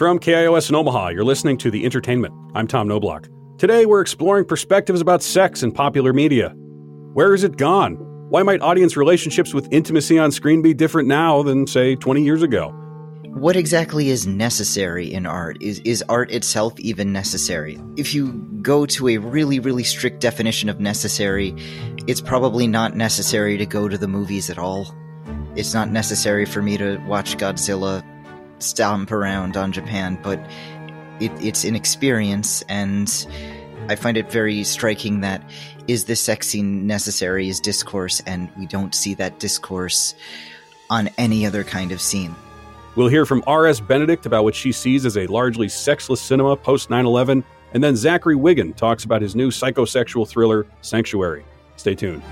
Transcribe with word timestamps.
From 0.00 0.18
KIOS 0.18 0.70
in 0.70 0.76
Omaha, 0.76 1.08
you're 1.08 1.24
listening 1.24 1.58
to 1.58 1.70
The 1.70 1.84
Entertainment. 1.84 2.32
I'm 2.54 2.66
Tom 2.66 2.88
Noblock. 2.88 3.28
Today, 3.58 3.84
we're 3.84 4.00
exploring 4.00 4.46
perspectives 4.46 5.02
about 5.02 5.22
sex 5.22 5.62
in 5.62 5.72
popular 5.72 6.14
media. 6.14 6.54
Where 7.12 7.32
has 7.32 7.44
it 7.44 7.58
gone? 7.58 7.96
Why 8.30 8.42
might 8.42 8.62
audience 8.62 8.96
relationships 8.96 9.52
with 9.52 9.70
intimacy 9.70 10.18
on 10.18 10.32
screen 10.32 10.62
be 10.62 10.72
different 10.72 11.06
now 11.06 11.42
than, 11.42 11.66
say, 11.66 11.96
20 11.96 12.24
years 12.24 12.42
ago? 12.42 12.70
What 13.26 13.56
exactly 13.56 14.08
is 14.08 14.26
necessary 14.26 15.12
in 15.12 15.26
art? 15.26 15.58
Is, 15.60 15.80
is 15.80 16.02
art 16.08 16.30
itself 16.30 16.80
even 16.80 17.12
necessary? 17.12 17.78
If 17.98 18.14
you 18.14 18.32
go 18.62 18.86
to 18.86 19.08
a 19.08 19.18
really, 19.18 19.60
really 19.60 19.84
strict 19.84 20.22
definition 20.22 20.70
of 20.70 20.80
necessary, 20.80 21.54
it's 22.06 22.22
probably 22.22 22.66
not 22.66 22.96
necessary 22.96 23.58
to 23.58 23.66
go 23.66 23.86
to 23.86 23.98
the 23.98 24.08
movies 24.08 24.48
at 24.48 24.56
all. 24.56 24.94
It's 25.56 25.74
not 25.74 25.90
necessary 25.90 26.46
for 26.46 26.62
me 26.62 26.78
to 26.78 26.96
watch 27.06 27.36
Godzilla 27.36 28.02
stomp 28.62 29.12
around 29.12 29.56
on 29.56 29.72
Japan, 29.72 30.18
but 30.22 30.38
it, 31.20 31.32
it's 31.40 31.64
an 31.64 31.74
experience, 31.74 32.62
and 32.68 33.26
I 33.88 33.96
find 33.96 34.16
it 34.16 34.30
very 34.30 34.64
striking 34.64 35.20
that 35.20 35.42
is 35.88 36.04
this 36.04 36.20
sex 36.20 36.48
scene 36.48 36.86
necessary 36.86 37.48
is 37.48 37.60
discourse, 37.60 38.20
and 38.26 38.50
we 38.56 38.66
don't 38.66 38.94
see 38.94 39.14
that 39.14 39.38
discourse 39.38 40.14
on 40.88 41.08
any 41.18 41.46
other 41.46 41.64
kind 41.64 41.92
of 41.92 42.00
scene. 42.00 42.34
We'll 42.96 43.08
hear 43.08 43.24
from 43.24 43.42
R.S. 43.46 43.80
Benedict 43.80 44.26
about 44.26 44.44
what 44.44 44.54
she 44.54 44.72
sees 44.72 45.06
as 45.06 45.16
a 45.16 45.26
largely 45.26 45.68
sexless 45.68 46.20
cinema 46.20 46.56
post 46.56 46.90
9 46.90 47.06
11, 47.06 47.44
and 47.72 47.82
then 47.82 47.96
Zachary 47.96 48.36
Wigon 48.36 48.74
talks 48.74 49.04
about 49.04 49.22
his 49.22 49.36
new 49.36 49.50
psychosexual 49.50 50.28
thriller, 50.28 50.66
Sanctuary. 50.80 51.44
Stay 51.76 51.94
tuned. 51.94 52.22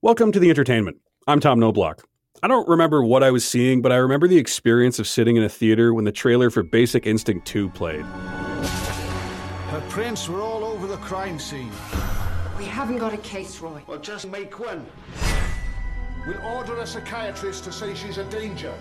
Welcome 0.00 0.32
to 0.32 0.38
the 0.38 0.48
entertainment. 0.48 0.98
I'm 1.28 1.40
Tom 1.40 1.60
Noblock. 1.60 2.04
I 2.42 2.48
don't 2.48 2.66
remember 2.66 3.04
what 3.04 3.22
I 3.22 3.30
was 3.30 3.46
seeing, 3.46 3.82
but 3.82 3.92
I 3.92 3.96
remember 3.96 4.26
the 4.26 4.38
experience 4.38 4.98
of 4.98 5.06
sitting 5.06 5.36
in 5.36 5.42
a 5.42 5.48
theater 5.50 5.92
when 5.92 6.06
the 6.06 6.10
trailer 6.10 6.48
for 6.48 6.62
Basic 6.62 7.06
Instinct 7.06 7.46
2 7.46 7.68
played. 7.68 8.00
Her 8.00 9.84
prints 9.90 10.26
were 10.26 10.40
all 10.40 10.64
over 10.64 10.86
the 10.86 10.96
crime 10.96 11.38
scene. 11.38 11.70
We 12.56 12.64
haven't 12.64 12.96
got 12.96 13.12
a 13.12 13.18
case, 13.18 13.60
Roy. 13.60 13.82
Well, 13.86 13.98
just 13.98 14.26
make 14.26 14.58
one. 14.58 14.86
We'll 16.26 16.40
order 16.46 16.78
a 16.78 16.86
psychiatrist 16.86 17.62
to 17.64 17.72
say 17.72 17.94
she's 17.94 18.16
a 18.16 18.24
danger. 18.30 18.72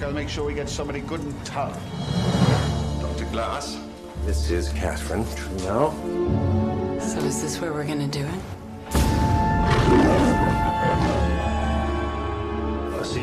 Gotta 0.00 0.14
make 0.14 0.30
sure 0.30 0.46
we 0.46 0.54
get 0.54 0.70
somebody 0.70 1.00
good 1.00 1.20
and 1.20 1.44
tough. 1.44 1.78
Dr. 3.02 3.26
Glass, 3.26 3.78
this 4.24 4.50
is 4.50 4.70
Catherine 4.70 5.24
Tramell. 5.24 5.92
So 7.02 7.18
is 7.18 7.42
this 7.42 7.60
where 7.60 7.74
we're 7.74 7.86
gonna 7.86 8.08
do 8.08 8.24
it? 8.24 8.63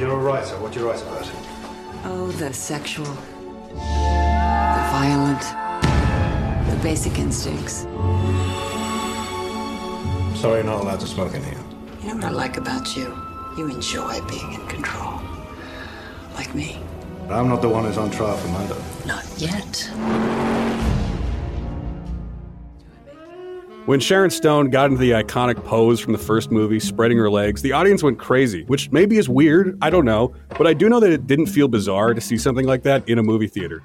You're 0.02 0.14
a 0.14 0.18
writer. 0.18 0.58
What 0.60 0.74
do 0.74 0.80
you 0.80 0.90
write 0.90 1.02
about? 1.04 1.32
Oh, 2.06 2.32
the 2.32 2.52
sexual, 2.52 3.06
the 3.06 4.82
violent, 4.92 5.42
the 6.68 6.80
basic 6.82 7.20
instincts. 7.20 7.84
Sorry 10.42 10.56
you're 10.56 10.64
not 10.64 10.82
allowed 10.82 11.02
to 11.02 11.08
smoke 11.08 11.36
in 11.36 11.44
here. 11.44 11.60
You 12.02 12.08
know 12.08 12.16
what 12.16 12.24
I 12.24 12.30
like 12.32 12.58
about 12.58 12.98
you? 12.98 13.16
You 13.56 13.68
enjoy 13.68 14.20
being 14.28 14.54
in 14.54 14.66
control. 14.68 15.22
Like 16.34 16.56
me. 16.56 16.80
But 17.28 17.36
I'm 17.36 17.48
not 17.48 17.62
the 17.62 17.70
one 17.70 17.84
who's 17.86 18.00
on 18.00 18.10
trial 18.10 18.36
for 18.38 18.48
murder. 18.48 18.82
Not 19.06 19.24
yet. 19.38 20.61
When 23.88 24.00
Sharon 24.00 24.30
Stone 24.30 24.70
got 24.70 24.92
into 24.92 25.00
the 25.00 25.10
iconic 25.10 25.66
pose 25.66 26.00
from 26.00 26.14
the 26.14 26.20
first 26.20 26.52
movie, 26.52 26.80
spreading 26.80 27.18
her 27.18 27.32
legs, 27.32 27.64
the 27.64 27.72
audience 27.72 28.04
went 28.04 28.20
crazy, 28.20 28.64
which 28.66 28.92
maybe 28.92 29.18
is 29.18 29.28
weird, 29.28 29.76
I 29.82 29.90
don't 29.90 30.06
know, 30.06 30.36
but 30.50 30.68
I 30.68 30.73
do 30.73 30.88
know 30.88 31.00
that 31.00 31.12
it 31.12 31.26
didn't 31.26 31.48
feel 31.48 31.68
bizarre 31.68 32.14
to 32.14 32.22
see 32.22 32.38
something 32.38 32.68
like 32.68 32.84
that 32.84 33.10
in 33.10 33.18
a 33.18 33.23
movie 33.23 33.48
theater. 33.48 33.82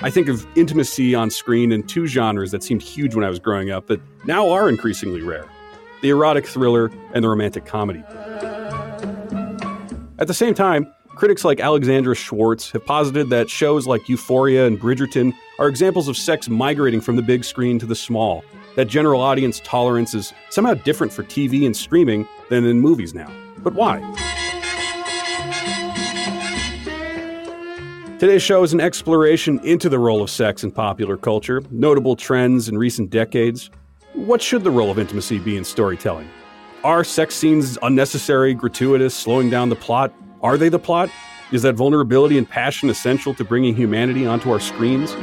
I 0.00 0.10
think 0.10 0.28
of 0.28 0.46
intimacy 0.56 1.12
on 1.16 1.28
screen 1.28 1.72
in 1.72 1.82
two 1.82 2.06
genres 2.06 2.52
that 2.52 2.62
seemed 2.62 2.82
huge 2.82 3.16
when 3.16 3.24
I 3.24 3.30
was 3.30 3.40
growing 3.40 3.72
up, 3.72 3.88
but 3.88 4.00
now 4.24 4.48
are 4.50 4.68
increasingly 4.68 5.22
rare 5.22 5.46
the 6.02 6.10
erotic 6.10 6.46
thriller 6.46 6.92
and 7.14 7.24
the 7.24 7.28
romantic 7.28 7.64
comedy. 7.64 8.04
At 10.20 10.28
the 10.28 10.34
same 10.34 10.54
time, 10.54 10.92
critics 11.08 11.44
like 11.44 11.58
Alexandra 11.58 12.14
Schwartz 12.14 12.70
have 12.70 12.86
posited 12.86 13.30
that 13.30 13.50
shows 13.50 13.88
like 13.88 14.08
Euphoria 14.08 14.66
and 14.66 14.78
Bridgerton 14.78 15.34
are 15.58 15.68
examples 15.68 16.08
of 16.08 16.16
sex 16.16 16.48
migrating 16.48 17.00
from 17.00 17.16
the 17.16 17.22
big 17.22 17.44
screen 17.44 17.78
to 17.78 17.86
the 17.86 17.94
small, 17.94 18.44
that 18.74 18.86
general 18.86 19.20
audience 19.20 19.60
tolerance 19.64 20.14
is 20.14 20.32
somehow 20.50 20.74
different 20.74 21.12
for 21.12 21.22
TV 21.22 21.64
and 21.64 21.76
streaming 21.76 22.28
than 22.50 22.66
in 22.66 22.78
movies 22.78 23.14
now. 23.14 23.30
But 23.58 23.74
why? 23.74 24.00
Today's 28.18 28.42
show 28.42 28.62
is 28.62 28.72
an 28.72 28.80
exploration 28.80 29.60
into 29.62 29.88
the 29.88 29.98
role 29.98 30.22
of 30.22 30.30
sex 30.30 30.64
in 30.64 30.72
popular 30.72 31.16
culture, 31.16 31.62
notable 31.70 32.16
trends 32.16 32.68
in 32.68 32.78
recent 32.78 33.10
decades. 33.10 33.70
What 34.14 34.40
should 34.40 34.64
the 34.64 34.70
role 34.70 34.90
of 34.90 34.98
intimacy 34.98 35.38
be 35.38 35.56
in 35.56 35.64
storytelling? 35.64 36.28
Are 36.82 37.04
sex 37.04 37.34
scenes 37.34 37.76
unnecessary, 37.82 38.54
gratuitous, 38.54 39.14
slowing 39.14 39.50
down 39.50 39.68
the 39.68 39.76
plot? 39.76 40.14
Are 40.42 40.56
they 40.56 40.68
the 40.68 40.78
plot? 40.78 41.10
Is 41.52 41.62
that 41.62 41.74
vulnerability 41.74 42.38
and 42.38 42.48
passion 42.48 42.88
essential 42.90 43.34
to 43.34 43.44
bringing 43.44 43.74
humanity 43.74 44.26
onto 44.26 44.50
our 44.50 44.60
screens? 44.60 45.14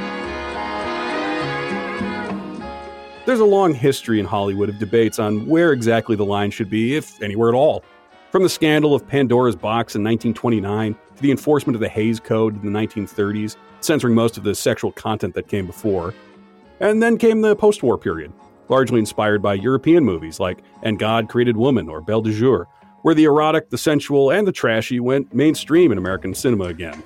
There's 3.26 3.40
a 3.40 3.46
long 3.46 3.74
history 3.74 4.20
in 4.20 4.26
Hollywood 4.26 4.68
of 4.68 4.80
debates 4.80 5.18
on 5.18 5.48
where 5.48 5.72
exactly 5.72 6.18
the 6.18 6.26
line 6.26 6.52
should 6.52 6.70
be, 6.70 6.98
if 6.98 7.22
anywhere 7.22 7.48
at 7.48 7.56
all. 7.56 7.82
From 8.34 8.44
the 8.44 8.50
scandal 8.50 8.94
of 8.94 9.08
Pandora's 9.08 9.56
Box 9.56 9.96
in 9.96 10.04
1929 10.04 10.94
to 11.16 11.22
the 11.22 11.32
enforcement 11.32 11.74
of 11.74 11.80
the 11.80 11.88
Hays 11.88 12.20
Code 12.20 12.62
in 12.62 12.74
the 12.74 12.78
1930s, 12.78 13.56
censoring 13.80 14.14
most 14.14 14.36
of 14.38 14.44
the 14.44 14.54
sexual 14.54 14.92
content 14.92 15.36
that 15.36 15.48
came 15.48 15.66
before. 15.66 16.14
And 16.82 17.02
then 17.02 17.18
came 17.18 17.40
the 17.40 17.56
post 17.56 17.82
war 17.82 17.98
period, 17.98 18.34
largely 18.68 19.00
inspired 19.00 19.42
by 19.42 19.54
European 19.54 20.04
movies 20.04 20.42
like 20.42 20.62
And 20.82 21.00
God 21.00 21.30
Created 21.30 21.56
Woman 21.56 21.88
or 21.88 22.02
Belle 22.02 22.24
de 22.24 22.34
Jour, 22.34 22.68
where 23.04 23.16
the 23.16 23.24
erotic, 23.24 23.70
the 23.70 23.78
sensual, 23.78 24.32
and 24.32 24.46
the 24.46 24.52
trashy 24.52 25.00
went 25.00 25.34
mainstream 25.34 25.94
in 25.94 25.98
American 25.98 26.34
cinema 26.34 26.66
again. 26.66 27.02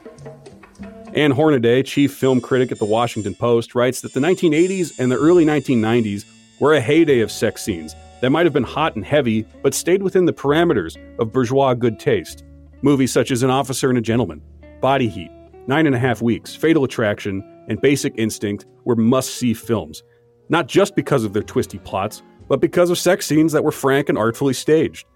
Ann 1.18 1.32
Hornaday, 1.32 1.82
chief 1.82 2.14
film 2.14 2.40
critic 2.40 2.72
at 2.72 2.78
the 2.78 2.86
Washington 2.86 3.34
Post, 3.34 3.74
writes 3.74 4.02
that 4.02 4.14
the 4.14 4.20
1980s 4.20 5.00
and 5.00 5.12
the 5.12 5.16
early 5.16 5.46
1990s 5.46 6.26
were 6.60 6.76
a 6.76 6.80
heyday 6.80 7.22
of 7.22 7.32
sex 7.32 7.64
scenes 7.64 7.96
that 8.22 8.30
might 8.30 8.46
have 8.46 8.54
been 8.54 8.62
hot 8.62 8.96
and 8.96 9.04
heavy, 9.04 9.44
but 9.64 9.74
stayed 9.74 10.04
within 10.04 10.26
the 10.26 10.32
parameters 10.32 10.96
of 11.18 11.34
bourgeois 11.34 11.74
good 11.74 12.00
taste. 12.00 12.44
Movies 12.84 13.12
such 13.12 13.32
as 13.32 13.42
An 13.42 13.50
Officer 13.50 13.90
and 13.90 13.98
a 13.98 14.02
Gentleman, 14.02 14.44
Body 14.80 15.10
Heat, 15.10 15.32
Nine 15.66 15.88
and 15.88 15.96
a 15.96 16.00
Half 16.00 16.22
Weeks, 16.22 16.54
Fatal 16.54 16.84
Attraction, 16.84 17.44
and 17.68 17.82
Basic 17.82 18.14
Instinct 18.16 18.68
were 18.86 18.96
must 18.96 19.38
see 19.38 19.56
films, 19.56 20.04
not 20.50 20.68
just 20.68 20.96
because 20.96 21.24
of 21.24 21.34
their 21.34 21.42
twisty 21.42 21.80
plots, 21.80 22.22
but 22.48 22.62
because 22.62 22.92
of 22.92 23.00
sex 23.00 23.26
scenes 23.26 23.54
that 23.54 23.64
were 23.64 23.72
frank 23.72 24.08
and 24.08 24.20
artfully 24.20 24.54
staged. 24.54 25.08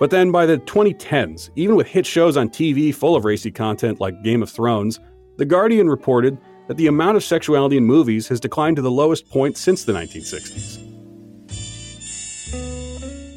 But 0.00 0.10
then 0.10 0.32
by 0.32 0.46
the 0.46 0.58
2010s, 0.58 1.50
even 1.54 1.76
with 1.76 1.86
hit 1.86 2.06
shows 2.06 2.36
on 2.36 2.48
TV 2.48 2.92
full 2.92 3.14
of 3.14 3.24
racy 3.24 3.52
content 3.52 4.00
like 4.00 4.24
Game 4.24 4.42
of 4.42 4.50
Thrones, 4.50 4.98
The 5.38 5.46
Guardian 5.46 5.88
reported 5.88 6.36
that 6.66 6.76
the 6.76 6.88
amount 6.88 7.16
of 7.16 7.22
sexuality 7.22 7.76
in 7.76 7.84
movies 7.84 8.26
has 8.26 8.40
declined 8.40 8.74
to 8.74 8.82
the 8.82 8.90
lowest 8.90 9.30
point 9.30 9.56
since 9.56 9.84
the 9.84 9.92
1960s. 9.92 10.78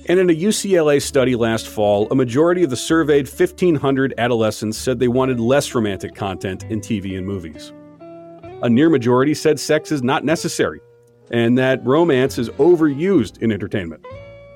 And 0.10 0.20
in 0.20 0.28
a 0.28 0.34
UCLA 0.34 1.00
study 1.00 1.36
last 1.36 1.68
fall, 1.68 2.08
a 2.10 2.16
majority 2.16 2.64
of 2.64 2.72
the 2.72 2.76
surveyed 2.76 3.30
1,500 3.30 4.16
adolescents 4.18 4.80
said 4.80 4.98
they 4.98 5.08
wanted 5.08 5.40
less 5.40 5.76
romantic 5.76 6.16
content 6.16 6.64
in 6.72 6.82
TV 6.82 7.16
and 7.20 7.28
movies. 7.28 7.72
A 8.64 8.70
near 8.70 8.90
majority 8.90 9.36
said 9.36 9.60
sex 9.60 9.92
is 9.92 10.02
not 10.02 10.26
necessary, 10.26 10.82
and 11.30 11.56
that 11.60 11.86
romance 11.86 12.40
is 12.40 12.50
overused 12.50 13.44
in 13.44 13.52
entertainment. 13.52 14.04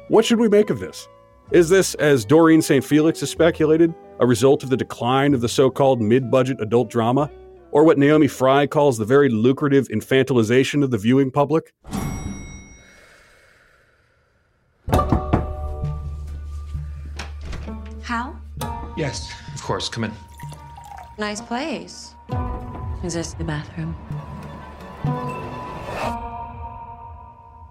What 0.07 0.25
should 0.25 0.39
we 0.39 0.49
make 0.49 0.71
of 0.71 0.79
this? 0.79 1.07
Is 1.51 1.69
this, 1.69 1.93
as 1.95 2.25
Doreen 2.25 2.63
St. 2.63 2.83
Felix 2.83 3.19
has 3.19 3.29
speculated, 3.29 3.93
a 4.19 4.25
result 4.25 4.63
of 4.63 4.69
the 4.69 4.77
decline 4.77 5.33
of 5.33 5.41
the 5.41 5.49
so 5.49 5.69
called 5.69 6.01
mid 6.01 6.31
budget 6.31 6.61
adult 6.61 6.89
drama? 6.89 7.29
Or 7.71 7.83
what 7.83 7.97
Naomi 7.97 8.27
Fry 8.27 8.67
calls 8.67 8.97
the 8.97 9.05
very 9.05 9.29
lucrative 9.29 9.89
infantilization 9.89 10.83
of 10.83 10.91
the 10.91 10.97
viewing 10.97 11.29
public? 11.29 11.73
Hal? 18.03 18.39
Yes, 18.95 19.29
of 19.53 19.61
course. 19.61 19.89
Come 19.89 20.05
in. 20.05 20.11
Nice 21.17 21.41
place. 21.41 22.15
Is 23.03 23.13
this 23.13 23.33
the 23.33 23.43
bathroom? 23.43 23.95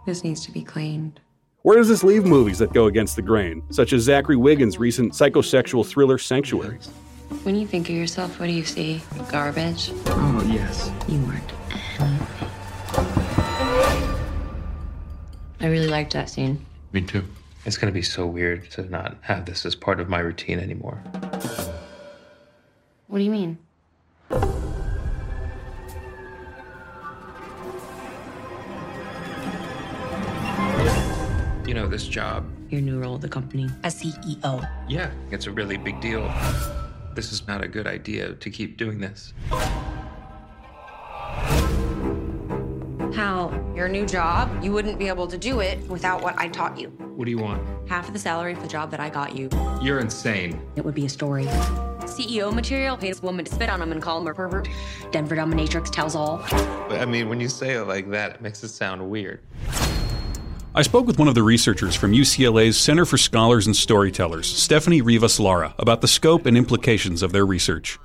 This 0.06 0.23
needs 0.23 0.43
to 0.43 0.52
be 0.52 0.62
cleaned. 0.62 1.20
Where 1.64 1.78
does 1.78 1.88
this 1.88 2.05
leave 2.05 2.26
movies 2.26 2.58
that 2.58 2.75
go 2.75 2.88
against 2.88 3.16
the 3.16 3.22
grain, 3.22 3.62
such 3.70 3.94
as 3.94 4.02
Zachary 4.02 4.37
Wigon's 4.37 4.76
recent 4.76 5.14
psychosexual 5.14 5.87
thriller 5.87 6.19
Sanctuary? 6.19 6.76
When 7.43 7.55
you 7.55 7.66
think 7.66 7.88
of 7.88 7.94
yourself, 7.94 8.38
what 8.38 8.49
do 8.49 8.52
you 8.52 8.66
see? 8.66 9.00
Garbage? 9.31 9.90
Oh, 10.08 10.44
yes. 10.46 10.90
You 11.08 11.19
weren't 11.20 11.52
I 15.58 15.66
really 15.69 15.88
liked 15.88 16.12
that 16.12 16.28
scene. 16.28 16.66
Me 16.93 17.00
too. 17.00 17.25
It's 17.64 17.78
going 17.78 17.90
to 17.90 17.94
be 17.94 18.02
so 18.02 18.26
weird 18.26 18.70
to 18.72 18.82
not 18.90 19.17
have 19.22 19.46
this 19.46 19.64
as 19.64 19.75
part 19.75 20.00
of 20.00 20.08
my 20.10 20.19
routine 20.19 20.58
anymore. 20.58 21.02
What 23.06 23.20
do 23.20 23.25
you 23.25 23.31
mean? 23.31 23.56
You 31.66 31.72
know, 31.75 31.87
this 31.87 32.06
job, 32.06 32.44
Your 32.69 32.82
new 32.82 33.00
role 33.00 33.14
at 33.14 33.20
the 33.22 33.28
company 33.28 33.69
as 33.84 33.94
CEO. 34.02 34.69
yeah, 34.88 35.11
it's 35.31 35.46
a 35.46 35.50
really 35.50 35.76
big 35.78 36.00
deal. 36.00 36.31
This 37.14 37.32
is 37.32 37.46
not 37.46 37.62
a 37.64 37.69
good 37.69 37.87
idea 37.87 38.34
to 38.34 38.50
keep 38.50 38.76
doing 38.76 38.99
this. 39.00 39.32
How? 43.14 43.50
Your 43.75 43.88
new 43.88 44.05
job? 44.05 44.62
You 44.62 44.72
wouldn't 44.72 44.99
be 44.99 45.08
able 45.08 45.26
to 45.28 45.38
do 45.38 45.61
it 45.61 45.78
without 45.88 46.20
what 46.22 46.37
I 46.38 46.49
taught 46.49 46.78
you. 46.78 46.88
What 47.16 47.25
do 47.25 47.31
you 47.31 47.38
want? 47.38 47.62
Half 47.88 48.08
of 48.08 48.12
the 48.12 48.19
salary 48.19 48.55
for 48.55 48.62
the 48.62 48.69
job 48.69 48.90
that 48.90 49.00
I 49.00 49.08
got 49.08 49.34
you. 49.37 49.49
You're 49.81 50.00
insane. 50.00 50.60
It 50.76 50.84
would 50.84 50.94
be 50.94 51.06
a 51.06 51.08
story. 51.08 51.44
CEO 52.05 52.52
material 52.52 52.96
pays 52.99 53.20
a 53.20 53.22
woman 53.22 53.44
to 53.46 53.55
spit 53.55 53.70
on 53.70 53.81
him 53.81 53.90
and 53.93 54.02
call 54.02 54.20
him 54.20 54.26
a 54.26 54.34
pervert. 54.34 54.69
Denver 55.12 55.37
Dominatrix 55.37 55.90
tells 55.90 56.14
all. 56.14 56.40
I 56.90 57.06
mean, 57.06 57.28
when 57.28 57.40
you 57.40 57.49
say 57.49 57.75
it 57.75 57.84
like 57.87 58.10
that, 58.10 58.32
it 58.34 58.40
makes 58.43 58.62
it 58.62 58.69
sound 58.69 59.08
weird. 59.08 59.40
I 60.76 60.82
spoke 60.82 61.06
with 61.06 61.21
one 61.21 61.29
of 61.29 61.37
the 61.37 61.43
researchers 61.44 61.94
from 61.94 62.11
UCLA's 62.11 62.76
Center 62.76 63.05
for 63.05 63.17
Scholars 63.17 63.67
and 63.67 63.76
Storytellers, 63.76 64.49
Stephanie 64.49 65.03
Rivas 65.03 65.38
Lara, 65.38 65.73
about 65.79 66.00
the 66.00 66.09
scope 66.09 66.47
and 66.47 66.56
implications 66.56 67.23
of 67.23 67.31
their 67.31 67.47
research. 67.47 67.97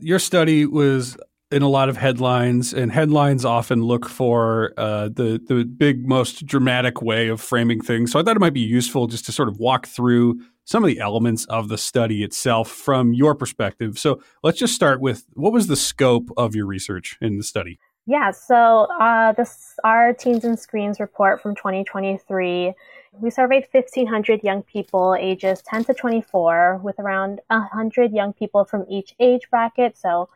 Your 0.00 0.18
study 0.18 0.66
was 0.66 1.16
in 1.52 1.62
a 1.62 1.68
lot 1.68 1.88
of 1.88 1.96
headlines, 1.96 2.74
and 2.74 2.90
headlines 2.90 3.44
often 3.44 3.84
look 3.84 4.08
for 4.08 4.74
uh, 4.76 5.10
the 5.10 5.40
the 5.46 5.64
big, 5.64 6.08
most 6.08 6.44
dramatic 6.44 7.02
way 7.02 7.28
of 7.28 7.40
framing 7.40 7.80
things. 7.80 8.10
So 8.10 8.18
I 8.18 8.24
thought 8.24 8.34
it 8.34 8.40
might 8.40 8.52
be 8.52 8.58
useful 8.58 9.06
just 9.06 9.24
to 9.26 9.32
sort 9.32 9.48
of 9.48 9.60
walk 9.60 9.86
through 9.86 10.40
some 10.64 10.82
of 10.82 10.88
the 10.88 10.98
elements 10.98 11.44
of 11.44 11.68
the 11.68 11.78
study 11.78 12.24
itself 12.24 12.68
from 12.68 13.14
your 13.14 13.36
perspective. 13.36 13.96
So 13.96 14.20
let's 14.42 14.58
just 14.58 14.74
start 14.74 15.00
with 15.00 15.24
what 15.34 15.52
was 15.52 15.68
the 15.68 15.76
scope 15.76 16.30
of 16.36 16.56
your 16.56 16.66
research 16.66 17.16
in 17.20 17.36
the 17.36 17.44
study? 17.44 17.78
Yeah, 18.08 18.30
so 18.30 18.86
uh, 19.00 19.32
this 19.32 19.74
our 19.82 20.12
Teens 20.12 20.44
and 20.44 20.58
Screens 20.58 21.00
report 21.00 21.42
from 21.42 21.56
2023. 21.56 22.72
We 23.20 23.30
surveyed 23.30 23.66
1,500 23.72 24.44
young 24.44 24.62
people 24.62 25.16
ages 25.18 25.60
10 25.62 25.84
to 25.84 25.94
24, 25.94 26.80
with 26.84 27.00
around 27.00 27.40
100 27.48 28.12
young 28.12 28.32
people 28.32 28.64
from 28.64 28.84
each 28.88 29.16
age 29.18 29.50
bracket. 29.50 29.98
So 29.98 30.28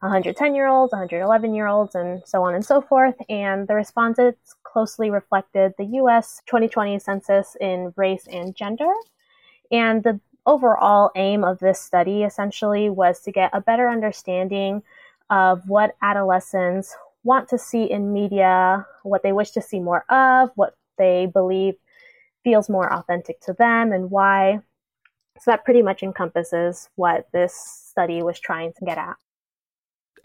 110 0.00 0.56
year 0.56 0.66
olds, 0.66 0.92
111 0.92 1.54
year 1.54 1.68
olds, 1.68 1.94
and 1.94 2.22
so 2.26 2.42
on 2.42 2.56
and 2.56 2.64
so 2.64 2.80
forth. 2.80 3.14
And 3.28 3.68
the 3.68 3.76
respondents 3.76 4.56
closely 4.64 5.08
reflected 5.08 5.74
the 5.78 5.84
US 6.02 6.42
2020 6.46 6.98
census 6.98 7.56
in 7.60 7.92
race 7.96 8.26
and 8.26 8.52
gender. 8.56 8.92
And 9.70 10.02
the 10.02 10.18
overall 10.44 11.12
aim 11.14 11.44
of 11.44 11.60
this 11.60 11.80
study 11.80 12.24
essentially 12.24 12.90
was 12.90 13.20
to 13.20 13.30
get 13.30 13.50
a 13.52 13.60
better 13.60 13.88
understanding 13.88 14.82
of 15.30 15.68
what 15.68 15.94
adolescents 16.02 16.96
want 17.24 17.48
to 17.48 17.58
see 17.58 17.84
in 17.84 18.12
media, 18.12 18.86
what 19.02 19.22
they 19.22 19.32
wish 19.32 19.50
to 19.52 19.62
see 19.62 19.80
more 19.80 20.04
of, 20.10 20.50
what 20.54 20.74
they 20.98 21.26
believe 21.26 21.74
feels 22.44 22.68
more 22.68 22.92
authentic 22.92 23.40
to 23.42 23.52
them, 23.52 23.92
and 23.92 24.10
why. 24.10 24.60
So 25.40 25.50
that 25.50 25.64
pretty 25.64 25.82
much 25.82 26.02
encompasses 26.02 26.88
what 26.96 27.28
this 27.32 27.54
study 27.54 28.22
was 28.22 28.38
trying 28.38 28.72
to 28.74 28.84
get 28.84 28.98
at. 28.98 29.16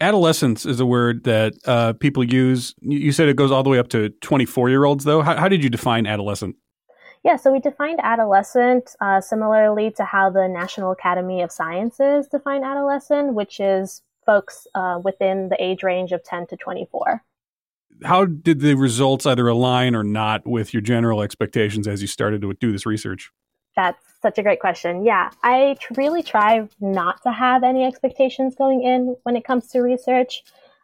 Adolescence 0.00 0.64
is 0.64 0.78
a 0.78 0.86
word 0.86 1.24
that 1.24 1.54
uh, 1.64 1.92
people 1.94 2.22
use. 2.22 2.74
You 2.80 3.10
said 3.10 3.28
it 3.28 3.36
goes 3.36 3.50
all 3.50 3.64
the 3.64 3.70
way 3.70 3.80
up 3.80 3.88
to 3.88 4.10
24 4.20 4.68
year 4.68 4.84
olds, 4.84 5.04
though. 5.04 5.22
How, 5.22 5.36
how, 5.36 5.48
did 5.48 5.62
you 5.62 5.70
define 5.70 6.06
adolescent? 6.06 6.54
Yeah, 7.24 7.34
so 7.34 7.52
we 7.52 7.58
defined 7.58 7.98
adolescent 8.02 8.94
uh, 9.00 9.20
similarly 9.20 9.90
to 9.96 10.04
how 10.04 10.30
the 10.30 10.46
National 10.46 10.92
Academy 10.92 11.42
of 11.42 11.50
Sciences 11.50 12.28
define 12.28 12.62
adolescent, 12.62 13.34
which 13.34 13.58
is 13.58 14.02
folks 14.28 14.66
uh, 14.74 15.00
within 15.02 15.48
the 15.48 15.56
age 15.58 15.82
range 15.82 16.12
of 16.12 16.22
10 16.22 16.48
to 16.48 16.56
24. 16.58 17.24
How 18.04 18.26
did 18.26 18.60
the 18.60 18.74
results 18.74 19.24
either 19.24 19.48
align 19.48 19.94
or 19.94 20.04
not 20.04 20.46
with 20.46 20.74
your 20.74 20.82
general 20.82 21.22
expectations 21.22 21.88
as 21.88 22.02
you 22.02 22.06
started 22.06 22.42
to 22.42 22.52
do 22.52 22.70
this 22.70 22.84
research? 22.84 23.30
That's 23.74 24.04
such 24.20 24.36
a 24.36 24.42
great 24.42 24.60
question. 24.60 25.02
Yeah, 25.02 25.30
I 25.42 25.76
really 25.96 26.22
try 26.22 26.68
not 26.78 27.22
to 27.22 27.32
have 27.32 27.64
any 27.64 27.84
expectations 27.84 28.54
going 28.54 28.82
in 28.82 29.16
when 29.22 29.34
it 29.34 29.44
comes 29.44 29.68
to 29.68 29.80
research. 29.80 30.42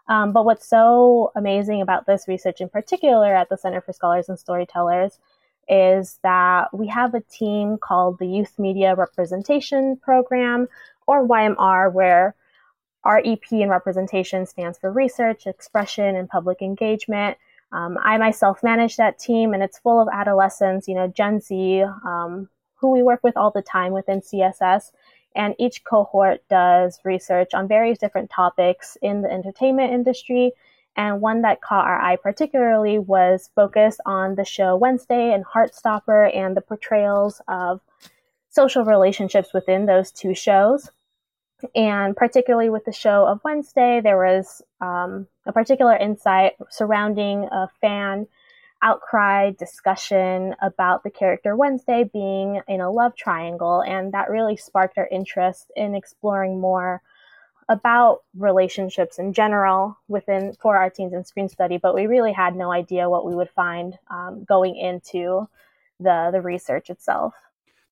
Um, 0.08 0.32
but 0.32 0.47
what's 0.47 0.67
so 0.67 1.31
amazing 1.37 1.82
about 1.82 2.06
this 2.06 2.26
research 2.26 2.62
in 2.62 2.70
particular 2.70 3.35
at 3.35 3.50
the 3.50 3.58
Center 3.58 3.82
for 3.82 3.93
Scholars 3.93 4.29
and 4.31 4.38
Storytellers 4.38 5.19
is 5.69 6.19
that 6.23 6.73
we 6.73 6.87
have 6.88 7.14
a 7.14 7.20
team 7.20 7.76
called 7.79 8.19
the 8.19 8.26
Youth 8.26 8.58
Media 8.58 8.94
Representation 8.94 9.97
Program, 9.97 10.69
or 11.06 11.26
YMR, 11.26 11.93
where 11.93 12.35
REP 13.04 13.52
in 13.52 13.68
representation 13.68 14.46
stands 14.46 14.78
for 14.78 14.90
research, 14.90 15.46
expression, 15.46 16.16
and 16.16 16.28
public 16.28 16.62
engagement. 16.62 17.36
Um, 17.72 17.98
I 18.02 18.18
myself 18.18 18.62
manage 18.62 18.96
that 18.96 19.18
team, 19.18 19.52
and 19.52 19.62
it's 19.62 19.78
full 19.78 20.00
of 20.00 20.08
adolescents, 20.12 20.86
you 20.86 20.94
know, 20.94 21.08
Gen 21.08 21.40
Z, 21.40 21.84
um, 22.04 22.48
who 22.76 22.90
we 22.90 23.02
work 23.02 23.20
with 23.22 23.36
all 23.36 23.50
the 23.50 23.62
time 23.62 23.92
within 23.92 24.20
CSS. 24.20 24.92
And 25.34 25.54
each 25.58 25.82
cohort 25.84 26.42
does 26.48 27.00
research 27.04 27.54
on 27.54 27.66
various 27.66 27.98
different 27.98 28.30
topics 28.30 28.96
in 29.02 29.22
the 29.22 29.30
entertainment 29.30 29.92
industry. 29.92 30.52
And 30.96 31.20
one 31.20 31.42
that 31.42 31.60
caught 31.60 31.86
our 31.86 32.00
eye 32.00 32.16
particularly 32.16 33.00
was 33.00 33.50
focused 33.56 34.00
on 34.06 34.36
the 34.36 34.44
show 34.44 34.76
Wednesday 34.76 35.32
and 35.32 35.44
Heartstopper 35.44 36.34
and 36.34 36.56
the 36.56 36.60
portrayals 36.60 37.42
of 37.48 37.80
social 38.48 38.84
relationships 38.84 39.52
within 39.52 39.86
those 39.86 40.12
two 40.12 40.34
shows. 40.34 40.90
And 41.75 42.16
particularly 42.16 42.70
with 42.70 42.84
the 42.84 42.93
show 42.93 43.26
of 43.26 43.40
Wednesday, 43.44 44.00
there 44.02 44.16
was 44.16 44.62
um, 44.81 45.26
a 45.46 45.52
particular 45.52 45.96
insight 45.96 46.55
surrounding 46.70 47.49
a 47.50 47.69
fan 47.81 48.26
outcry 48.82 49.50
discussion 49.52 50.55
about 50.61 51.02
the 51.02 51.11
character 51.11 51.56
Wednesday 51.56 52.05
being 52.12 52.61
in 52.69 52.81
a 52.81 52.90
love 52.90 53.16
triangle. 53.16 53.82
And 53.82 54.12
that 54.12 54.31
really 54.31 54.56
sparked 54.56 54.99
our 54.99 55.08
interest 55.11 55.72
in 55.75 55.94
exploring 55.94 56.61
more 56.61 57.00
about 57.69 58.22
relationships 58.37 59.19
in 59.19 59.32
general 59.32 59.96
within 60.06 60.55
for 60.61 60.76
our 60.76 60.90
teens 60.90 61.14
and 61.14 61.26
screen 61.26 61.49
study. 61.49 61.78
But 61.78 61.94
we 61.94 62.06
really 62.06 62.32
had 62.32 62.55
no 62.55 62.70
idea 62.70 63.08
what 63.08 63.25
we 63.25 63.34
would 63.34 63.50
find 63.50 63.99
um, 64.11 64.44
going 64.44 64.76
into 64.76 65.49
the, 65.99 66.28
the 66.31 66.43
research 66.43 66.90
itself 66.90 67.35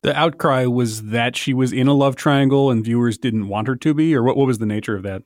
the 0.03 0.17
outcry 0.19 0.67
was 0.67 1.05
that 1.05 1.37
she 1.37 1.55
was 1.55 1.73
in 1.73 1.87
a 1.87 1.95
love 1.95 2.17
triangle 2.17 2.71
and 2.71 2.85
viewers 2.85 3.19
didn't 3.19 3.49
want 3.49 3.69
her 3.69 3.77
to 3.77 3.95
be, 3.95 4.15
or 4.15 4.23
what, 4.23 4.37
what 4.37 4.47
was 4.47 4.59
the 4.59 4.67
nature 4.67 4.97
of 4.97 5.03
that? 5.05 5.23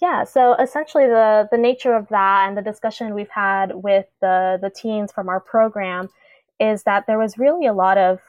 Yeah, 0.00 0.24
so 0.24 0.54
essentially 0.54 1.06
the 1.06 1.48
the 1.50 1.58
nature 1.58 1.94
of 1.94 2.08
that 2.08 2.48
and 2.48 2.56
the 2.56 2.62
discussion 2.62 3.14
we've 3.14 3.28
had 3.28 3.74
with 3.74 4.06
the 4.20 4.58
the 4.60 4.70
teens 4.70 5.12
from 5.12 5.28
our 5.28 5.40
program 5.40 6.08
is 6.58 6.84
that 6.84 7.06
there 7.06 7.18
was 7.18 7.38
really 7.38 7.66
a 7.66 7.72
lot 7.74 7.98
of 7.98 8.20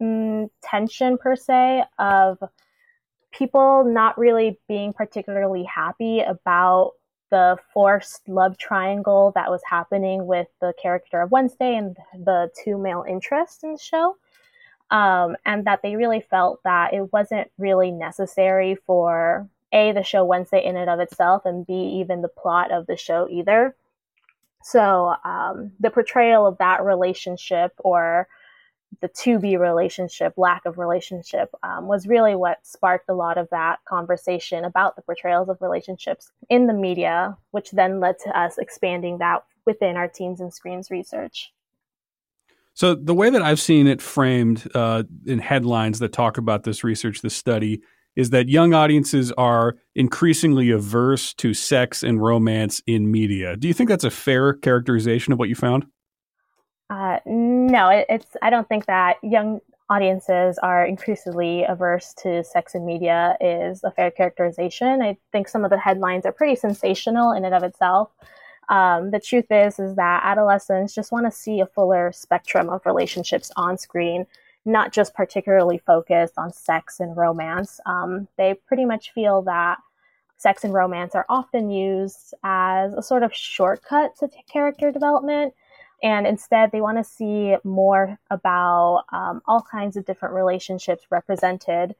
mm, 0.00 0.48
tension 0.62 1.18
per 1.18 1.34
se 1.34 1.84
of 1.98 2.38
people 3.32 3.84
not 3.84 4.16
really 4.16 4.60
being 4.68 4.92
particularly 4.92 5.64
happy 5.64 6.20
about 6.20 6.92
the 7.30 7.56
forced 7.72 8.28
love 8.28 8.58
triangle 8.58 9.32
that 9.34 9.50
was 9.50 9.62
happening 9.68 10.26
with 10.26 10.48
the 10.60 10.74
character 10.80 11.20
of 11.22 11.32
Wednesday 11.32 11.74
and 11.74 11.96
the 12.24 12.50
two 12.62 12.76
male 12.76 13.04
interests 13.08 13.64
in 13.64 13.72
the 13.72 13.78
show 13.78 14.16
um, 14.92 15.36
and 15.46 15.64
that 15.64 15.80
they 15.82 15.96
really 15.96 16.20
felt 16.20 16.62
that 16.64 16.92
it 16.92 17.12
wasn't 17.12 17.50
really 17.58 17.90
necessary 17.90 18.76
for 18.86 19.48
a 19.72 19.90
the 19.92 20.02
show 20.02 20.22
Wednesday 20.22 20.62
in 20.62 20.76
and 20.76 20.90
of 20.90 21.00
itself, 21.00 21.46
and 21.46 21.66
b 21.66 21.72
even 22.00 22.20
the 22.20 22.28
plot 22.28 22.70
of 22.70 22.86
the 22.86 22.96
show 22.96 23.26
either. 23.30 23.74
So 24.62 25.16
um, 25.24 25.72
the 25.80 25.90
portrayal 25.90 26.46
of 26.46 26.58
that 26.58 26.84
relationship 26.84 27.72
or 27.78 28.28
the 29.00 29.08
to 29.08 29.38
be 29.38 29.56
relationship, 29.56 30.34
lack 30.36 30.66
of 30.66 30.76
relationship, 30.76 31.48
um, 31.62 31.86
was 31.86 32.06
really 32.06 32.34
what 32.34 32.64
sparked 32.64 33.08
a 33.08 33.14
lot 33.14 33.38
of 33.38 33.48
that 33.48 33.78
conversation 33.86 34.66
about 34.66 34.94
the 34.94 35.02
portrayals 35.02 35.48
of 35.48 35.62
relationships 35.62 36.30
in 36.50 36.66
the 36.66 36.74
media, 36.74 37.34
which 37.52 37.70
then 37.70 37.98
led 37.98 38.18
to 38.18 38.38
us 38.38 38.58
expanding 38.58 39.16
that 39.18 39.42
within 39.64 39.96
our 39.96 40.06
teens 40.06 40.42
and 40.42 40.52
screens 40.52 40.90
research. 40.90 41.50
So 42.74 42.94
the 42.94 43.14
way 43.14 43.30
that 43.30 43.42
I've 43.42 43.60
seen 43.60 43.86
it 43.86 44.00
framed 44.00 44.68
uh, 44.74 45.02
in 45.26 45.38
headlines 45.38 45.98
that 45.98 46.12
talk 46.12 46.38
about 46.38 46.64
this 46.64 46.82
research, 46.82 47.20
this 47.20 47.36
study, 47.36 47.82
is 48.16 48.30
that 48.30 48.48
young 48.48 48.74
audiences 48.74 49.32
are 49.32 49.76
increasingly 49.94 50.70
averse 50.70 51.32
to 51.34 51.54
sex 51.54 52.02
and 52.02 52.22
romance 52.22 52.82
in 52.86 53.10
media. 53.10 53.56
Do 53.56 53.68
you 53.68 53.74
think 53.74 53.88
that's 53.88 54.04
a 54.04 54.10
fair 54.10 54.54
characterization 54.54 55.32
of 55.32 55.38
what 55.38 55.48
you 55.48 55.54
found? 55.54 55.86
Uh, 56.90 57.18
no, 57.24 57.88
it, 57.88 58.06
it's. 58.08 58.36
I 58.42 58.50
don't 58.50 58.68
think 58.68 58.84
that 58.86 59.16
young 59.22 59.60
audiences 59.88 60.58
are 60.62 60.84
increasingly 60.84 61.64
averse 61.64 62.14
to 62.14 62.44
sex 62.44 62.74
and 62.74 62.84
media 62.84 63.36
is 63.40 63.82
a 63.84 63.90
fair 63.90 64.10
characterization. 64.10 65.02
I 65.02 65.16
think 65.32 65.48
some 65.48 65.64
of 65.64 65.70
the 65.70 65.78
headlines 65.78 66.26
are 66.26 66.32
pretty 66.32 66.56
sensational 66.56 67.32
in 67.32 67.44
and 67.44 67.54
of 67.54 67.62
itself. 67.62 68.10
Um, 68.72 69.10
the 69.10 69.20
truth 69.20 69.50
is, 69.50 69.78
is 69.78 69.96
that 69.96 70.22
adolescents 70.24 70.94
just 70.94 71.12
want 71.12 71.26
to 71.26 71.30
see 71.30 71.60
a 71.60 71.66
fuller 71.66 72.10
spectrum 72.10 72.70
of 72.70 72.86
relationships 72.86 73.52
on 73.54 73.76
screen, 73.76 74.26
not 74.64 74.94
just 74.94 75.12
particularly 75.12 75.76
focused 75.76 76.32
on 76.38 76.54
sex 76.54 76.98
and 76.98 77.14
romance. 77.14 77.80
Um, 77.84 78.28
they 78.38 78.54
pretty 78.54 78.86
much 78.86 79.12
feel 79.12 79.42
that 79.42 79.76
sex 80.38 80.64
and 80.64 80.72
romance 80.72 81.14
are 81.14 81.26
often 81.28 81.68
used 81.68 82.32
as 82.44 82.94
a 82.94 83.02
sort 83.02 83.22
of 83.22 83.34
shortcut 83.34 84.16
to 84.20 84.28
t- 84.28 84.42
character 84.50 84.90
development. 84.90 85.52
And 86.02 86.26
instead, 86.26 86.72
they 86.72 86.80
want 86.80 86.96
to 86.96 87.04
see 87.04 87.56
more 87.64 88.18
about 88.30 89.04
um, 89.12 89.42
all 89.46 89.60
kinds 89.70 89.98
of 89.98 90.06
different 90.06 90.34
relationships 90.34 91.04
represented 91.10 91.94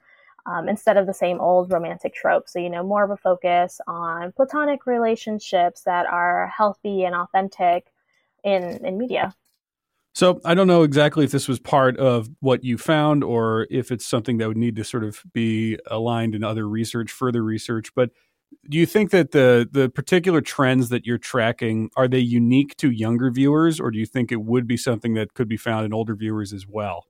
um, 0.47 0.69
instead 0.69 0.97
of 0.97 1.07
the 1.07 1.15
same 1.15 1.41
old 1.41 1.71
romantic 1.71 2.15
trope. 2.15 2.49
So, 2.49 2.59
you 2.59 2.71
know, 2.71 2.83
more 2.83 3.05
of 3.05 3.11
a 3.11 3.17
focus 3.17 3.81
on 3.87 4.33
platonic 4.33 4.87
relationships 4.87 5.83
that 5.83 6.07
are 6.07 6.49
healthy 6.49 7.05
and 7.05 7.15
authentic 7.15 7.93
in, 8.45 8.85
in 8.85 8.99
media. 8.99 9.35
So 10.15 10.41
I 10.45 10.55
don't 10.55 10.67
know 10.67 10.83
exactly 10.83 11.25
if 11.25 11.31
this 11.31 11.49
was 11.49 11.59
part 11.59 11.97
of 11.97 12.29
what 12.41 12.65
you 12.65 12.77
found 12.77 13.25
or 13.25 13.67
if 13.71 13.91
it's 13.91 14.07
something 14.07 14.39
that 14.39 14.49
would 14.49 14.59
need 14.59 14.77
to 14.77 14.85
sort 14.85 15.05
of 15.05 15.23
be 15.33 15.79
aligned 15.87 16.35
in 16.35 16.45
other 16.45 16.69
research, 16.69 17.11
further 17.11 17.43
research, 17.43 17.95
but 17.95 18.11
do 18.69 18.79
you 18.79 18.87
think 18.87 19.11
that 19.11 19.31
the 19.33 19.69
the 19.71 19.89
particular 19.89 20.41
trends 20.41 20.89
that 20.91 21.07
you're 21.07 21.19
tracking 21.19 21.91
are 21.97 22.09
they 22.09 22.19
unique 22.19 22.77
to 22.77 22.91
younger 22.91 23.31
viewers 23.31 23.81
or 23.81 23.91
do 23.91 23.99
you 23.99 24.07
think 24.07 24.31
it 24.31 24.43
would 24.43 24.67
be 24.67 24.77
something 24.77 25.15
that 25.15 25.35
could 25.35 25.49
be 25.49 25.57
found 25.57 25.85
in 25.85 25.93
older 25.93 26.15
viewers 26.15 26.53
as 26.53 26.67
well 26.67 27.07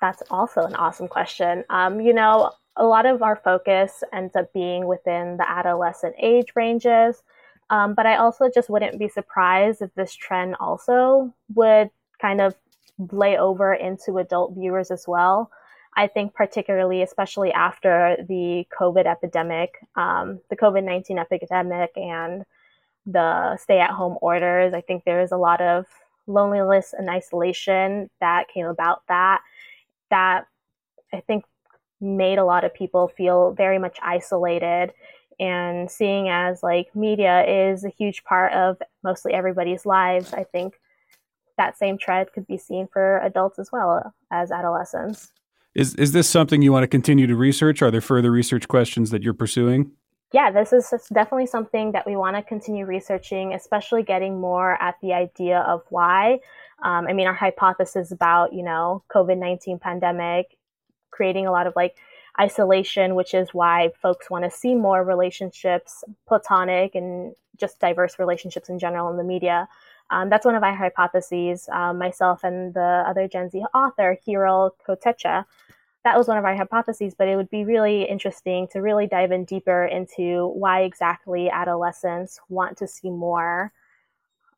that's 0.00 0.22
also 0.30 0.62
an 0.62 0.74
awesome 0.74 1.08
question 1.08 1.64
um, 1.70 2.00
you 2.00 2.12
know 2.12 2.50
a 2.76 2.84
lot 2.84 3.06
of 3.06 3.22
our 3.22 3.36
focus 3.36 4.02
ends 4.12 4.36
up 4.36 4.52
being 4.52 4.86
within 4.86 5.36
the 5.36 5.48
adolescent 5.48 6.14
age 6.18 6.52
ranges. 6.54 7.22
Um, 7.70 7.94
but 7.94 8.04
i 8.04 8.16
also 8.16 8.50
just 8.52 8.68
wouldn't 8.68 8.98
be 8.98 9.08
surprised 9.08 9.80
if 9.80 9.94
this 9.94 10.12
trend 10.12 10.56
also 10.58 11.32
would 11.54 11.90
kind 12.20 12.40
of 12.40 12.56
lay 13.12 13.38
over 13.38 13.72
into 13.74 14.18
adult 14.18 14.54
viewers 14.54 14.90
as 14.90 15.06
well. 15.06 15.50
I 15.96 16.06
think 16.06 16.34
particularly, 16.34 17.02
especially 17.02 17.52
after 17.52 18.16
the 18.28 18.66
COVID 18.78 19.06
epidemic, 19.06 19.74
um, 19.96 20.40
the 20.48 20.56
COVID 20.56 20.84
19 20.84 21.18
epidemic 21.18 21.90
and 21.96 22.44
the 23.06 23.56
stay 23.56 23.80
at 23.80 23.90
home 23.90 24.16
orders, 24.20 24.74
I 24.74 24.80
think 24.82 25.04
there 25.04 25.20
is 25.20 25.32
a 25.32 25.36
lot 25.36 25.60
of 25.60 25.86
loneliness 26.26 26.94
and 26.96 27.10
isolation 27.10 28.08
that 28.20 28.48
came 28.48 28.66
about 28.66 29.02
that, 29.08 29.40
that 30.10 30.46
I 31.12 31.20
think 31.20 31.44
made 32.00 32.38
a 32.38 32.44
lot 32.44 32.64
of 32.64 32.72
people 32.74 33.08
feel 33.08 33.52
very 33.52 33.78
much 33.78 33.98
isolated 34.02 34.92
and 35.40 35.90
seeing 35.90 36.28
as 36.28 36.62
like 36.62 36.94
media 36.94 37.44
is 37.72 37.82
a 37.82 37.88
huge 37.88 38.22
part 38.24 38.52
of 38.52 38.76
mostly 39.02 39.32
everybody's 39.32 39.86
lives, 39.86 40.34
I 40.34 40.44
think 40.44 40.78
that 41.56 41.78
same 41.78 41.96
trend 41.98 42.30
could 42.32 42.46
be 42.46 42.58
seen 42.58 42.86
for 42.92 43.18
adults 43.18 43.58
as 43.58 43.72
well 43.72 44.14
as 44.30 44.52
adolescents. 44.52 45.32
Is 45.74 45.94
is 45.94 46.12
this 46.12 46.28
something 46.28 46.62
you 46.62 46.72
want 46.72 46.84
to 46.84 46.88
continue 46.88 47.26
to 47.26 47.36
research? 47.36 47.80
Are 47.80 47.90
there 47.90 48.00
further 48.00 48.30
research 48.30 48.68
questions 48.68 49.10
that 49.10 49.22
you're 49.22 49.34
pursuing? 49.34 49.92
Yeah, 50.32 50.50
this 50.50 50.72
is 50.72 50.92
definitely 51.12 51.46
something 51.46 51.92
that 51.92 52.06
we 52.06 52.16
want 52.16 52.36
to 52.36 52.42
continue 52.42 52.86
researching, 52.86 53.54
especially 53.54 54.02
getting 54.02 54.40
more 54.40 54.80
at 54.80 54.96
the 55.02 55.12
idea 55.12 55.60
of 55.60 55.82
why. 55.88 56.38
Um, 56.84 57.06
I 57.08 57.12
mean, 57.12 57.26
our 57.26 57.34
hypothesis 57.34 58.10
about 58.12 58.52
you 58.52 58.62
know 58.62 59.04
COVID 59.14 59.38
nineteen 59.38 59.78
pandemic 59.78 60.56
creating 61.10 61.46
a 61.46 61.52
lot 61.52 61.66
of 61.66 61.74
like 61.76 61.96
isolation, 62.40 63.14
which 63.14 63.34
is 63.34 63.52
why 63.52 63.90
folks 64.00 64.30
want 64.30 64.44
to 64.44 64.50
see 64.50 64.74
more 64.74 65.04
relationships, 65.04 66.04
platonic 66.26 66.94
and 66.94 67.34
just 67.56 67.78
diverse 67.78 68.18
relationships 68.18 68.68
in 68.68 68.78
general 68.78 69.10
in 69.10 69.16
the 69.16 69.24
media. 69.24 69.68
Um, 70.10 70.28
that's 70.28 70.46
one 70.46 70.54
of 70.54 70.62
our 70.62 70.74
hypotheses. 70.74 71.68
Um, 71.72 71.98
myself 71.98 72.42
and 72.42 72.74
the 72.74 73.04
other 73.06 73.28
Gen 73.28 73.50
Z 73.50 73.62
author, 73.74 74.16
Hiro 74.24 74.74
Kotecha, 74.86 75.44
that 76.04 76.16
was 76.16 76.28
one 76.28 76.38
of 76.38 76.44
our 76.44 76.56
hypotheses, 76.56 77.14
but 77.14 77.28
it 77.28 77.36
would 77.36 77.50
be 77.50 77.64
really 77.64 78.04
interesting 78.04 78.66
to 78.72 78.80
really 78.80 79.06
dive 79.06 79.32
in 79.32 79.44
deeper 79.44 79.84
into 79.84 80.48
why 80.48 80.80
exactly 80.82 81.50
adolescents 81.50 82.40
want 82.48 82.78
to 82.78 82.88
see 82.88 83.10
more 83.10 83.72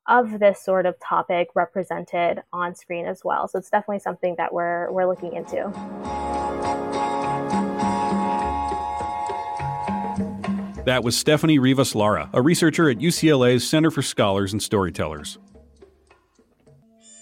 of 0.07 0.39
this 0.39 0.63
sort 0.63 0.87
of 0.87 0.99
topic 1.01 1.49
represented 1.55 2.43
on 2.53 2.75
screen 2.75 3.07
as 3.07 3.23
well. 3.25 3.49
So 3.49 3.59
it's 3.59 3.71
definitely 3.71 4.01
something 4.01 4.35
that 4.39 4.53
we're 4.53 4.91
we're 4.93 5.07
looking 5.07 5.33
into. 5.33 6.42
That 10.85 11.05
was 11.05 11.17
Stephanie 11.17 11.61
Rivas 11.61 11.95
Lara, 11.95 12.29
a 12.33 12.43
researcher 12.43 12.91
at 12.91 12.99
UCLA's 12.99 13.69
Center 13.69 13.93
for 13.93 14.03
Scholars 14.03 14.53
and 14.53 14.61
Storytellers. 14.61 15.39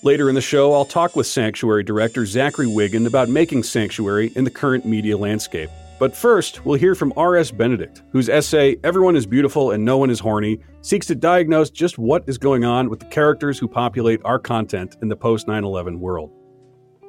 Later 0.03 0.31
in 0.31 0.35
the 0.35 0.41
show, 0.41 0.73
I'll 0.73 0.87
talk 0.87 1.15
with 1.15 1.27
Sanctuary 1.27 1.83
director 1.83 2.25
Zachary 2.25 2.69
Wigon 2.69 3.07
about 3.07 3.29
making 3.29 3.65
Sanctuary 3.65 4.33
in 4.35 4.45
the 4.45 4.51
current 4.51 4.87
media 4.87 5.19
landscape. 5.19 5.69
But 5.99 6.17
first, 6.17 6.65
we'll 6.65 6.79
hear 6.79 6.95
from 6.95 7.13
R.S. 7.19 7.51
Benedict, 7.51 8.01
whose 8.11 8.31
essay, 8.31 8.79
Everyone 8.83 9.15
is 9.15 9.27
Beautiful 9.27 9.73
and 9.73 9.85
No 9.85 9.99
One 9.99 10.09
is 10.09 10.21
Horny, 10.21 10.59
seeks 10.81 11.07
to 11.09 11.15
diagnose 11.15 11.69
just 11.69 11.99
what 11.99 12.27
is 12.27 12.39
going 12.39 12.65
on 12.65 12.89
with 12.89 13.01
the 13.01 13.07
characters 13.07 13.59
who 13.59 13.69
populate 13.69 14.23
our 14.25 14.39
content 14.39 14.97
in 15.03 15.09
the 15.09 15.17
post 15.17 15.47
9 15.47 15.63
11 15.63 16.01
world. 16.01 16.33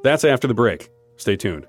That's 0.04 0.26
after 0.26 0.50
the 0.50 0.54
break. 0.54 0.90
Stay 1.16 1.38
tuned. 1.38 1.66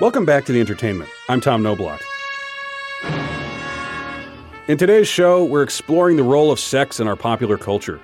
Welcome 0.00 0.24
back 0.24 0.46
to 0.46 0.52
the 0.52 0.60
entertainment. 0.60 1.10
I'm 1.28 1.42
Tom 1.42 1.62
Noblock. 1.62 2.00
In 4.66 4.78
today's 4.78 5.06
show, 5.06 5.44
we're 5.44 5.62
exploring 5.62 6.16
the 6.16 6.22
role 6.22 6.50
of 6.50 6.58
sex 6.58 7.00
in 7.00 7.06
our 7.06 7.16
popular 7.16 7.58
culture. 7.58 8.00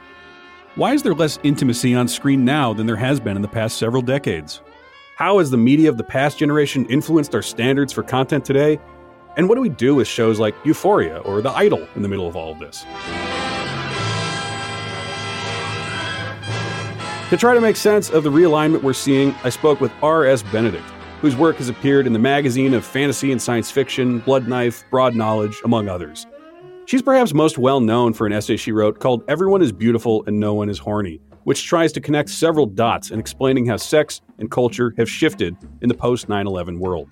Why 0.75 0.93
is 0.93 1.03
there 1.03 1.15
less 1.15 1.38
intimacy 1.43 1.95
on 1.95 2.07
screen 2.07 2.45
now 2.45 2.75
than 2.75 2.87
there 2.87 2.97
has 2.97 3.19
been 3.19 3.35
in 3.35 3.41
the 3.41 3.49
past 3.49 3.79
several 3.79 4.03
decades? 4.03 4.61
How 5.17 5.38
has 5.38 5.50
the 5.50 5.57
media 5.57 5.88
of 5.88 5.97
the 5.97 6.05
past 6.05 6.37
generation 6.38 6.85
influenced 6.91 7.35
our 7.35 7.41
standards 7.41 7.95
for 7.95 8.03
content 8.03 8.45
today? 8.45 8.79
And 9.38 9.49
what 9.49 9.55
do 9.55 9.62
we 9.62 9.71
do 9.71 9.95
with 9.95 10.07
shows 10.07 10.38
like 10.38 10.55
Euphoria 10.67 11.21
or 11.21 11.41
The 11.41 11.53
Idol 11.53 11.88
in 11.97 12.03
the 12.03 12.09
middle 12.09 12.29
of 12.29 12.37
all 12.37 12.53
of 12.53 12.59
this? 12.59 12.83
To 17.31 17.38
try 17.38 17.55
to 17.55 17.61
make 17.62 17.76
sense 17.76 18.11
of 18.11 18.23
the 18.23 18.31
realignment 18.31 18.83
we're 18.83 18.93
seeing, 18.93 19.35
I 19.45 19.49
spoke 19.49 19.81
with 19.81 19.93
R.S. 20.03 20.43
Benedict, 20.43 20.85
whose 21.20 21.37
work 21.37 21.56
has 21.56 21.68
appeared 21.68 22.06
in 22.06 22.12
the 22.12 22.18
magazine 22.18 22.75
of 22.75 22.85
fantasy 22.85 23.32
and 23.32 23.40
science 23.40 23.70
fiction, 23.70 24.18
Blood 24.20 24.49
Knife, 24.49 24.85
Broad 24.90 25.14
Knowledge, 25.14 25.61
among 25.64 25.88
others. 25.88 26.26
She's 26.87 27.02
perhaps 27.02 27.35
most 27.35 27.58
well 27.58 27.80
known 27.80 28.12
for 28.12 28.26
an 28.26 28.32
essay 28.32 28.56
she 28.56 28.70
wrote 28.70 29.00
called 29.00 29.25
Everyone 29.26 29.62
is 29.62 29.73
Beautiful 29.73 30.23
and 30.26 30.38
No 30.38 30.54
One 30.54 30.68
is 30.68 30.78
Horny, 30.78 31.20
which 31.44 31.64
tries 31.64 31.92
to 31.92 32.00
connect 32.00 32.28
several 32.30 32.66
dots 32.66 33.11
in 33.11 33.18
explaining 33.18 33.66
how 33.66 33.76
sex 33.76 34.20
and 34.38 34.50
culture 34.50 34.94
have 34.96 35.11
shifted 35.11 35.56
in 35.82 35.88
the 35.88 35.94
post 35.94 36.28
9 36.28 36.46
11 36.46 36.78
world. 36.78 37.11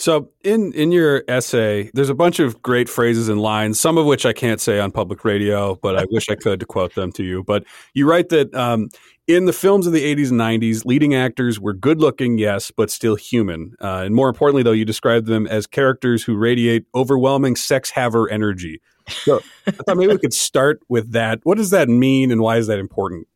So, 0.00 0.30
in 0.42 0.72
in 0.72 0.92
your 0.92 1.24
essay, 1.28 1.90
there's 1.92 2.08
a 2.08 2.14
bunch 2.14 2.40
of 2.40 2.62
great 2.62 2.88
phrases 2.88 3.28
and 3.28 3.38
lines, 3.38 3.78
some 3.78 3.98
of 3.98 4.06
which 4.06 4.24
I 4.24 4.32
can't 4.32 4.58
say 4.58 4.80
on 4.80 4.92
public 4.92 5.26
radio, 5.26 5.74
but 5.74 5.94
I 5.94 6.06
wish 6.10 6.30
I 6.30 6.36
could 6.36 6.58
to 6.60 6.66
quote 6.66 6.94
them 6.94 7.12
to 7.12 7.22
you. 7.22 7.44
But 7.44 7.64
you 7.92 8.08
write 8.08 8.30
that 8.30 8.54
um, 8.54 8.88
in 9.34 9.44
the 9.44 9.52
films 9.52 9.86
of 9.86 9.92
the 9.92 10.14
80s 10.14 10.30
and 10.30 10.40
90s, 10.40 10.84
leading 10.84 11.14
actors 11.14 11.60
were 11.60 11.72
good 11.72 12.00
looking, 12.00 12.38
yes, 12.38 12.70
but 12.70 12.90
still 12.90 13.14
human. 13.14 13.74
Uh, 13.80 14.02
and 14.04 14.14
more 14.14 14.28
importantly, 14.28 14.62
though, 14.62 14.72
you 14.72 14.84
described 14.84 15.26
them 15.26 15.46
as 15.46 15.66
characters 15.66 16.22
who 16.24 16.36
radiate 16.36 16.86
overwhelming 16.94 17.56
sex 17.56 17.90
haver 17.90 18.28
energy. 18.30 18.80
So 19.08 19.40
I 19.66 19.70
thought 19.72 19.96
maybe 19.96 20.12
we 20.12 20.18
could 20.18 20.34
start 20.34 20.80
with 20.88 21.12
that. 21.12 21.40
What 21.44 21.58
does 21.58 21.70
that 21.70 21.88
mean 21.88 22.30
and 22.30 22.40
why 22.40 22.56
is 22.58 22.66
that 22.68 22.78
important? 22.78 23.26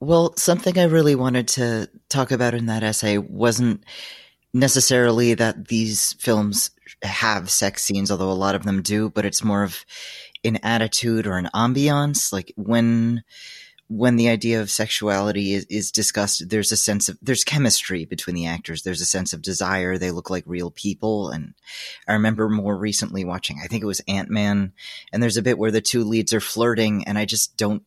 Well, 0.00 0.34
something 0.36 0.78
I 0.78 0.84
really 0.84 1.14
wanted 1.14 1.48
to 1.48 1.88
talk 2.08 2.30
about 2.30 2.54
in 2.54 2.66
that 2.66 2.82
essay 2.82 3.18
wasn't 3.18 3.84
necessarily 4.54 5.34
that 5.34 5.68
these 5.68 6.12
films 6.14 6.70
have 7.02 7.50
sex 7.50 7.82
scenes, 7.82 8.10
although 8.10 8.30
a 8.30 8.32
lot 8.32 8.54
of 8.54 8.64
them 8.64 8.82
do, 8.82 9.10
but 9.10 9.24
it's 9.24 9.42
more 9.42 9.62
of 9.62 9.84
an 10.44 10.58
attitude 10.62 11.26
or 11.26 11.36
an 11.36 11.48
ambiance. 11.54 12.32
Like 12.32 12.52
when 12.56 13.24
when 13.88 14.16
the 14.16 14.28
idea 14.28 14.60
of 14.60 14.70
sexuality 14.70 15.54
is, 15.54 15.64
is, 15.64 15.90
discussed, 15.90 16.50
there's 16.50 16.72
a 16.72 16.76
sense 16.76 17.08
of 17.08 17.18
there's 17.22 17.42
chemistry 17.42 18.04
between 18.04 18.36
the 18.36 18.46
actors. 18.46 18.82
There's 18.82 19.00
a 19.00 19.06
sense 19.06 19.32
of 19.32 19.40
desire. 19.40 19.96
They 19.96 20.10
look 20.10 20.28
like 20.28 20.44
real 20.46 20.70
people. 20.70 21.30
And 21.30 21.54
I 22.06 22.12
remember 22.12 22.50
more 22.50 22.76
recently 22.76 23.24
watching, 23.24 23.60
I 23.62 23.66
think 23.66 23.82
it 23.82 23.86
was 23.86 24.02
Ant 24.06 24.28
Man, 24.28 24.72
and 25.12 25.22
there's 25.22 25.38
a 25.38 25.42
bit 25.42 25.58
where 25.58 25.70
the 25.70 25.80
two 25.80 26.04
leads 26.04 26.34
are 26.34 26.40
flirting, 26.40 27.04
and 27.04 27.18
I 27.18 27.24
just 27.24 27.56
don't 27.56 27.82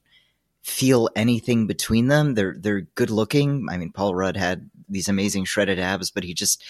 feel 0.63 1.10
anything 1.15 1.67
between 1.67 2.08
them. 2.08 2.34
They're 2.34 2.55
they're 2.58 2.81
good 2.81 3.12
looking. 3.12 3.67
I 3.70 3.77
mean, 3.77 3.91
Paul 3.91 4.15
Rudd 4.15 4.38
had 4.38 4.70
these 4.89 5.08
amazing 5.08 5.46
shredded 5.46 5.79
abs, 5.79 6.10
but 6.10 6.24
he 6.24 6.34
just 6.34 6.63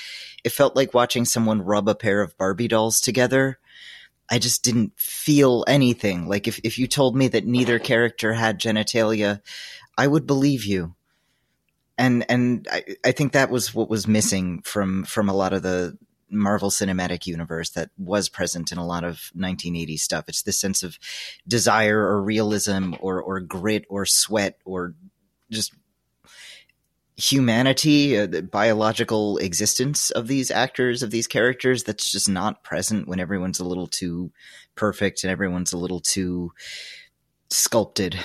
it 0.43 0.51
felt 0.51 0.75
like 0.75 0.93
watching 0.93 1.23
someone 1.25 1.61
rub 1.61 1.87
a 1.87 1.95
pair 1.95 2.21
of 2.21 2.37
Barbie 2.37 2.67
dolls 2.67 2.99
together. 2.99 3.59
I 4.31 4.39
just 4.39 4.63
didn't 4.63 4.93
feel 4.95 5.65
anything. 5.67 6.29
Like 6.29 6.47
if, 6.47 6.59
if 6.63 6.79
you 6.79 6.87
told 6.87 7.17
me 7.17 7.27
that 7.27 7.45
neither 7.45 7.77
character 7.79 8.31
had 8.31 8.61
genitalia, 8.61 9.41
I 9.97 10.07
would 10.07 10.25
believe 10.25 10.63
you. 10.63 10.95
And 11.97 12.25
and 12.29 12.67
I, 12.71 12.83
I 13.05 13.11
think 13.11 13.33
that 13.33 13.51
was 13.51 13.75
what 13.75 13.89
was 13.89 14.07
missing 14.07 14.61
from 14.61 15.03
from 15.03 15.29
a 15.29 15.35
lot 15.35 15.53
of 15.53 15.61
the 15.61 15.97
Marvel 16.31 16.69
Cinematic 16.69 17.27
Universe 17.27 17.71
that 17.71 17.89
was 17.97 18.29
present 18.29 18.71
in 18.71 18.77
a 18.77 18.85
lot 18.85 19.03
of 19.03 19.29
1980s 19.37 19.99
stuff. 19.99 20.25
It's 20.29 20.41
this 20.41 20.59
sense 20.59 20.81
of 20.81 20.97
desire 21.45 21.99
or 21.99 22.23
realism 22.23 22.93
or 23.01 23.21
or 23.21 23.41
grit 23.41 23.85
or 23.89 24.05
sweat 24.05 24.57
or 24.65 24.95
just 25.51 25.73
humanity, 27.17 28.17
uh, 28.17 28.25
the 28.25 28.41
biological 28.41 29.37
existence 29.37 30.11
of 30.11 30.27
these 30.27 30.51
actors, 30.51 31.03
of 31.03 31.11
these 31.11 31.27
characters, 31.27 31.83
that's 31.83 32.11
just 32.11 32.29
not 32.29 32.63
present 32.63 33.07
when 33.07 33.19
everyone's 33.19 33.59
a 33.59 33.65
little 33.65 33.87
too 33.87 34.31
perfect 34.75 35.23
and 35.23 35.31
everyone's 35.31 35.73
a 35.73 35.77
little 35.77 35.99
too 35.99 36.51
sculpted. 37.49 38.17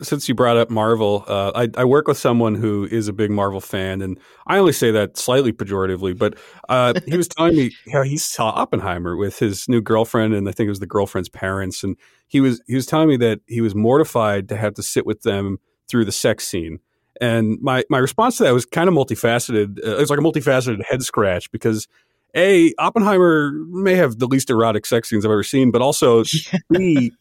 Since 0.00 0.28
you 0.28 0.34
brought 0.34 0.56
up 0.56 0.68
Marvel, 0.68 1.24
uh, 1.28 1.52
I, 1.54 1.80
I, 1.80 1.84
work 1.84 2.08
with 2.08 2.18
someone 2.18 2.56
who 2.56 2.88
is 2.90 3.06
a 3.06 3.12
big 3.12 3.30
Marvel 3.30 3.60
fan, 3.60 4.02
and 4.02 4.18
I 4.48 4.58
only 4.58 4.72
say 4.72 4.90
that 4.90 5.16
slightly 5.16 5.52
pejoratively, 5.52 6.18
but 6.18 6.36
uh, 6.68 6.94
he 7.06 7.16
was 7.16 7.28
telling 7.28 7.54
me 7.54 7.70
how 7.92 8.02
he 8.02 8.16
saw 8.16 8.48
Oppenheimer 8.50 9.16
with 9.16 9.38
his 9.38 9.68
new 9.68 9.80
girlfriend, 9.80 10.34
and 10.34 10.48
I 10.48 10.52
think 10.52 10.66
it 10.66 10.70
was 10.70 10.80
the 10.80 10.86
girlfriend's 10.86 11.28
parents, 11.28 11.84
and 11.84 11.96
he 12.26 12.40
was 12.40 12.60
he 12.66 12.74
was 12.74 12.86
telling 12.86 13.08
me 13.08 13.16
that 13.18 13.42
he 13.46 13.60
was 13.60 13.76
mortified 13.76 14.48
to 14.48 14.56
have 14.56 14.74
to 14.74 14.82
sit 14.82 15.06
with 15.06 15.22
them 15.22 15.58
through 15.88 16.04
the 16.04 16.12
sex 16.12 16.48
scene 16.48 16.80
and 17.22 17.58
my 17.62 17.84
my 17.88 17.98
response 17.98 18.36
to 18.38 18.42
that 18.42 18.52
was 18.52 18.66
kind 18.66 18.88
of 18.88 18.94
multifaceted. 18.94 19.78
Uh, 19.78 19.96
it 19.96 20.00
was 20.00 20.10
like 20.10 20.18
a 20.18 20.22
multifaceted 20.22 20.82
head 20.84 21.02
scratch 21.02 21.50
because 21.52 21.86
a 22.34 22.74
Oppenheimer 22.78 23.52
may 23.68 23.94
have 23.94 24.18
the 24.18 24.26
least 24.26 24.50
erotic 24.50 24.84
sex 24.84 25.08
scenes 25.08 25.24
I've 25.24 25.30
ever 25.30 25.44
seen, 25.44 25.70
but 25.70 25.80
also 25.80 26.24
b 26.70 27.12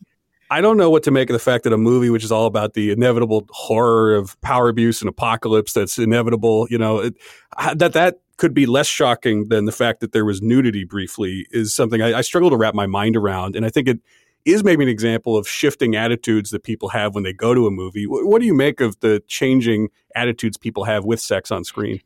I 0.50 0.60
don't 0.60 0.76
know 0.76 0.90
what 0.90 1.04
to 1.04 1.12
make 1.12 1.30
of 1.30 1.34
the 1.34 1.40
fact 1.40 1.64
that 1.64 1.72
a 1.72 1.78
movie 1.78 2.10
which 2.10 2.26
is 2.26 2.32
all 2.32 2.46
about 2.46 2.74
the 2.74 2.92
inevitable 2.92 3.48
horror 3.52 4.16
of 4.16 4.40
power 4.42 4.68
abuse 4.68 5.02
and 5.02 5.08
apocalypse 5.08 5.72
that's 5.72 5.98
inevitable, 5.98 6.68
you 6.70 6.78
know, 6.78 7.00
it, 7.00 7.16
that 7.76 7.94
that 7.94 8.20
could 8.36 8.54
be 8.54 8.66
less 8.66 8.88
shocking 8.88 9.48
than 9.48 9.66
the 9.66 9.72
fact 9.72 10.02
that 10.02 10.12
there 10.12 10.26
was 10.26 10.42
nudity 10.42 10.84
briefly 10.84 11.46
is 11.52 11.74
something 11.74 12.02
I, 12.02 12.18
I 12.18 12.22
struggle 12.22 12.50
to 12.50 12.58
wrap 12.58 12.74
my 12.74 12.88
mind 12.88 13.16
around, 13.16 13.56
and 13.56 13.66
I 13.66 13.70
think 13.70 13.88
it 13.88 14.00
is 14.46 14.64
maybe 14.64 14.84
an 14.84 14.90
example 14.90 15.38
of 15.38 15.48
shifting 15.48 15.96
attitudes 15.96 16.50
that 16.52 16.64
people 16.64 16.90
have 16.90 17.14
when 17.14 17.24
they 17.24 17.34
go 17.34 17.54
to 17.54 17.68
a 17.68 17.72
movie. 17.72 18.06
What 18.06 18.40
do 18.40 18.48
you 18.48 18.54
make 18.54 18.82
of 18.82 19.00
the 19.00 19.22
changing 19.28 19.90
attitudes 20.16 20.58
people 20.58 20.86
have 20.86 21.06
with 21.06 21.20
sex 21.20 21.52
on 21.52 21.64
screen? 21.64 22.02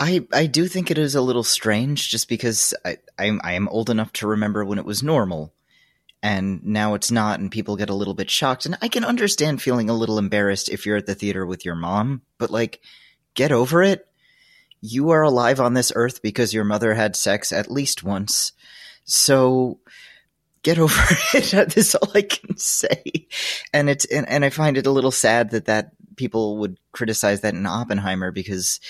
I, 0.00 0.26
I 0.32 0.46
do 0.46 0.66
think 0.66 0.90
it 0.90 0.98
is 0.98 1.14
a 1.14 1.20
little 1.20 1.44
strange 1.44 2.10
just 2.10 2.28
because 2.28 2.74
I, 2.84 2.96
I'm, 3.18 3.40
I 3.44 3.52
am 3.52 3.68
old 3.68 3.90
enough 3.90 4.12
to 4.14 4.26
remember 4.26 4.64
when 4.64 4.78
it 4.78 4.84
was 4.84 5.02
normal 5.02 5.54
and 6.22 6.64
now 6.64 6.94
it's 6.94 7.10
not 7.10 7.38
and 7.38 7.50
people 7.50 7.76
get 7.76 7.90
a 7.90 7.94
little 7.94 8.14
bit 8.14 8.30
shocked 8.30 8.66
and 8.66 8.76
I 8.80 8.88
can 8.88 9.04
understand 9.04 9.62
feeling 9.62 9.90
a 9.90 9.94
little 9.94 10.18
embarrassed 10.18 10.68
if 10.68 10.84
you're 10.84 10.96
at 10.96 11.06
the 11.06 11.14
theater 11.14 11.46
with 11.46 11.64
your 11.64 11.74
mom, 11.74 12.22
but 12.38 12.50
like 12.50 12.80
get 13.34 13.52
over 13.52 13.82
it. 13.82 14.06
You 14.80 15.10
are 15.10 15.22
alive 15.22 15.60
on 15.60 15.74
this 15.74 15.92
earth 15.94 16.22
because 16.22 16.52
your 16.52 16.64
mother 16.64 16.94
had 16.94 17.14
sex 17.14 17.52
at 17.52 17.70
least 17.70 18.02
once. 18.02 18.52
So 19.04 19.80
get 20.64 20.78
over 20.78 21.00
it. 21.34 21.50
That's 21.52 21.94
all 21.94 22.10
I 22.14 22.22
can 22.22 22.56
say. 22.56 23.28
And 23.72 23.88
it's 23.88 24.04
and, 24.06 24.28
and 24.28 24.44
I 24.44 24.50
find 24.50 24.76
it 24.76 24.86
a 24.86 24.90
little 24.90 25.12
sad 25.12 25.50
that 25.50 25.66
that 25.66 25.92
people 26.16 26.58
would 26.58 26.78
criticize 26.92 27.42
that 27.42 27.54
in 27.54 27.66
Oppenheimer 27.66 28.32
because 28.32 28.80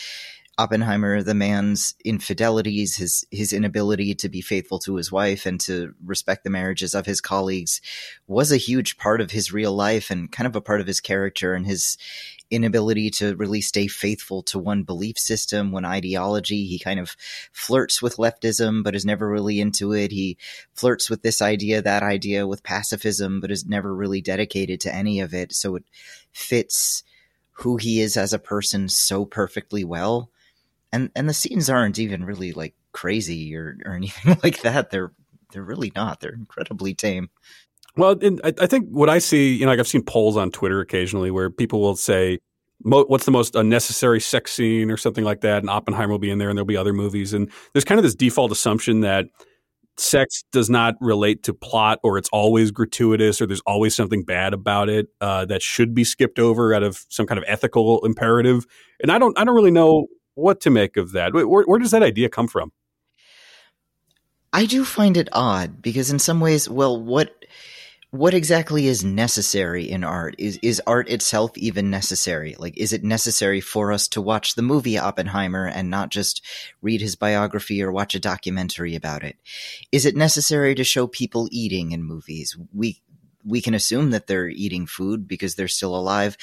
Oppenheimer, 0.57 1.23
the 1.23 1.35
man's 1.35 1.95
infidelities, 2.05 2.97
his 2.97 3.27
his 3.33 3.53
inability 3.53 4.15
to 4.15 4.29
be 4.29 4.41
faithful 4.41 4.79
to 4.81 4.95
his 4.95 5.11
wife 5.11 5.47
and 5.47 5.61
to 5.63 5.95
respect 6.05 6.45
the 6.45 6.51
marriages 6.51 6.95
of 6.95 7.07
his 7.07 7.21
colleagues 7.21 7.81
was 8.29 8.53
a 8.53 8.57
huge 8.57 8.97
part 8.97 9.21
of 9.21 9.33
his 9.33 9.53
real 9.53 9.73
life 9.73 10.11
and 10.11 10.31
kind 10.31 10.47
of 10.47 10.55
a 10.55 10.61
part 10.61 10.81
of 10.81 10.87
his 10.87 11.01
character 11.01 11.55
and 11.55 11.67
his 11.67 11.99
inability 12.51 13.11
to 13.11 13.35
really 13.35 13.61
stay 13.61 13.89
faithful 13.89 14.43
to 14.45 14.59
one 14.59 14.85
belief 14.85 15.19
system, 15.19 15.73
one 15.73 15.85
ideology. 15.85 16.67
He 16.67 16.79
kind 16.79 17.01
of 17.01 17.17
flirts 17.51 18.01
with 18.01 18.17
leftism, 18.17 18.85
but 18.85 18.95
is 18.95 19.05
never 19.05 19.29
really 19.29 19.61
into 19.61 19.93
it. 19.93 20.13
He 20.13 20.39
flirts 20.73 21.11
with 21.11 21.23
this 21.23 21.43
idea, 21.43 21.83
that 21.83 22.05
idea, 22.05 22.47
with 22.47 22.63
pacifism, 22.63 23.41
but 23.41 23.51
is 23.51 23.67
never 23.67 23.93
really 23.93 24.21
dedicated 24.21 24.81
to 24.83 24.95
any 24.95 25.19
of 25.19 25.35
it. 25.35 25.53
So 25.53 25.75
it 25.75 25.85
fits 26.33 27.03
who 27.59 27.77
he 27.77 28.01
is 28.01 28.17
as 28.17 28.33
a 28.33 28.39
person 28.39 28.89
so 28.89 29.25
perfectly 29.25 29.83
well. 29.83 30.31
And 30.95 31.11
and 31.17 31.29
the 31.29 31.35
scenes 31.35 31.69
aren't 31.69 31.99
even 31.99 32.25
really 32.25 32.53
like 32.53 32.75
crazy 32.93 33.55
or, 33.57 33.77
or 33.85 33.93
anything 33.97 34.39
like 34.43 34.63
that. 34.63 34.91
They're 34.91 35.13
they're 35.53 35.63
really 35.63 35.93
not. 35.95 36.21
They're 36.21 36.33
incredibly 36.33 36.95
tame. 36.95 37.31
Well, 37.97 38.17
I, 38.23 38.53
I, 38.61 38.67
think 38.67 38.89
what 38.91 39.09
I 39.09 39.19
see, 39.19 39.55
you 39.55 39.65
know, 39.65 39.71
like 39.71 39.79
I've 39.79 39.87
seen 39.87 40.03
polls 40.03 40.37
on 40.37 40.51
Twitter 40.51 40.81
occasionally 40.81 41.31
where 41.31 41.49
people 41.49 41.81
will 41.81 41.95
say, 41.95 42.41
"What's 42.81 43.25
the 43.25 43.31
most 43.31 43.55
unnecessary 43.55 44.21
sex 44.21 44.53
scene?" 44.53 44.91
or 44.91 44.97
something 44.97 45.25
like 45.25 45.43
that, 45.43 45.59
and 45.59 45.71
Oppenheimer 45.71 46.11
will 46.11 46.19
be 46.19 46.31
in 46.31 46.39
there, 46.39 46.49
and 46.49 46.57
there'll 46.57 46.67
be 46.67 46.77
other 46.77 46.93
movies, 46.93 47.33
and 47.33 47.51
there's 47.73 47.85
kind 47.85 47.99
of 47.99 48.03
this 48.03 48.17
default 48.17 48.51
assumption 48.51 49.01
that 49.01 49.27
sex 49.97 50.43
does 50.51 50.69
not 50.69 50.95
relate 51.01 51.45
to 51.45 51.55
plot, 51.55 52.01
or 52.03 52.19
it's 52.19 52.29
always 52.33 52.73
gratuitous, 52.73 53.41
or 53.41 53.47
there's 53.47 53.63
always 53.67 53.95
something 53.95 54.25
bad 54.25 54.55
about 54.55 54.89
it 54.89 55.07
uh, 55.21 55.45
that 55.45 55.63
should 55.63 55.95
be 55.95 56.03
skipped 56.03 56.41
over 56.41 56.75
out 56.75 56.83
of 56.83 57.05
some 57.11 57.27
kind 57.27 57.39
of 57.39 57.45
ethical 57.47 58.05
imperative. 58.05 58.67
And 59.03 59.13
I 59.13 59.19
don't, 59.19 59.39
I 59.39 59.45
don't 59.45 59.55
really 59.55 59.71
know 59.71 60.09
what 60.35 60.61
to 60.63 60.71
make 60.71 60.97
of 60.97 61.13
that. 61.13 61.33
Where, 61.33 61.47
where 61.47 61.79
does 61.79 61.91
that 61.93 62.03
idea 62.03 62.29
come 62.29 62.49
from? 62.49 62.73
I 64.53 64.67
do 64.67 64.85
find 64.85 65.17
it 65.17 65.29
odd 65.33 65.83
because 65.83 66.11
in 66.11 66.21
some 66.21 66.39
ways, 66.39 66.69
well, 66.69 67.03
what 67.03 67.45
what 68.15 68.33
exactly 68.33 68.87
is 68.87 69.03
necessary 69.03 69.91
in 69.91 70.05
art? 70.05 70.37
Is 70.39 70.61
is 70.63 70.81
art 70.87 71.09
itself 71.09 71.51
even 71.59 71.91
necessary? 71.91 72.55
Like, 72.57 72.77
is 72.77 72.93
it 72.93 73.03
necessary 73.03 73.61
for 73.61 73.91
us 73.91 74.07
to 74.09 74.21
watch 74.21 74.55
the 74.55 74.63
movie 74.63 74.97
Oppenheimer 74.97 75.67
and 75.67 75.91
not 75.91 76.11
just 76.11 76.41
read 76.81 77.01
his 77.01 77.17
biography 77.17 77.83
or 77.83 77.91
watch 77.91 78.15
a 78.15 78.21
documentary 78.21 78.95
about 78.95 79.25
it? 79.25 79.37
Is 79.91 80.07
it 80.07 80.15
necessary 80.15 80.77
to 80.77 80.85
show 80.85 81.09
people 81.09 81.49
eating 81.51 81.91
in 81.91 82.05
movies? 82.05 82.57
We 82.73 83.03
we 83.45 83.61
can 83.61 83.75
assume 83.75 84.11
that 84.11 84.27
they're 84.27 84.49
eating 84.49 84.87
food 84.87 85.29
because 85.29 85.55
they're 85.55 85.69
still 85.69 85.95
alive. 85.95 86.37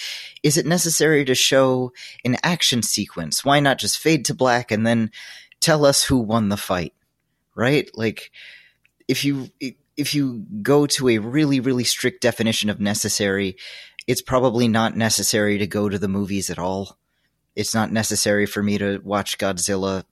Is 0.44 0.58
it 0.58 0.66
necessary 0.66 1.26
to 1.26 1.36
show 1.36 1.92
an 2.24 2.38
action 2.44 2.84
sequence? 2.84 3.44
Why 3.44 3.60
not 3.60 3.80
just 3.80 3.98
fade 3.98 4.26
to 4.26 4.34
black 4.34 4.72
and 4.72 4.86
then 4.86 5.12
tell 5.60 5.86
us 5.86 6.04
who 6.04 6.20
won 6.20 6.50
the 6.50 6.58
fight? 6.58 6.94
Right? 7.56 7.90
Like, 7.96 8.32
if 9.08 9.26
you 9.26 9.50
if 9.98 10.16
you 10.16 10.46
go 10.62 10.88
to 10.88 11.10
a 11.10 11.18
really, 11.18 11.60
really 11.60 11.84
strict 11.84 12.22
definition 12.22 12.70
of 12.70 12.80
necessary, 12.80 13.58
it's 14.08 14.22
probably 14.22 14.68
not 14.68 14.96
necessary 14.96 15.58
to 15.58 15.68
go 15.68 15.90
to 15.90 16.00
the 16.00 16.08
movies 16.08 16.50
at 16.50 16.60
all. 16.60 16.98
It's 17.56 17.76
not 17.76 17.92
necessary 17.92 18.46
for 18.46 18.64
me 18.64 18.78
to 18.78 19.00
watch 19.04 19.38
Godzilla 19.38 20.06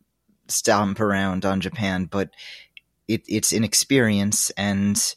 stomp 0.47 0.99
around 0.99 1.45
on 1.45 1.61
Japan, 1.61 2.05
but 2.05 2.31
it, 3.07 3.23
it's 3.27 3.51
an 3.51 3.63
experience 3.63 4.49
and 4.51 5.15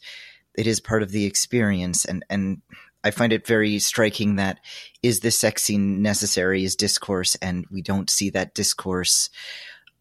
it 0.55 0.67
is 0.67 0.79
part 0.79 1.03
of 1.03 1.11
the 1.11 1.25
experience. 1.25 2.05
And, 2.05 2.25
and 2.29 2.61
I 3.03 3.11
find 3.11 3.33
it 3.33 3.45
very 3.45 3.79
striking 3.79 4.37
that 4.37 4.59
is 5.01 5.19
this 5.19 5.37
sex 5.37 5.63
scene 5.63 6.01
necessary 6.01 6.63
is 6.63 6.75
discourse, 6.75 7.35
and 7.35 7.65
we 7.69 7.81
don't 7.81 8.09
see 8.09 8.29
that 8.31 8.53
discourse 8.53 9.29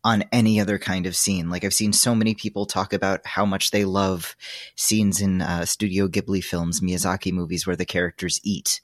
on 0.04 0.24
any 0.32 0.60
other 0.60 0.78
kind 0.78 1.06
of 1.06 1.16
scene. 1.16 1.48
Like 1.48 1.64
I've 1.64 1.74
seen 1.74 1.92
so 1.92 2.14
many 2.14 2.34
people 2.34 2.66
talk 2.66 2.92
about 2.92 3.24
how 3.24 3.44
much 3.44 3.70
they 3.70 3.84
love 3.84 4.36
scenes 4.76 5.20
in 5.20 5.42
uh, 5.42 5.64
Studio 5.64 6.08
Ghibli 6.08 6.42
films, 6.42 6.80
Miyazaki 6.80 7.32
movies, 7.32 7.66
where 7.66 7.76
the 7.76 7.84
characters 7.84 8.40
eat. 8.42 8.80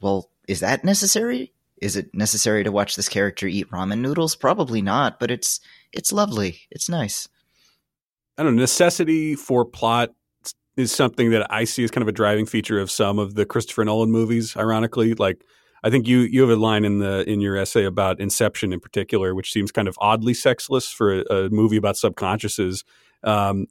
Well, 0.00 0.30
is 0.46 0.60
that 0.60 0.84
necessary? 0.84 1.52
Is 1.80 1.96
it 1.96 2.14
necessary 2.14 2.64
to 2.64 2.72
watch 2.72 2.96
this 2.96 3.08
character 3.08 3.46
eat 3.46 3.70
ramen 3.70 3.98
noodles? 3.98 4.36
Probably 4.36 4.80
not, 4.80 5.18
but 5.18 5.30
it's 5.30 5.60
it's 5.92 6.12
lovely. 6.12 6.60
It's 6.70 6.88
nice. 6.88 7.28
I 8.38 8.42
don't 8.42 8.56
know. 8.56 8.62
Necessity 8.62 9.34
for 9.34 9.64
plot 9.64 10.14
is 10.76 10.92
something 10.92 11.30
that 11.30 11.50
I 11.52 11.64
see 11.64 11.84
as 11.84 11.90
kind 11.90 12.02
of 12.02 12.08
a 12.08 12.12
driving 12.12 12.46
feature 12.46 12.78
of 12.78 12.90
some 12.90 13.18
of 13.18 13.34
the 13.34 13.46
Christopher 13.46 13.84
Nolan 13.84 14.10
movies. 14.10 14.56
Ironically, 14.56 15.14
like 15.14 15.44
I 15.82 15.90
think 15.90 16.06
you 16.06 16.20
you 16.20 16.42
have 16.42 16.50
a 16.50 16.60
line 16.60 16.84
in 16.84 16.98
the 16.98 17.28
in 17.30 17.40
your 17.40 17.56
essay 17.56 17.84
about 17.84 18.20
Inception 18.20 18.72
in 18.72 18.80
particular, 18.80 19.34
which 19.34 19.52
seems 19.52 19.72
kind 19.72 19.88
of 19.88 19.96
oddly 20.00 20.34
sexless 20.34 20.88
for 20.90 21.20
a, 21.20 21.22
a 21.22 21.50
movie 21.50 21.76
about 21.76 21.94
subconsciouses. 21.94 22.84
Um, 23.22 23.66